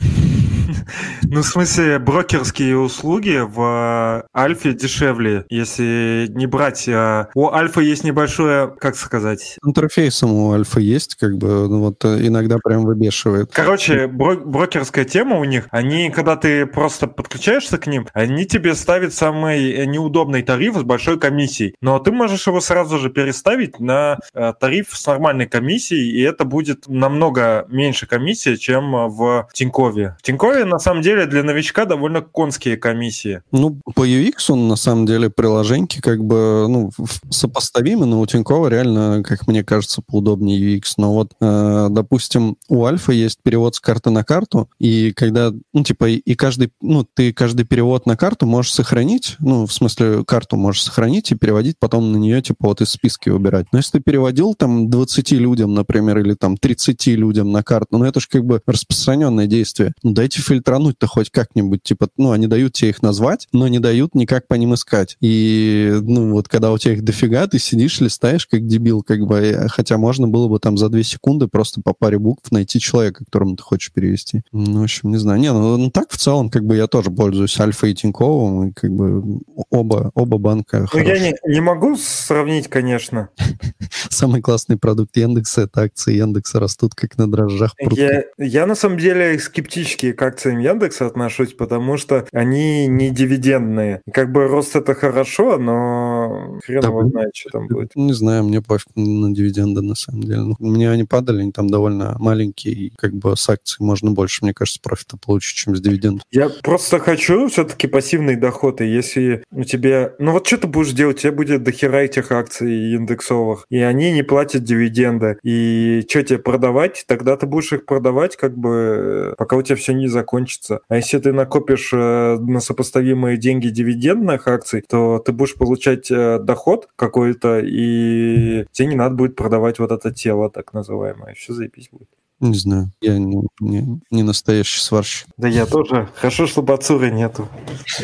Ну, 1.30 1.42
в 1.42 1.46
смысле, 1.46 1.98
брокерские 1.98 2.78
услуги 2.78 3.42
в 3.44 4.26
Альфе 4.34 4.72
дешевле, 4.72 5.44
если 5.50 6.26
не 6.30 6.46
брать... 6.46 6.88
А, 6.88 7.28
у 7.34 7.50
Альфа 7.50 7.80
есть 7.80 8.04
небольшое, 8.04 8.68
как 8.80 8.96
сказать... 8.96 9.58
Интерфейсом 9.64 10.32
у 10.32 10.52
Альфа 10.52 10.80
есть, 10.80 11.16
как 11.16 11.36
бы, 11.36 11.68
ну, 11.68 11.80
вот 11.80 12.04
э, 12.04 12.26
иногда 12.26 12.58
прям 12.62 12.84
выбешивает. 12.84 13.50
Короче, 13.52 14.06
бро- 14.06 14.42
брокерская 14.42 15.04
тема 15.04 15.36
у 15.36 15.44
них, 15.44 15.66
они, 15.70 16.10
когда 16.10 16.36
ты 16.36 16.66
просто 16.66 17.06
подключаешься 17.06 17.78
к 17.78 17.86
ним, 17.86 18.08
они 18.14 18.46
тебе 18.46 18.74
ставят 18.74 19.12
самый 19.12 19.86
неудобный 19.86 20.42
тариф 20.42 20.76
с 20.76 20.82
большой 20.82 21.18
комиссией, 21.18 21.74
но 21.80 21.98
ты 21.98 22.10
можешь 22.10 22.46
его 22.46 22.60
сразу 22.60 22.98
же 22.98 23.10
переставить 23.10 23.80
на 23.80 24.18
э, 24.34 24.52
тариф 24.58 24.88
с 24.92 25.06
нормальной 25.06 25.46
комиссией, 25.46 26.10
и 26.10 26.22
это 26.22 26.44
будет 26.44 26.88
намного 26.88 27.66
меньше 27.68 28.06
комиссии, 28.06 28.56
чем 28.56 29.08
в 29.08 29.48
Тинькове. 29.52 30.16
В 30.18 30.22
Тинькове, 30.22 30.64
на 30.68 30.78
самом 30.78 31.02
деле, 31.02 31.26
для 31.26 31.42
новичка 31.42 31.84
довольно 31.84 32.20
конские 32.20 32.76
комиссии. 32.76 33.42
Ну, 33.52 33.80
по 33.94 34.06
UX 34.06 34.50
он, 34.50 34.68
на 34.68 34.76
самом 34.76 35.06
деле, 35.06 35.30
приложеньки 35.30 36.00
как 36.00 36.24
бы, 36.24 36.66
ну, 36.68 36.90
сопоставимы, 37.30 38.06
но 38.06 38.20
у 38.20 38.26
Тинькова 38.26 38.68
реально, 38.68 39.22
как 39.24 39.46
мне 39.46 39.64
кажется, 39.64 40.02
поудобнее 40.02 40.76
UX. 40.76 40.94
Но 40.96 41.12
вот, 41.12 41.32
э, 41.40 41.86
допустим, 41.90 42.56
у 42.68 42.84
Альфа 42.84 43.12
есть 43.12 43.38
перевод 43.42 43.74
с 43.74 43.80
карты 43.80 44.10
на 44.10 44.24
карту, 44.24 44.68
и 44.78 45.12
когда, 45.12 45.52
ну, 45.72 45.82
типа, 45.82 46.08
и 46.08 46.34
каждый, 46.34 46.72
ну, 46.80 47.04
ты 47.04 47.32
каждый 47.32 47.64
перевод 47.64 48.06
на 48.06 48.16
карту 48.16 48.46
можешь 48.46 48.72
сохранить, 48.72 49.36
ну, 49.38 49.66
в 49.66 49.72
смысле, 49.72 50.24
карту 50.24 50.56
можешь 50.56 50.82
сохранить 50.82 51.30
и 51.32 51.34
переводить 51.36 51.76
потом 51.78 52.12
на 52.12 52.16
нее, 52.16 52.42
типа, 52.42 52.68
вот 52.68 52.80
из 52.80 52.90
списка 52.90 53.32
выбирать. 53.32 53.66
Но 53.72 53.78
если 53.78 53.98
ты 53.98 54.00
переводил 54.00 54.54
там 54.54 54.90
20 54.90 55.32
людям, 55.32 55.74
например, 55.74 56.18
или 56.18 56.34
там 56.34 56.56
30 56.56 57.06
людям 57.08 57.52
на 57.52 57.62
карту, 57.62 57.98
ну, 57.98 58.04
это 58.04 58.20
же 58.20 58.28
как 58.28 58.44
бы 58.44 58.60
распространенное 58.66 59.46
действие. 59.46 59.92
Ну, 60.02 60.12
дайте 60.12 60.40
фильтрануть-то 60.58 61.06
хоть 61.06 61.30
как-нибудь, 61.30 61.82
типа, 61.82 62.08
ну, 62.16 62.32
они 62.32 62.46
дают 62.46 62.72
тебе 62.72 62.90
их 62.90 63.02
назвать, 63.02 63.46
но 63.52 63.68
не 63.68 63.78
дают 63.78 64.14
никак 64.14 64.48
по 64.48 64.54
ним 64.54 64.74
искать. 64.74 65.16
И, 65.20 65.98
ну, 66.02 66.32
вот 66.32 66.48
когда 66.48 66.72
у 66.72 66.78
тебя 66.78 66.94
их 66.94 67.04
дофига, 67.04 67.46
ты 67.46 67.58
сидишь, 67.58 68.00
листаешь 68.00 68.46
как 68.46 68.66
дебил, 68.66 69.02
как 69.02 69.20
бы, 69.20 69.66
хотя 69.68 69.98
можно 69.98 70.26
было 70.26 70.48
бы 70.48 70.58
там 70.58 70.76
за 70.76 70.88
две 70.88 71.04
секунды 71.04 71.46
просто 71.46 71.80
по 71.80 71.94
паре 71.94 72.18
букв 72.18 72.50
найти 72.50 72.80
человека, 72.80 73.24
которому 73.24 73.56
ты 73.56 73.62
хочешь 73.62 73.92
перевести. 73.92 74.42
Ну, 74.52 74.80
в 74.80 74.82
общем, 74.82 75.10
не 75.10 75.18
знаю. 75.18 75.40
Не, 75.40 75.52
ну, 75.52 75.76
ну 75.76 75.90
так 75.90 76.10
в 76.10 76.16
целом, 76.16 76.50
как 76.50 76.64
бы, 76.64 76.76
я 76.76 76.86
тоже 76.86 77.10
пользуюсь 77.10 77.58
Альфа 77.60 77.86
и 77.86 77.94
Тиньковым, 77.94 78.68
и 78.68 78.72
как 78.72 78.90
бы 78.90 79.40
оба, 79.70 80.10
оба 80.14 80.38
банка 80.38 80.86
Ну, 80.92 81.00
я 81.00 81.18
не, 81.18 81.34
не 81.46 81.60
могу 81.60 81.96
сравнить, 81.96 82.68
конечно. 82.68 83.28
Самый 84.10 84.40
классный 84.40 84.76
продукт 84.76 85.16
Яндекса— 85.16 85.60
это 85.62 85.82
акции 85.82 86.16
Яндекса 86.16 86.58
растут 86.58 86.94
как 86.94 87.16
на 87.18 87.30
дрожжах. 87.30 87.74
Я, 87.90 88.24
я 88.38 88.66
на 88.66 88.74
самом 88.74 88.98
деле 88.98 89.38
скептически 89.38 90.12
к 90.12 90.22
акциям 90.48 90.58
Яндекса 90.58 91.06
отношусь, 91.06 91.52
потому 91.52 91.96
что 91.96 92.26
они 92.32 92.86
не 92.86 93.10
дивидендные. 93.10 94.00
Как 94.12 94.32
бы 94.32 94.48
рост 94.48 94.76
это 94.76 94.94
хорошо, 94.94 95.58
но 95.58 96.27
но 96.28 96.58
хрен 96.64 96.80
Да, 96.80 96.88
его 96.88 97.08
знает, 97.08 97.30
что 97.34 97.50
там 97.50 97.68
будет. 97.68 97.94
Не 97.94 98.12
знаю, 98.12 98.44
мне 98.44 98.62
пофиг 98.62 98.88
на 98.94 99.32
дивиденды, 99.32 99.82
на 99.82 99.94
самом 99.94 100.22
деле. 100.22 100.40
Ну, 100.40 100.56
У 100.58 100.66
меня 100.66 100.90
они 100.90 101.04
падали, 101.04 101.42
они 101.42 101.52
там 101.52 101.68
довольно 101.68 102.16
маленькие, 102.18 102.74
и 102.74 102.92
как 102.96 103.14
бы 103.14 103.36
с 103.36 103.48
акций 103.48 103.76
можно 103.80 104.10
больше, 104.10 104.44
мне 104.44 104.54
кажется, 104.54 104.80
профита 104.82 105.16
получить, 105.16 105.56
чем 105.56 105.76
с 105.76 105.80
дивидендов. 105.80 106.22
Я 106.30 106.48
просто 106.48 106.98
хочу 106.98 107.48
все-таки 107.48 107.86
пассивный 107.86 108.36
доход, 108.36 108.80
и 108.80 108.86
если 108.86 109.44
у 109.50 109.64
тебя... 109.64 110.12
Ну 110.18 110.32
вот 110.32 110.46
что 110.46 110.58
ты 110.58 110.66
будешь 110.66 110.92
делать? 110.92 111.18
У 111.18 111.20
тебя 111.20 111.32
будет 111.32 111.62
дохера 111.62 111.98
этих 111.98 112.32
акций 112.32 112.94
индексовых, 112.94 113.66
и 113.70 113.78
они 113.78 114.12
не 114.12 114.22
платят 114.22 114.64
дивиденды. 114.64 115.38
И 115.42 116.04
что 116.08 116.22
тебе 116.22 116.38
продавать? 116.38 117.04
Тогда 117.06 117.36
ты 117.36 117.46
будешь 117.46 117.72
их 117.72 117.86
продавать, 117.86 118.36
как 118.36 118.56
бы, 118.56 119.34
пока 119.38 119.56
у 119.56 119.62
тебя 119.62 119.76
все 119.76 119.92
не 119.92 120.08
закончится. 120.08 120.80
А 120.88 120.96
если 120.96 121.18
ты 121.18 121.32
накопишь 121.32 121.90
э, 121.92 122.36
на 122.38 122.60
сопоставимые 122.60 123.36
деньги 123.36 123.68
дивидендных 123.68 124.48
акций, 124.48 124.84
то 124.88 125.18
ты 125.18 125.32
будешь 125.32 125.54
получать 125.54 126.10
э, 126.18 126.38
доход 126.40 126.88
какой-то, 126.96 127.60
и 127.60 128.66
тебе 128.72 128.88
не 128.88 128.96
надо 128.96 129.14
будет 129.14 129.36
продавать 129.36 129.78
вот 129.78 129.90
это 129.92 130.12
тело, 130.12 130.50
так 130.50 130.72
называемое. 130.74 131.34
Все 131.34 131.52
заебись 131.52 131.88
будет. 131.90 132.08
Не 132.40 132.54
знаю, 132.54 132.92
я 133.00 133.18
не, 133.18 133.42
не- 133.58 134.00
не 134.12 134.22
настоящий 134.22 134.80
сварщик. 134.80 135.26
Да 135.36 135.48
я 135.48 135.66
тоже. 135.66 136.08
Хорошо, 136.14 136.46
что 136.46 136.62
Бацуры 136.62 137.10
нету. 137.10 137.48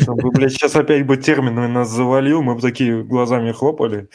Вы, 0.07 0.29
блядь, 0.31 0.51
сейчас 0.51 0.75
опять 0.75 1.05
бы 1.05 1.15
термины 1.15 1.69
нас 1.69 1.89
завалил, 1.89 2.41
мы 2.41 2.55
бы 2.55 2.61
такие 2.61 3.01
глазами 3.03 3.53
хлопали. 3.53 4.09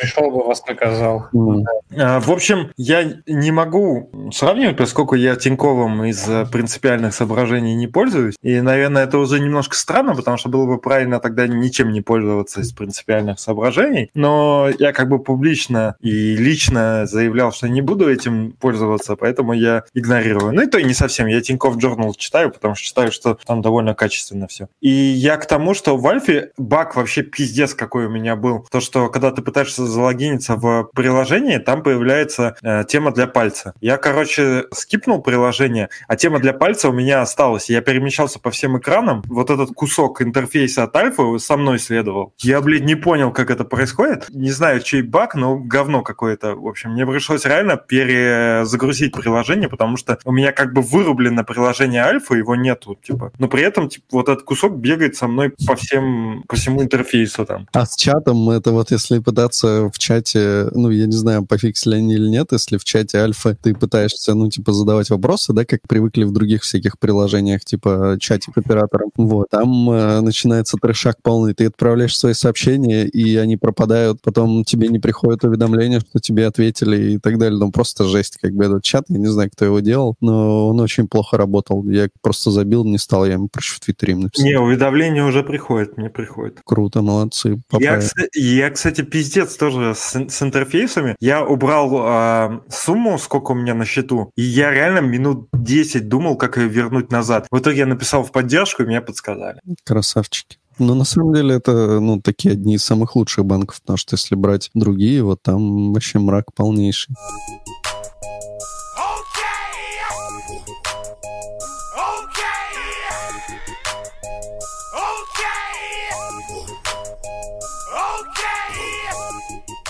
Пришел 0.00 0.30
бы, 0.30 0.44
вас 0.44 0.64
наказал. 0.66 1.26
Ну, 1.32 1.64
А, 1.96 2.20
В 2.20 2.30
общем, 2.30 2.70
я 2.76 3.04
не 3.26 3.50
могу 3.50 4.10
сравнивать, 4.32 4.76
поскольку 4.76 5.14
я 5.14 5.36
Тиньковым 5.36 6.04
из 6.04 6.28
э, 6.28 6.46
принципиальных 6.50 7.14
соображений 7.14 7.74
не 7.74 7.86
пользуюсь. 7.86 8.36
И, 8.42 8.60
наверное, 8.60 9.04
это 9.04 9.18
уже 9.18 9.40
немножко 9.40 9.76
странно, 9.76 10.14
потому 10.14 10.36
что 10.36 10.48
было 10.48 10.66
бы 10.66 10.78
правильно 10.78 11.20
тогда 11.20 11.46
ничем 11.46 11.92
не 11.92 12.00
пользоваться 12.00 12.60
из 12.60 12.72
принципиальных 12.72 13.40
соображений. 13.40 14.10
Но 14.14 14.68
я 14.78 14.92
как 14.92 15.08
бы 15.08 15.18
публично 15.18 15.96
и 16.00 16.36
лично 16.36 17.06
заявлял, 17.06 17.52
что 17.52 17.68
не 17.68 17.82
буду 17.82 18.10
этим 18.10 18.52
пользоваться, 18.52 19.16
поэтому 19.16 19.52
я 19.52 19.84
игнорирую. 19.94 20.52
Ну 20.52 20.62
и 20.62 20.66
то 20.66 20.78
и 20.78 20.84
не 20.84 20.94
совсем. 20.94 21.26
Я 21.26 21.40
Тинькофф 21.40 21.76
Journal 21.76 22.12
читаю, 22.16 22.50
потому 22.50 22.74
что 22.74 22.84
считаю, 22.84 23.12
что 23.12 23.38
там 23.46 23.62
довольно 23.62 23.94
качественно 23.94 24.46
все. 24.46 24.68
И 24.80 24.90
я 24.90 25.36
к 25.36 25.46
тому, 25.46 25.74
что 25.74 25.96
в 25.96 26.06
Альфе 26.06 26.52
баг 26.56 26.96
вообще 26.96 27.22
пиздец 27.22 27.74
какой 27.74 28.06
у 28.06 28.10
меня 28.10 28.36
был. 28.36 28.66
То, 28.70 28.80
что 28.80 29.08
когда 29.08 29.30
ты 29.30 29.42
пытаешься 29.42 29.87
залогиниться 29.88 30.56
в 30.56 30.90
приложение, 30.94 31.58
там 31.58 31.82
появляется 31.82 32.56
э, 32.62 32.84
тема 32.86 33.12
для 33.12 33.26
пальца. 33.26 33.74
Я, 33.80 33.96
короче, 33.96 34.64
скипнул 34.72 35.22
приложение, 35.22 35.88
а 36.06 36.16
тема 36.16 36.38
для 36.38 36.52
пальца 36.52 36.88
у 36.88 36.92
меня 36.92 37.22
осталась. 37.22 37.70
Я 37.70 37.80
перемещался 37.80 38.38
по 38.38 38.50
всем 38.50 38.78
экранам. 38.78 39.22
Вот 39.26 39.50
этот 39.50 39.70
кусок 39.74 40.22
интерфейса 40.22 40.84
от 40.84 40.96
Альфа 40.96 41.38
со 41.38 41.56
мной 41.56 41.78
следовал. 41.78 42.32
Я, 42.38 42.60
блядь, 42.60 42.84
не 42.84 42.94
понял, 42.94 43.32
как 43.32 43.50
это 43.50 43.64
происходит. 43.64 44.26
Не 44.30 44.50
знаю, 44.50 44.80
чей 44.80 45.02
баг, 45.02 45.34
но 45.34 45.56
говно 45.56 46.02
какое-то. 46.02 46.54
В 46.54 46.66
общем, 46.66 46.92
мне 46.92 47.06
пришлось 47.06 47.44
реально 47.44 47.76
перезагрузить 47.76 49.12
приложение, 49.12 49.68
потому 49.68 49.96
что 49.96 50.18
у 50.24 50.32
меня 50.32 50.52
как 50.52 50.72
бы 50.72 50.82
вырублено 50.82 51.44
приложение 51.44 52.02
Альфа, 52.02 52.34
его 52.34 52.56
нету, 52.56 52.96
типа. 53.02 53.32
Но 53.38 53.48
при 53.48 53.62
этом, 53.62 53.88
типа, 53.88 54.06
вот 54.12 54.28
этот 54.28 54.44
кусок 54.44 54.76
бегает 54.76 55.16
со 55.16 55.28
мной 55.28 55.52
по 55.66 55.76
всем, 55.76 56.44
по 56.48 56.56
всему 56.56 56.82
интерфейсу 56.82 57.44
там. 57.44 57.66
А 57.72 57.86
с 57.86 57.96
чатом 57.96 58.50
это 58.50 58.72
вот 58.72 58.90
если 58.90 59.18
пытаться 59.18 59.77
в 59.86 59.98
чате, 59.98 60.68
ну, 60.72 60.90
я 60.90 61.06
не 61.06 61.12
знаю, 61.12 61.46
пофиксили 61.46 61.96
они 61.96 62.14
или 62.14 62.28
нет, 62.28 62.48
если 62.52 62.76
в 62.76 62.84
чате 62.84 63.18
альфа 63.18 63.56
ты 63.60 63.74
пытаешься, 63.74 64.34
ну, 64.34 64.48
типа, 64.50 64.72
задавать 64.72 65.10
вопросы, 65.10 65.52
да, 65.52 65.64
как 65.64 65.80
привыкли 65.88 66.24
в 66.24 66.32
других 66.32 66.62
всяких 66.62 66.98
приложениях, 66.98 67.64
типа 67.64 68.16
чатик 68.20 68.56
оператором, 68.58 69.10
вот, 69.16 69.48
там 69.50 69.90
э, 69.90 70.20
начинается 70.20 70.76
трешак 70.80 71.22
полный, 71.22 71.54
ты 71.54 71.66
отправляешь 71.66 72.16
свои 72.16 72.34
сообщения, 72.34 73.06
и 73.06 73.36
они 73.36 73.56
пропадают, 73.56 74.20
потом 74.22 74.64
тебе 74.64 74.88
не 74.88 74.98
приходит 74.98 75.44
уведомление, 75.44 76.00
что 76.00 76.18
тебе 76.18 76.46
ответили 76.46 77.12
и 77.12 77.18
так 77.18 77.38
далее, 77.38 77.58
ну, 77.58 77.70
просто 77.70 78.04
жесть, 78.04 78.36
как 78.40 78.52
бы 78.52 78.64
этот 78.64 78.82
чат, 78.82 79.04
я 79.08 79.18
не 79.18 79.26
знаю, 79.28 79.50
кто 79.50 79.64
его 79.64 79.80
делал, 79.80 80.16
но 80.20 80.68
он 80.68 80.80
очень 80.80 81.08
плохо 81.08 81.36
работал, 81.36 81.84
я 81.88 82.08
просто 82.20 82.50
забил, 82.50 82.84
не 82.84 82.98
стал, 82.98 83.26
я 83.26 83.34
ему 83.34 83.48
проще 83.48 83.74
в 83.74 83.80
Твиттере 83.80 84.12
им 84.14 84.20
написал. 84.20 84.46
Не, 84.46 84.58
уведомления 84.58 85.24
уже 85.24 85.42
приходят, 85.42 85.96
мне 85.96 86.10
приходит. 86.10 86.60
Круто, 86.64 87.02
молодцы, 87.02 87.48
Я, 87.48 87.56
поправили. 87.68 88.08
я, 88.34 88.70
кстати, 88.70 89.02
пиздец 89.02 89.56
тоже 89.68 89.94
с, 89.94 90.14
с 90.14 90.42
интерфейсами. 90.42 91.14
Я 91.20 91.44
убрал 91.44 91.90
а, 91.94 92.60
сумму, 92.70 93.18
сколько 93.18 93.52
у 93.52 93.54
меня 93.54 93.74
на 93.74 93.84
счету, 93.84 94.30
и 94.36 94.42
я 94.42 94.70
реально 94.70 95.00
минут 95.00 95.48
10 95.52 96.08
думал, 96.08 96.36
как 96.36 96.56
ее 96.56 96.68
вернуть 96.68 97.12
назад. 97.12 97.46
В 97.50 97.58
итоге 97.58 97.78
я 97.78 97.86
написал 97.86 98.24
в 98.24 98.32
поддержку, 98.32 98.82
и 98.82 98.86
мне 98.86 99.00
подсказали. 99.00 99.60
Красавчики. 99.84 100.58
Но 100.78 100.94
на 100.94 101.04
самом 101.04 101.34
деле 101.34 101.56
это, 101.56 102.00
ну, 102.00 102.20
такие 102.20 102.52
одни 102.52 102.76
из 102.76 102.84
самых 102.84 103.16
лучших 103.16 103.44
банков, 103.44 103.80
потому 103.80 103.96
что 103.96 104.14
если 104.14 104.36
брать 104.36 104.70
другие, 104.74 105.22
вот 105.22 105.42
там 105.42 105.92
вообще 105.92 106.18
мрак 106.18 106.54
полнейший. 106.54 107.14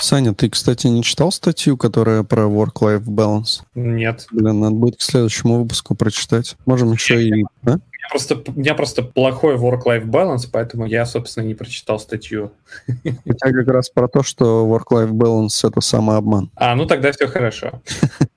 Саня, 0.08 0.32
ты, 0.32 0.48
кстати, 0.48 0.86
не 0.86 1.02
читал 1.02 1.30
статью, 1.30 1.76
которая 1.76 2.22
про 2.22 2.44
work-life 2.44 3.04
balance? 3.04 3.60
Нет. 3.74 4.26
Блин, 4.30 4.60
надо 4.60 4.74
будет 4.74 4.96
к 4.96 5.02
следующему 5.02 5.60
выпуску 5.60 5.94
прочитать. 5.94 6.56
Можем 6.64 6.92
еще 6.92 7.22
и... 7.22 7.44
а? 7.66 7.72
Я 7.72 8.08
просто, 8.08 8.42
у 8.46 8.58
меня 8.58 8.74
просто 8.74 9.02
плохой 9.02 9.56
work-life 9.56 10.06
balance, 10.06 10.48
поэтому 10.50 10.86
я, 10.86 11.04
собственно, 11.04 11.44
не 11.44 11.52
прочитал 11.52 11.98
статью. 11.98 12.52
У 12.86 12.92
тебя 13.02 13.52
как 13.52 13.68
раз 13.68 13.90
про 13.90 14.08
то, 14.08 14.22
что 14.22 14.66
work-life 14.66 15.10
balance— 15.10 15.50
это 15.68 15.82
самообман. 15.82 16.50
А, 16.56 16.74
ну 16.74 16.86
тогда 16.86 17.12
все 17.12 17.26
хорошо. 17.26 17.82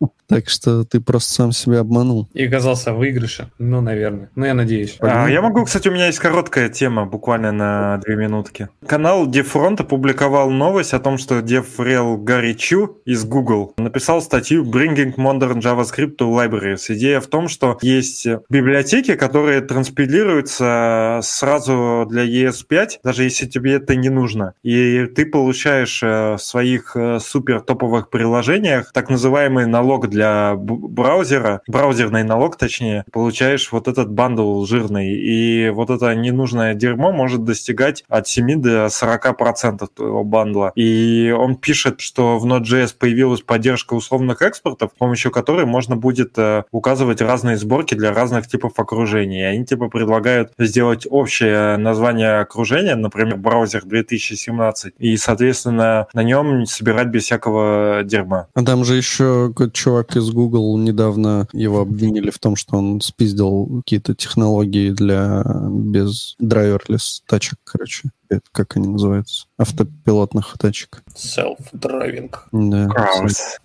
Так 0.31 0.49
что 0.49 0.85
ты 0.85 1.01
просто 1.01 1.33
сам 1.33 1.51
себя 1.51 1.79
обманул. 1.81 2.29
И 2.33 2.45
оказался 2.45 2.93
в 2.93 3.01
выигрыше. 3.01 3.49
Ну, 3.57 3.81
наверное. 3.81 4.29
Ну, 4.35 4.45
я 4.45 4.53
надеюсь. 4.53 4.95
А, 5.01 5.27
я 5.27 5.41
могу, 5.41 5.65
кстати, 5.65 5.87
у 5.87 5.91
меня 5.91 6.05
есть 6.05 6.19
короткая 6.19 6.69
тема, 6.69 7.05
буквально 7.05 7.51
на 7.51 7.97
две 7.97 8.15
минутки. 8.15 8.69
Канал 8.85 9.27
DevFront 9.27 9.81
опубликовал 9.81 10.51
новость 10.51 10.93
о 10.93 10.99
том, 10.99 11.17
что 11.17 11.39
DevRel 11.39 12.17
Гарри 12.17 12.53
Чу 12.53 13.01
из 13.05 13.25
Google 13.25 13.73
написал 13.77 14.21
статью 14.21 14.63
Bringing 14.63 15.15
Modern 15.15 15.59
JavaScript 15.59 16.17
to 16.17 16.31
Libraries. 16.31 16.85
Идея 16.89 17.19
в 17.19 17.27
том, 17.27 17.47
что 17.47 17.77
есть 17.81 18.27
библиотеки, 18.49 19.15
которые 19.15 19.61
транспилируются 19.61 21.19
сразу 21.23 22.05
для 22.07 22.23
ES5, 22.23 22.99
даже 23.03 23.23
если 23.23 23.47
тебе 23.47 23.73
это 23.73 23.95
не 23.95 24.09
нужно. 24.09 24.53
И 24.63 25.07
ты 25.07 25.25
получаешь 25.25 26.03
э, 26.03 26.35
в 26.35 26.39
своих 26.39 26.95
э, 26.95 27.19
супер 27.19 27.61
топовых 27.61 28.09
приложениях 28.09 28.91
так 28.93 29.09
называемый 29.09 29.65
налог 29.65 30.07
для 30.07 30.20
б- 30.55 30.87
браузера, 30.87 31.61
браузерный 31.67 32.23
налог 32.23 32.57
точнее, 32.57 33.05
получаешь 33.11 33.71
вот 33.71 33.87
этот 33.87 34.11
бандл 34.11 34.65
жирный. 34.65 35.13
И 35.13 35.69
вот 35.69 35.89
это 35.89 36.13
ненужное 36.15 36.73
дерьмо 36.73 37.11
может 37.11 37.43
достигать 37.43 38.03
от 38.07 38.27
7 38.27 38.61
до 38.61 38.89
40 38.89 39.37
процентов 39.37 39.89
твоего 39.95 40.23
бандла. 40.23 40.71
И 40.75 41.33
он 41.37 41.55
пишет, 41.55 42.01
что 42.01 42.37
в 42.37 42.45
Node.js 42.45 42.95
появилась 42.97 43.41
поддержка 43.41 43.93
условных 43.93 44.41
экспортов, 44.41 44.91
с 44.95 44.97
помощью 44.97 45.31
которой 45.31 45.65
можно 45.65 45.95
будет 45.95 46.37
э, 46.37 46.63
указывать 46.71 47.21
разные 47.21 47.57
сборки 47.57 47.95
для 47.95 48.13
разных 48.13 48.47
типов 48.47 48.73
окружений. 48.77 49.41
Они 49.43 49.65
типа 49.65 49.89
предлагают 49.89 50.51
сделать 50.57 51.07
общее 51.09 51.77
название 51.77 52.39
окружения, 52.39 52.95
например, 52.95 53.37
браузер 53.37 53.83
2017, 53.85 54.93
и, 54.97 55.17
соответственно, 55.17 56.07
на 56.13 56.23
нем 56.23 56.65
собирать 56.65 57.07
без 57.07 57.23
всякого 57.23 58.01
дерьма. 58.03 58.47
А 58.53 58.63
там 58.63 58.83
же 58.83 58.95
еще 58.95 59.49
какой-то 59.49 59.73
чувак 59.73 60.00
из 60.15 60.29
Google 60.31 60.77
недавно 60.77 61.47
его 61.53 61.81
обвинили 61.81 62.29
в 62.29 62.39
том, 62.39 62.55
что 62.55 62.77
он 62.77 63.01
спиздил 63.01 63.81
какие-то 63.83 64.15
технологии 64.15 64.91
для 64.91 65.43
без 65.69 66.35
driverless 66.39 67.23
тачек, 67.27 67.57
короче. 67.63 68.11
Это 68.31 68.43
как 68.53 68.77
они 68.77 68.87
называются? 68.87 69.45
Автопилотных 69.57 70.55
тачек. 70.57 71.03
Self-driving. 71.13 72.33
Да. 72.53 72.89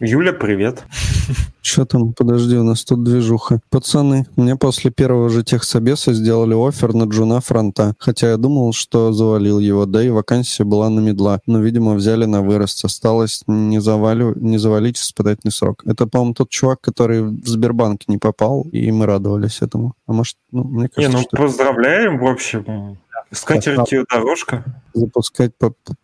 Юля, 0.01 0.33
привет. 0.33 0.83
Что 1.63 1.85
там? 1.85 2.13
Подожди, 2.13 2.57
у 2.57 2.65
нас 2.65 2.85
тут 2.85 3.05
движуха. 3.05 3.61
Пацаны, 3.71 4.27
мне 4.35 4.57
после 4.57 4.91
первого 4.91 5.29
же 5.29 5.45
техсобеса 5.45 6.13
сделали 6.15 6.55
офер 6.55 6.95
на 6.95 7.05
джуна 7.05 7.41
фронта, 7.41 7.95
хотя 7.99 8.31
я 8.31 8.37
думал, 8.37 8.73
что 8.73 9.13
завалил 9.13 9.61
его, 9.61 9.87
да 9.87 10.03
и 10.03 10.09
вакансия 10.09 10.65
была 10.65 10.91
на 10.91 10.99
мидла, 10.99 11.41
но, 11.47 11.61
видимо, 11.61 11.95
взяли 11.95 12.25
на 12.25 12.43
вырост. 12.43 12.85
Осталось 12.85 13.43
не, 13.47 13.81
завалю, 13.81 14.35
не 14.37 14.59
завалить 14.59 14.99
испытательный 14.99 15.53
срок. 15.53 15.83
Это, 15.87 16.07
по-моему, 16.07 16.35
тот 16.35 16.51
чувак, 16.51 16.81
который 16.81 17.23
в 17.23 17.47
Сбербанк 17.47 18.09
не 18.09 18.19
попал, 18.19 18.63
и 18.73 18.91
мы 18.91 19.07
радовались 19.07 19.63
этому. 19.63 19.95
А 20.07 20.13
может, 20.13 20.37
ну, 20.51 20.65
мне 20.65 20.83
Не, 20.83 20.89
кажется, 20.89 21.19
ну 21.19 21.23
что 21.23 21.37
поздравляем, 21.37 22.19
в 22.19 22.27
общем. 22.27 22.99
Скатертью 23.31 24.07
дорожка. 24.09 24.65
запускать 24.95 25.53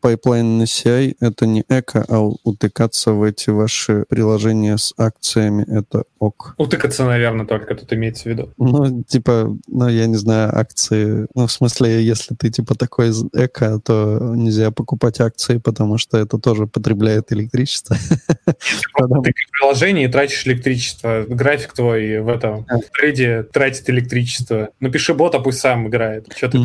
pipeline 0.00 0.58
на 0.58 0.64
CI— 0.64 1.16
это 1.20 1.46
не 1.46 1.64
эко, 1.68 2.04
а 2.08 2.20
утыкаться 2.20 3.12
в 3.12 3.22
эти 3.22 3.50
ваши 3.50 4.04
приложения 4.08 4.76
с 4.76 4.92
акциями— 4.98 5.64
это 5.68 6.04
ок. 6.22 6.54
Утыкаться, 6.56 7.04
наверное, 7.04 7.46
только 7.46 7.74
тут 7.74 7.92
имеется 7.92 8.24
в 8.24 8.26
виду. 8.26 8.52
Ну, 8.56 9.02
типа, 9.02 9.56
ну, 9.66 9.88
я 9.88 10.06
не 10.06 10.16
знаю, 10.16 10.56
акции... 10.56 11.26
Ну, 11.34 11.46
в 11.46 11.52
смысле, 11.52 12.02
если 12.02 12.34
ты, 12.34 12.50
типа, 12.50 12.74
такой 12.74 13.10
эко, 13.32 13.80
то 13.84 14.18
нельзя 14.34 14.70
покупать 14.70 15.20
акции, 15.20 15.58
потому 15.58 15.98
что 15.98 16.18
это 16.18 16.38
тоже 16.38 16.66
потребляет 16.66 17.32
электричество. 17.32 17.96
Ты 18.46 19.32
в 19.32 19.58
приложении 19.58 20.06
тратишь 20.06 20.46
электричество. 20.46 21.24
График 21.28 21.72
твой 21.72 22.20
в 22.20 22.28
этом 22.28 22.66
трейде 22.92 23.42
тратит 23.42 23.90
электричество. 23.90 24.70
Напиши 24.80 25.14
бота, 25.14 25.40
пусть 25.40 25.58
сам 25.58 25.88
играет. 25.88 26.32
Что 26.36 26.48
ты 26.48 26.58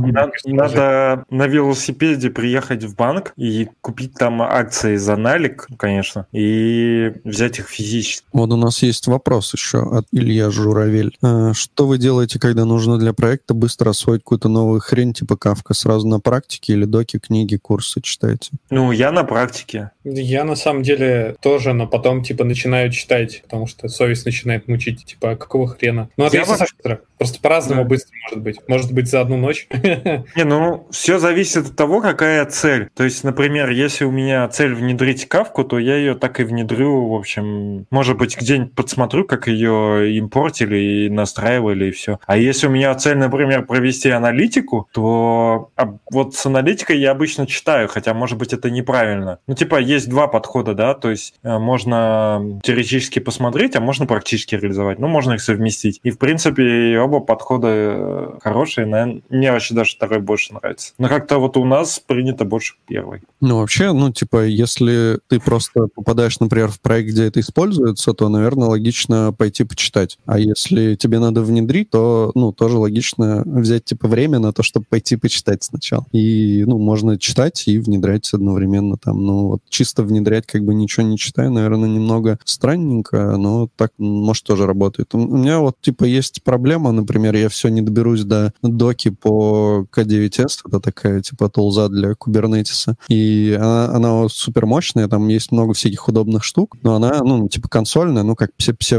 Надо 0.46 1.26
на 1.30 1.48
велосипеде 1.48 2.30
приехать 2.30 2.84
в 2.84 2.96
банк 2.96 3.34
и 3.38 3.68
купить 3.82 4.14
там 4.14 4.42
акции 4.42 4.98
за 4.98 5.16
налик, 5.16 5.68
конечно, 5.78 6.28
и 6.32 7.14
взять 7.24 7.60
их 7.60 7.70
физически. 7.70 8.26
Вот 8.34 8.52
у 8.52 8.58
нас 8.58 8.84
есть 8.84 9.08
вопрос 9.08 9.47
еще 9.54 9.80
от 9.80 10.06
Илья 10.12 10.50
Журавель. 10.50 11.16
А, 11.22 11.54
что 11.54 11.88
вы 11.88 11.98
делаете, 11.98 12.40
когда 12.40 12.66
нужно 12.66 12.98
для 12.98 13.14
проекта 13.14 13.54
быстро 13.54 13.92
освоить 13.92 14.22
какую-то 14.22 14.50
новую 14.50 14.80
хрень 14.80 15.14
типа 15.14 15.38
кавка? 15.38 15.74
Сразу 15.74 16.08
на 16.08 16.20
практике 16.20 16.74
или 16.74 16.86
доки, 16.86 17.20
книги, 17.20 17.56
курсы 17.56 18.02
читаете? 18.02 18.52
Ну, 18.70 18.92
я 18.92 19.12
на 19.12 19.24
практике. 19.24 19.92
Я 20.04 20.44
на 20.44 20.56
самом 20.56 20.84
деле 20.84 21.36
тоже, 21.42 21.74
но 21.74 21.88
потом 21.88 22.24
типа 22.24 22.44
начинаю 22.44 22.92
читать, 22.92 23.42
потому 23.44 23.68
что 23.68 23.88
совесть 23.88 24.26
начинает 24.26 24.68
мучить. 24.68 25.06
Типа, 25.06 25.32
«А 25.32 25.36
какого 25.36 25.68
хрена? 25.68 26.10
Ну, 26.18 26.26
это 26.26 26.38
я 26.38 26.46
быстро. 26.46 27.02
Просто 27.18 27.40
по-разному 27.40 27.84
да. 27.84 27.90
быстро 27.90 28.16
может 28.28 28.44
быть. 28.44 28.58
Может 28.68 28.92
быть, 28.92 29.08
за 29.10 29.22
одну 29.22 29.38
ночь. 29.38 29.68
Не, 30.36 30.44
ну, 30.44 30.88
все 30.92 31.20
зависит 31.20 31.68
от 31.68 31.76
того, 31.76 32.02
какая 32.02 32.46
цель. 32.46 32.90
То 32.96 33.04
есть, 33.04 33.24
например, 33.24 33.70
если 33.70 34.06
у 34.06 34.12
меня 34.12 34.48
цель 34.50 34.74
внедрить 34.74 35.28
кавку, 35.28 35.64
то 35.64 35.80
я 35.80 35.98
ее 35.98 36.16
так 36.16 36.40
и 36.40 36.44
внедрю, 36.44 37.08
в 37.08 37.16
общем, 37.16 37.86
может 37.90 38.18
быть, 38.18 38.38
где-нибудь 38.38 38.74
подсмотрю, 38.74 39.26
как 39.26 39.37
ее 39.46 40.18
импортили 40.18 40.78
и 40.78 41.10
настраивали, 41.10 41.90
и 41.90 41.92
все. 41.92 42.18
А 42.26 42.38
если 42.38 42.66
у 42.66 42.72
меня 42.72 42.96
цель, 42.96 43.18
например, 43.18 43.66
провести 43.68 44.10
аналитику, 44.10 44.88
то 44.92 45.70
вот 46.12 46.34
с 46.34 46.46
аналитикой 46.48 46.98
я 46.98 47.12
обычно 47.12 47.46
читаю, 47.46 47.88
хотя, 47.88 48.16
может 48.16 48.40
быть, 48.40 48.54
это 48.54 48.72
неправильно. 48.72 49.38
Ну, 49.46 49.54
типа, 49.54 49.80
есть 49.80 50.10
два 50.10 50.28
подхода, 50.28 50.74
да, 50.74 50.94
то 50.94 51.12
есть 51.12 51.36
э, 51.44 51.58
можно 51.60 52.60
теоретически 52.64 53.20
посмотреть, 53.20 53.76
а 53.76 53.82
можно 53.82 54.06
практически 54.06 54.56
реализовать. 54.56 55.00
Ну, 55.00 55.08
можно 55.08 55.34
их 55.34 55.42
совместить. 55.42 56.00
И, 56.04 56.10
в 56.10 56.18
принципе, 56.18 56.98
оба 57.00 57.20
подхода 57.20 57.68
э, 57.70 58.40
хорошие. 58.42 58.88
Наверное, 58.88 59.22
мне 59.30 59.52
вообще 59.52 59.74
даже 59.74 59.96
второй 59.96 60.20
больше 60.20 60.54
нравится. 60.54 60.94
Но 60.98 61.08
как-то 61.10 61.40
вот 61.40 61.58
у 61.58 61.66
нас 61.66 62.00
принято 62.00 62.46
больше 62.46 62.76
первый. 62.88 63.22
Ну, 63.42 63.60
вообще, 63.60 63.92
ну, 63.92 64.12
типа, 64.12 64.46
если 64.46 65.20
ты 65.28 65.40
просто 65.40 65.88
попадаешь, 65.94 66.40
например, 66.40 66.70
в 66.70 66.80
проект, 66.80 67.10
где 67.10 67.26
это 67.26 67.40
используется, 67.40 68.14
то, 68.14 68.30
наверное, 68.30 68.68
логично 68.68 69.27
пойти 69.32 69.64
почитать. 69.64 70.18
А 70.26 70.40
если 70.40 70.96
тебе 70.96 71.20
надо 71.20 71.42
внедрить, 71.42 71.90
то, 71.90 72.32
ну, 72.36 72.52
тоже 72.52 72.78
логично 72.78 73.44
взять, 73.46 73.86
типа, 73.86 74.08
время 74.08 74.40
на 74.40 74.54
то, 74.54 74.64
чтобы 74.64 74.86
пойти 74.90 75.16
почитать 75.16 75.64
сначала. 75.64 76.06
И, 76.12 76.64
ну, 76.66 76.78
можно 76.78 77.18
читать 77.18 77.68
и 77.68 77.78
внедрять 77.78 78.34
одновременно 78.34 78.98
там. 78.98 79.26
Ну, 79.26 79.48
вот 79.48 79.62
чисто 79.70 80.04
внедрять, 80.04 80.46
как 80.46 80.64
бы 80.64 80.74
ничего 80.74 81.06
не 81.06 81.18
читая, 81.18 81.50
наверное, 81.50 81.90
немного 81.90 82.40
странненько, 82.44 83.38
но 83.38 83.70
так, 83.76 83.92
может, 83.98 84.44
тоже 84.44 84.66
работает. 84.66 85.14
У 85.14 85.20
меня 85.20 85.60
вот, 85.60 85.76
типа, 85.82 86.06
есть 86.06 86.44
проблема, 86.44 86.92
например, 86.92 87.36
я 87.36 87.50
все 87.50 87.70
не 87.70 87.82
доберусь 87.82 88.24
до 88.24 88.54
доки 88.62 89.10
по 89.10 89.86
K9S, 89.96 90.60
это 90.68 90.80
такая, 90.80 91.22
типа, 91.22 91.50
тулза 91.50 91.90
для 91.90 92.16
кубернетиса, 92.16 92.98
и 93.10 93.56
она, 93.60 93.90
она 93.94 94.30
супер 94.30 94.66
мощная, 94.66 95.08
там 95.08 95.28
есть 95.28 95.52
много 95.52 95.74
всяких 95.74 96.08
удобных 96.08 96.44
штук, 96.44 96.76
но 96.84 96.96
она, 96.96 97.20
ну, 97.24 97.48
типа, 97.48 97.70
консольная, 97.70 98.24
ну, 98.24 98.36
как 98.36 98.52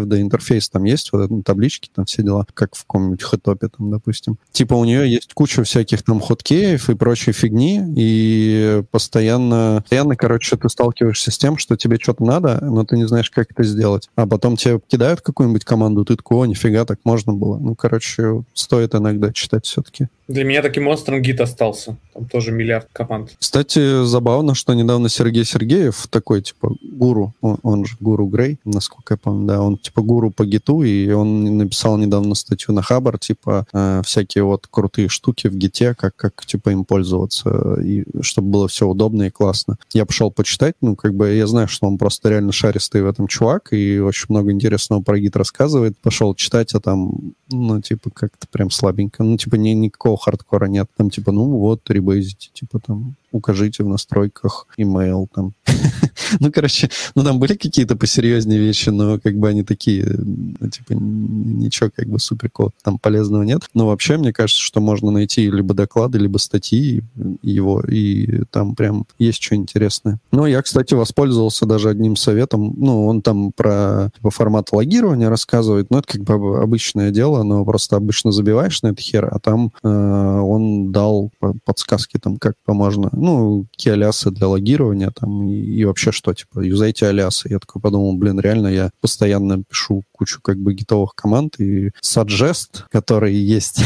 псевдоинтерфейс 0.08 0.68
там 0.70 0.84
есть, 0.84 1.12
вот 1.12 1.24
это, 1.24 1.42
таблички, 1.42 1.90
там 1.94 2.04
все 2.04 2.22
дела, 2.22 2.46
как 2.54 2.74
в 2.74 2.82
каком-нибудь 2.82 3.22
хэтопе, 3.22 3.68
там, 3.68 3.90
допустим. 3.90 4.38
Типа, 4.52 4.74
у 4.74 4.84
нее 4.84 5.10
есть 5.10 5.34
куча 5.34 5.62
всяких 5.64 6.02
там 6.02 6.20
хоткеев 6.20 6.90
и 6.90 6.94
прочей 6.94 7.32
фигни, 7.32 7.82
и 7.96 8.82
постоянно, 8.90 9.80
постоянно, 9.82 10.16
короче, 10.16 10.56
ты 10.56 10.68
сталкиваешься 10.68 11.30
с 11.30 11.38
тем, 11.38 11.58
что 11.58 11.76
тебе 11.76 11.98
что-то 12.00 12.24
надо, 12.24 12.58
но 12.62 12.84
ты 12.84 12.96
не 12.96 13.06
знаешь, 13.06 13.30
как 13.30 13.50
это 13.50 13.62
сделать. 13.62 14.08
А 14.16 14.26
потом 14.26 14.56
тебе 14.56 14.80
кидают 14.86 15.20
какую-нибудь 15.20 15.64
команду, 15.64 16.04
ты 16.04 16.16
такой, 16.16 16.38
о, 16.38 16.46
нифига, 16.46 16.84
так 16.84 16.98
можно 17.04 17.32
было. 17.32 17.58
Ну, 17.58 17.74
короче, 17.74 18.44
стоит 18.54 18.94
иногда 18.94 19.32
читать 19.32 19.66
все-таки. 19.66 20.08
Для 20.28 20.44
меня 20.44 20.60
таким 20.60 20.84
монстром 20.84 21.22
гид 21.22 21.40
остался. 21.40 21.96
Там 22.12 22.26
тоже 22.28 22.52
миллиард 22.52 22.88
команд. 22.92 23.34
Кстати, 23.38 24.04
забавно, 24.04 24.54
что 24.54 24.74
недавно 24.74 25.08
Сергей 25.08 25.44
Сергеев, 25.44 26.06
такой, 26.08 26.42
типа, 26.42 26.74
гуру, 26.82 27.34
он, 27.40 27.58
он 27.62 27.86
же 27.86 27.96
гуру 27.98 28.26
Грей, 28.26 28.58
насколько 28.66 29.14
я 29.14 29.18
помню, 29.18 29.46
да, 29.46 29.62
он, 29.62 29.78
типа, 29.78 30.02
гуру 30.02 30.30
по 30.30 30.44
гиту, 30.44 30.82
и 30.82 31.10
он 31.10 31.56
написал 31.56 31.96
недавно 31.96 32.34
статью 32.34 32.74
на 32.74 32.82
Хабар, 32.82 33.18
типа, 33.18 33.66
э, 33.72 34.02
всякие 34.04 34.44
вот 34.44 34.66
крутые 34.70 35.08
штуки 35.08 35.48
в 35.48 35.56
гите, 35.56 35.94
как, 35.94 36.14
как, 36.14 36.44
типа, 36.44 36.70
им 36.70 36.84
пользоваться, 36.84 37.78
и 37.82 38.04
чтобы 38.20 38.48
было 38.50 38.68
все 38.68 38.86
удобно 38.86 39.24
и 39.24 39.30
классно. 39.30 39.78
Я 39.94 40.04
пошел 40.04 40.30
почитать, 40.30 40.74
ну, 40.82 40.94
как 40.94 41.14
бы, 41.14 41.30
я 41.30 41.46
знаю, 41.46 41.68
что 41.68 41.86
он 41.86 41.96
просто 41.96 42.28
реально 42.28 42.52
шаристый 42.52 43.02
в 43.02 43.06
этом 43.06 43.28
чувак, 43.28 43.72
и 43.72 43.98
очень 43.98 44.26
много 44.28 44.52
интересного 44.52 45.00
про 45.00 45.18
гид 45.18 45.36
рассказывает. 45.36 45.96
Пошел 46.02 46.34
читать, 46.34 46.74
а 46.74 46.80
там, 46.80 47.32
ну, 47.50 47.80
типа, 47.80 48.10
как-то 48.10 48.46
прям 48.50 48.70
слабенько. 48.70 49.24
Ну, 49.24 49.38
типа, 49.38 49.54
ни, 49.54 49.70
никакого 49.70 50.17
хардкора 50.18 50.66
нет. 50.66 50.90
Там 50.96 51.10
типа, 51.10 51.32
ну 51.32 51.44
вот, 51.58 51.88
ребейзите, 51.90 52.50
типа 52.52 52.80
там 52.80 53.16
укажите 53.32 53.84
в 53.84 53.88
настройках 53.88 54.66
email 54.78 55.26
там. 55.34 55.54
ну, 56.40 56.50
короче, 56.52 56.90
ну 57.14 57.24
там 57.24 57.38
были 57.38 57.54
какие-то 57.54 57.96
посерьезнее 57.96 58.58
вещи, 58.58 58.90
но 58.90 59.18
как 59.18 59.36
бы 59.36 59.48
они 59.48 59.62
такие, 59.62 60.06
ну, 60.06 60.68
типа, 60.68 60.92
ничего 60.92 61.90
как 61.94 62.08
бы 62.08 62.18
супер 62.18 62.48
там 62.82 62.98
полезного 62.98 63.42
нет. 63.42 63.62
Но 63.74 63.86
вообще, 63.86 64.16
мне 64.16 64.32
кажется, 64.32 64.62
что 64.62 64.80
можно 64.80 65.10
найти 65.10 65.50
либо 65.50 65.74
доклады, 65.74 66.18
либо 66.18 66.38
статьи 66.38 67.02
его, 67.42 67.82
и 67.82 68.42
там 68.50 68.74
прям 68.74 69.06
есть 69.18 69.42
что 69.42 69.54
интересное. 69.54 70.18
Ну, 70.32 70.46
я, 70.46 70.62
кстати, 70.62 70.94
воспользовался 70.94 71.66
даже 71.66 71.90
одним 71.90 72.16
советом. 72.16 72.74
Ну, 72.76 73.06
он 73.06 73.22
там 73.22 73.52
про 73.52 74.10
типа, 74.14 74.30
формат 74.30 74.72
логирования 74.72 75.28
рассказывает, 75.28 75.90
ну, 75.90 75.98
это 75.98 76.08
как 76.08 76.22
бы 76.22 76.62
обычное 76.62 77.10
дело, 77.10 77.42
но 77.42 77.64
просто 77.64 77.96
обычно 77.96 78.32
забиваешь 78.32 78.82
на 78.82 78.88
это 78.88 79.02
хер, 79.02 79.28
а 79.30 79.38
там 79.38 79.72
э, 79.82 79.88
он 79.88 80.90
дал 80.92 81.30
подсказки 81.64 82.18
там, 82.18 82.38
как 82.38 82.54
можно 82.66 83.10
ну, 83.18 83.66
какие 83.70 83.94
алясы 83.94 84.30
для 84.30 84.48
логирования 84.48 85.10
там 85.10 85.48
и, 85.48 85.54
и 85.54 85.84
вообще 85.84 86.12
что, 86.12 86.34
типа, 86.34 86.60
юзайте 86.60 87.06
алясы. 87.06 87.48
Я 87.50 87.58
такой 87.58 87.82
подумал, 87.82 88.16
блин, 88.16 88.40
реально 88.40 88.68
я 88.68 88.90
постоянно 89.00 89.62
пишу 89.62 90.04
кучу 90.18 90.40
как 90.42 90.58
бы 90.58 90.74
гитовых 90.74 91.14
команд 91.14 91.54
и 91.58 91.90
suggest, 92.02 92.84
который 92.90 93.34
есть 93.34 93.82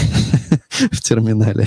в 0.90 1.00
терминале, 1.00 1.66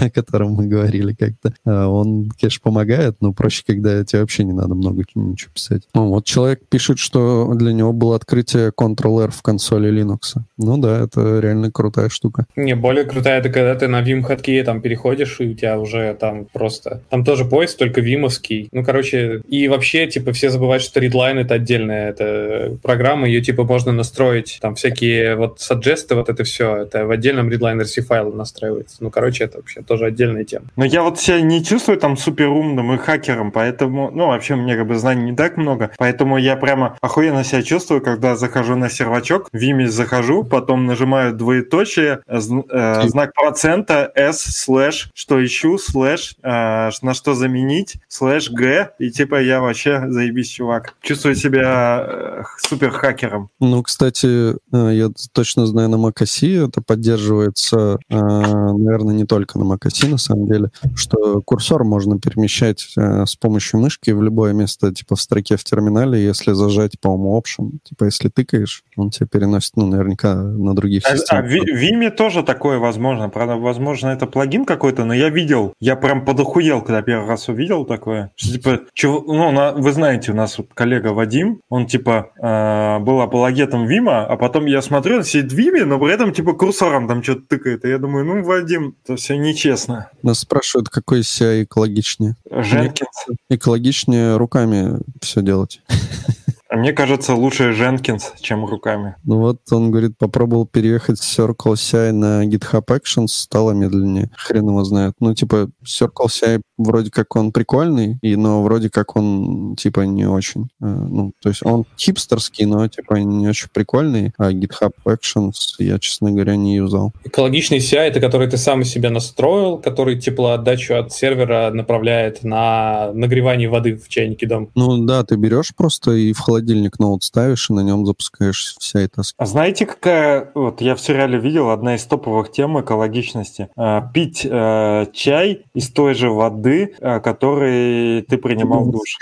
о 0.00 0.10
котором 0.10 0.52
мы 0.52 0.66
говорили 0.66 1.14
как-то, 1.14 1.54
а 1.64 1.88
он, 1.88 2.30
конечно, 2.38 2.60
помогает, 2.62 3.16
но 3.20 3.32
проще, 3.32 3.62
когда 3.66 4.04
тебе 4.04 4.20
вообще 4.20 4.44
не 4.44 4.52
надо 4.52 4.74
много 4.74 5.04
ничего 5.14 5.50
писать. 5.54 5.82
Ну, 5.94 6.08
вот 6.08 6.24
человек 6.24 6.60
пишет, 6.68 6.98
что 6.98 7.52
для 7.54 7.72
него 7.72 7.92
было 7.92 8.16
открытие 8.16 8.70
Ctrl-R 8.70 9.30
в 9.30 9.42
консоли 9.42 9.90
Linux. 9.90 10.40
Ну 10.58 10.78
да, 10.78 11.04
это 11.04 11.40
реально 11.40 11.70
крутая 11.70 12.08
штука. 12.08 12.46
Не, 12.56 12.76
более 12.76 13.04
крутая 13.04 13.40
это 13.40 13.48
когда 13.48 13.74
ты 13.74 13.88
на 13.88 14.02
Vim 14.02 14.22
хоткей 14.22 14.62
там 14.62 14.80
переходишь, 14.80 15.40
и 15.40 15.46
у 15.46 15.54
тебя 15.54 15.78
уже 15.78 16.14
там 16.14 16.46
просто... 16.52 17.02
Там 17.10 17.24
тоже 17.24 17.44
поиск, 17.44 17.78
только 17.78 18.00
вимовский. 18.00 18.68
Ну, 18.72 18.84
короче, 18.84 19.42
и 19.48 19.68
вообще, 19.68 20.06
типа, 20.06 20.32
все 20.32 20.50
забывают, 20.50 20.82
что 20.82 21.00
Redline 21.00 21.40
это 21.40 21.54
отдельная 21.54 22.10
это 22.10 22.76
программа, 22.82 23.26
ее, 23.26 23.40
типа, 23.40 23.64
можно 23.64 23.92
настроить. 23.96 24.58
Там 24.60 24.74
всякие 24.74 25.36
вот 25.36 25.60
саджесты, 25.60 26.14
вот 26.14 26.28
это 26.28 26.44
все, 26.44 26.76
это 26.76 27.06
в 27.06 27.10
отдельном 27.10 27.48
Redline 27.48 27.80
RC 27.80 28.02
файл 28.02 28.32
настраивается. 28.32 28.96
Ну, 29.00 29.10
короче, 29.10 29.44
это 29.44 29.58
вообще 29.58 29.82
тоже 29.82 30.06
отдельная 30.06 30.44
тема. 30.44 30.66
Но 30.76 30.84
я 30.84 31.02
вот 31.02 31.18
себя 31.18 31.40
не 31.40 31.64
чувствую 31.64 31.98
там 31.98 32.16
супер 32.16 32.48
умным 32.48 32.92
и 32.92 32.98
хакером, 32.98 33.52
поэтому, 33.52 34.10
ну, 34.10 34.28
вообще, 34.28 34.54
мне 34.54 34.76
как 34.76 34.86
бы 34.86 34.96
знаний 34.96 35.30
не 35.30 35.36
так 35.36 35.56
много, 35.56 35.90
поэтому 35.98 36.38
я 36.38 36.56
прямо 36.56 36.96
охуенно 37.00 37.44
себя 37.44 37.62
чувствую, 37.62 38.00
когда 38.00 38.36
захожу 38.36 38.76
на 38.76 38.88
сервачок, 38.88 39.48
в 39.52 39.56
Vim 39.56 39.86
захожу, 39.86 40.44
потом 40.44 40.86
нажимаю 40.86 41.34
двоеточие, 41.34 42.20
э, 42.26 42.40
знак 42.40 43.32
процента, 43.34 44.10
s, 44.14 44.40
слэш, 44.40 45.10
что 45.14 45.44
ищу, 45.44 45.78
слэш, 45.78 46.36
э, 46.42 46.90
на 47.02 47.14
что 47.14 47.34
заменить, 47.34 47.96
слэш 48.08 48.50
g, 48.50 48.90
и 48.98 49.10
типа 49.10 49.40
я 49.40 49.60
вообще 49.60 50.04
заебись 50.08 50.48
чувак. 50.48 50.94
Чувствую 51.02 51.34
себя 51.34 52.06
э, 52.06 52.42
супер 52.58 52.90
хакером. 52.90 53.50
Ну, 53.60 53.83
кстати, 53.84 54.54
э, 54.72 54.94
я 54.94 55.10
точно 55.32 55.66
знаю 55.66 55.88
на 55.88 55.96
macOS 55.96 56.64
это 56.64 56.82
поддерживается, 56.82 57.98
э, 58.08 58.16
наверное, 58.16 59.14
не 59.14 59.24
только 59.24 59.58
на 59.58 59.64
macOS 59.64 60.08
на 60.08 60.18
самом 60.18 60.48
деле, 60.48 60.70
что 60.96 61.40
курсор 61.42 61.84
можно 61.84 62.18
перемещать 62.18 62.94
с 62.96 63.36
помощью 63.36 63.80
мышки 63.80 64.10
в 64.10 64.22
любое 64.22 64.52
место, 64.52 64.92
типа 64.92 65.16
в 65.16 65.20
строке 65.20 65.56
в 65.56 65.64
терминале, 65.64 66.22
если 66.22 66.52
зажать, 66.52 66.98
по-моему, 67.00 67.38
Option. 67.38 67.78
Типа, 67.84 68.04
если 68.04 68.28
тыкаешь, 68.28 68.84
он 68.96 69.10
тебя 69.10 69.26
переносит, 69.26 69.76
ну, 69.76 69.86
наверняка 69.86 70.34
на 70.34 70.74
других 70.74 71.02
а, 71.06 71.16
системах. 71.16 71.44
А 71.44 71.46
в 71.46 71.52
Vime 71.52 72.10
тоже 72.10 72.42
такое 72.42 72.78
возможно. 72.78 73.28
Правда, 73.28 73.56
возможно, 73.56 74.08
это 74.08 74.26
плагин 74.26 74.64
какой-то, 74.64 75.04
но 75.04 75.14
я 75.14 75.28
видел, 75.28 75.74
я 75.80 75.96
прям 75.96 76.24
подохуел, 76.24 76.80
когда 76.82 77.02
первый 77.02 77.28
раз 77.28 77.48
увидел 77.48 77.84
такое. 77.84 78.30
Что, 78.36 78.52
типа, 78.52 78.80
чего, 78.92 79.20
ну, 79.26 79.50
на, 79.50 79.72
вы 79.72 79.92
знаете, 79.92 80.32
у 80.32 80.34
нас 80.34 80.58
вот 80.58 80.68
коллега 80.74 81.08
Вадим, 81.08 81.60
он, 81.68 81.86
типа, 81.86 82.30
э, 82.40 82.98
был 83.00 83.20
апологетом 83.20 83.73
этом 83.74 83.86
Вима, 83.86 84.24
а 84.24 84.36
потом 84.36 84.66
я 84.66 84.80
смотрю, 84.82 85.16
он 85.16 85.24
сидит 85.24 85.52
в 85.52 85.56
Виме, 85.56 85.84
но 85.84 85.98
при 85.98 86.12
этом 86.12 86.32
типа 86.32 86.52
курсором 86.52 87.08
там 87.08 87.22
что-то 87.22 87.42
тыкает. 87.48 87.84
И 87.84 87.88
я 87.88 87.98
думаю, 87.98 88.24
ну, 88.24 88.42
Вадим, 88.42 88.96
это 89.04 89.16
все 89.16 89.36
нечестно. 89.36 90.10
Нас 90.22 90.40
спрашивают, 90.40 90.88
какой 90.88 91.20
CI 91.20 91.64
экологичнее. 91.64 92.36
Женкинс. 92.50 93.26
Экологичнее 93.50 94.36
руками 94.36 95.00
все 95.20 95.42
делать. 95.42 95.82
А 96.74 96.76
мне 96.76 96.92
кажется, 96.92 97.36
лучше 97.36 97.70
Jenkins, 97.70 98.32
чем 98.40 98.66
руками. 98.66 99.14
Ну 99.22 99.38
вот 99.38 99.60
он 99.70 99.92
говорит, 99.92 100.18
попробовал 100.18 100.66
переехать 100.66 101.18
с 101.18 101.38
Circle 101.38 101.74
CI 101.74 102.10
на 102.10 102.44
GitHub 102.44 102.84
Actions, 102.86 103.28
стало 103.28 103.70
медленнее. 103.70 104.28
Хрен 104.36 104.66
его 104.66 104.82
знает. 104.82 105.14
Ну, 105.20 105.32
типа, 105.34 105.70
Circle 105.84 106.26
CI 106.26 106.60
вроде 106.76 107.12
как 107.12 107.36
он 107.36 107.52
прикольный, 107.52 108.18
и, 108.22 108.34
но 108.34 108.64
вроде 108.64 108.90
как 108.90 109.14
он, 109.14 109.76
типа, 109.76 110.00
не 110.00 110.26
очень. 110.26 110.64
Э, 110.82 110.86
ну, 110.86 111.32
то 111.40 111.50
есть 111.50 111.64
он 111.64 111.84
хипстерский, 111.96 112.64
но, 112.64 112.88
типа, 112.88 113.14
не 113.14 113.46
очень 113.46 113.68
прикольный, 113.72 114.32
а 114.36 114.50
GitHub 114.50 114.94
Actions 115.06 115.52
я, 115.78 116.00
честно 116.00 116.32
говоря, 116.32 116.56
не 116.56 116.74
юзал. 116.74 117.12
Экологичный 117.22 117.78
CI— 117.78 117.98
это 118.00 118.18
который 118.18 118.48
ты 118.48 118.56
сам 118.56 118.82
себе 118.82 119.10
настроил, 119.10 119.78
который 119.78 120.18
теплоотдачу 120.18 120.96
от 120.96 121.12
сервера 121.12 121.70
направляет 121.72 122.42
на 122.42 123.12
нагревание 123.12 123.68
воды 123.68 123.94
в 123.94 124.08
чайнике 124.08 124.48
дома. 124.48 124.66
Ну 124.74 125.04
да, 125.06 125.22
ты 125.22 125.36
берешь 125.36 125.72
просто 125.76 126.10
и 126.10 126.32
в 126.32 126.40
холодильник 126.40 126.63
ноут 126.98 127.24
ставишь, 127.24 127.70
и 127.70 127.72
на 127.72 127.80
нем 127.80 128.06
запускаешь 128.06 128.76
вся 128.78 129.00
эта... 129.00 129.22
А 129.36 129.46
знаете, 129.46 129.86
какая... 129.86 130.50
Вот 130.54 130.80
я 130.80 130.94
в 130.94 131.00
сериале 131.00 131.38
видел, 131.38 131.70
одна 131.70 131.96
из 131.96 132.04
топовых 132.04 132.50
тем 132.50 132.80
экологичности. 132.80 133.68
А, 133.76 134.00
пить 134.00 134.46
э, 134.48 135.06
чай 135.12 135.64
из 135.74 135.90
той 135.90 136.14
же 136.14 136.30
воды, 136.30 136.94
э, 136.98 137.20
который 137.20 138.22
ты 138.22 138.38
принимал 138.38 138.84
в 138.84 138.92
душе. 138.92 139.18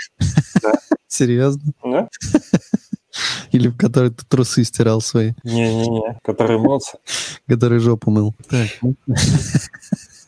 Серьезно? 1.07 1.73
Да? 1.83 2.07
Или 3.51 3.67
в 3.67 3.77
которой 3.77 4.11
ты 4.11 4.25
трусы 4.25 4.63
стирал 4.63 5.01
свои. 5.01 5.33
Не-не-не, 5.43 6.19
который 6.23 6.57
мылся. 6.57 6.97
Который 7.47 7.79
жопу 7.79 8.11
мыл. 8.11 8.33
Так. 8.49 8.69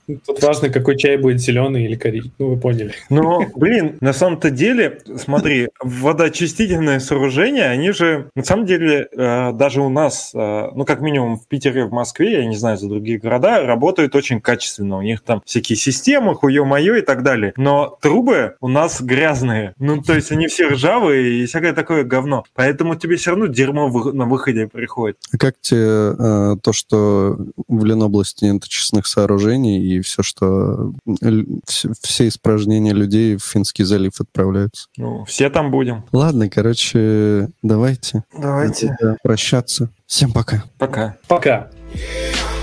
Тут 0.08 0.42
важно, 0.42 0.70
какой 0.70 0.98
чай 0.98 1.18
будет 1.18 1.40
зеленый 1.40 1.86
или 1.86 1.96
коричневый. 1.96 2.34
Ну, 2.40 2.50
вы 2.50 2.58
поняли. 2.58 2.94
Ну, 3.10 3.48
блин, 3.56 3.98
на 4.02 4.14
самом-то 4.14 4.52
деле, 4.52 5.00
смотри, 5.18 5.70
водоочистительные 5.82 7.00
сооружения, 7.00 7.70
они 7.70 7.92
же, 7.92 8.30
на 8.36 8.44
самом 8.44 8.66
деле, 8.66 9.08
э, 9.12 9.52
даже 9.54 9.82
у 9.82 9.90
нас, 9.90 10.32
э, 10.34 10.70
ну, 10.74 10.86
как 10.86 11.02
минимум 11.02 11.38
в 11.38 11.48
Питере, 11.48 11.86
в 11.86 11.92
Москве, 11.92 12.40
я 12.40 12.46
не 12.46 12.56
знаю, 12.56 12.78
за 12.78 12.88
другие 12.88 13.18
города, 13.18 13.66
работают 13.66 14.16
очень 14.16 14.42
качественно. 14.42 14.98
У 14.98 15.02
них 15.02 15.22
там 15.22 15.42
всякие 15.46 15.76
системы, 15.76 16.36
хуе-мое 16.36 16.98
и 16.98 17.02
так 17.02 17.24
далее. 17.24 17.54
Но 17.58 17.98
трубы 18.02 18.56
у 18.62 18.68
нас 18.68 19.02
грязные. 19.02 19.74
Ну, 19.80 20.02
то 20.02 20.14
есть 20.14 20.32
они 20.32 20.48
все 20.48 20.68
ржавые 20.68 21.44
и 21.44 21.46
всякое 21.46 21.74
такое 21.74 22.04
говно. 22.04 22.44
Поэтому 22.54 22.96
тебе 22.96 23.16
все 23.16 23.32
равно 23.32 23.48
дерьмо 23.48 23.90
на 24.12 24.26
выходе 24.26 24.68
приходит. 24.68 25.18
А 25.34 25.38
как 25.38 25.56
тебе 25.62 25.80
э, 25.80 26.56
то, 26.62 26.74
что 26.74 27.38
в 27.68 27.86
Ленобласти 27.86 28.46
нет 28.46 28.64
очистных 28.64 29.08
сооружений 29.08 29.82
и 29.82 29.95
все, 30.02 30.24
что 30.24 30.94
все, 31.66 31.92
все 32.02 32.28
испражнения 32.28 32.94
людей 32.94 33.38
в 33.38 33.44
Финский 33.44 33.84
залив 33.84 34.20
отправляются? 34.20 34.88
Ну, 34.98 35.26
все 35.26 35.50
там 35.50 35.72
будем. 35.72 36.06
Ладно, 36.12 36.50
короче, 36.50 37.50
давайте 37.62 38.24
Давайте. 38.38 38.96
прощаться. 39.24 39.90
Всем 40.06 40.32
пока. 40.32 40.64
Пока. 40.78 41.18
Пока. 41.28 41.70
Yeah. 41.94 42.55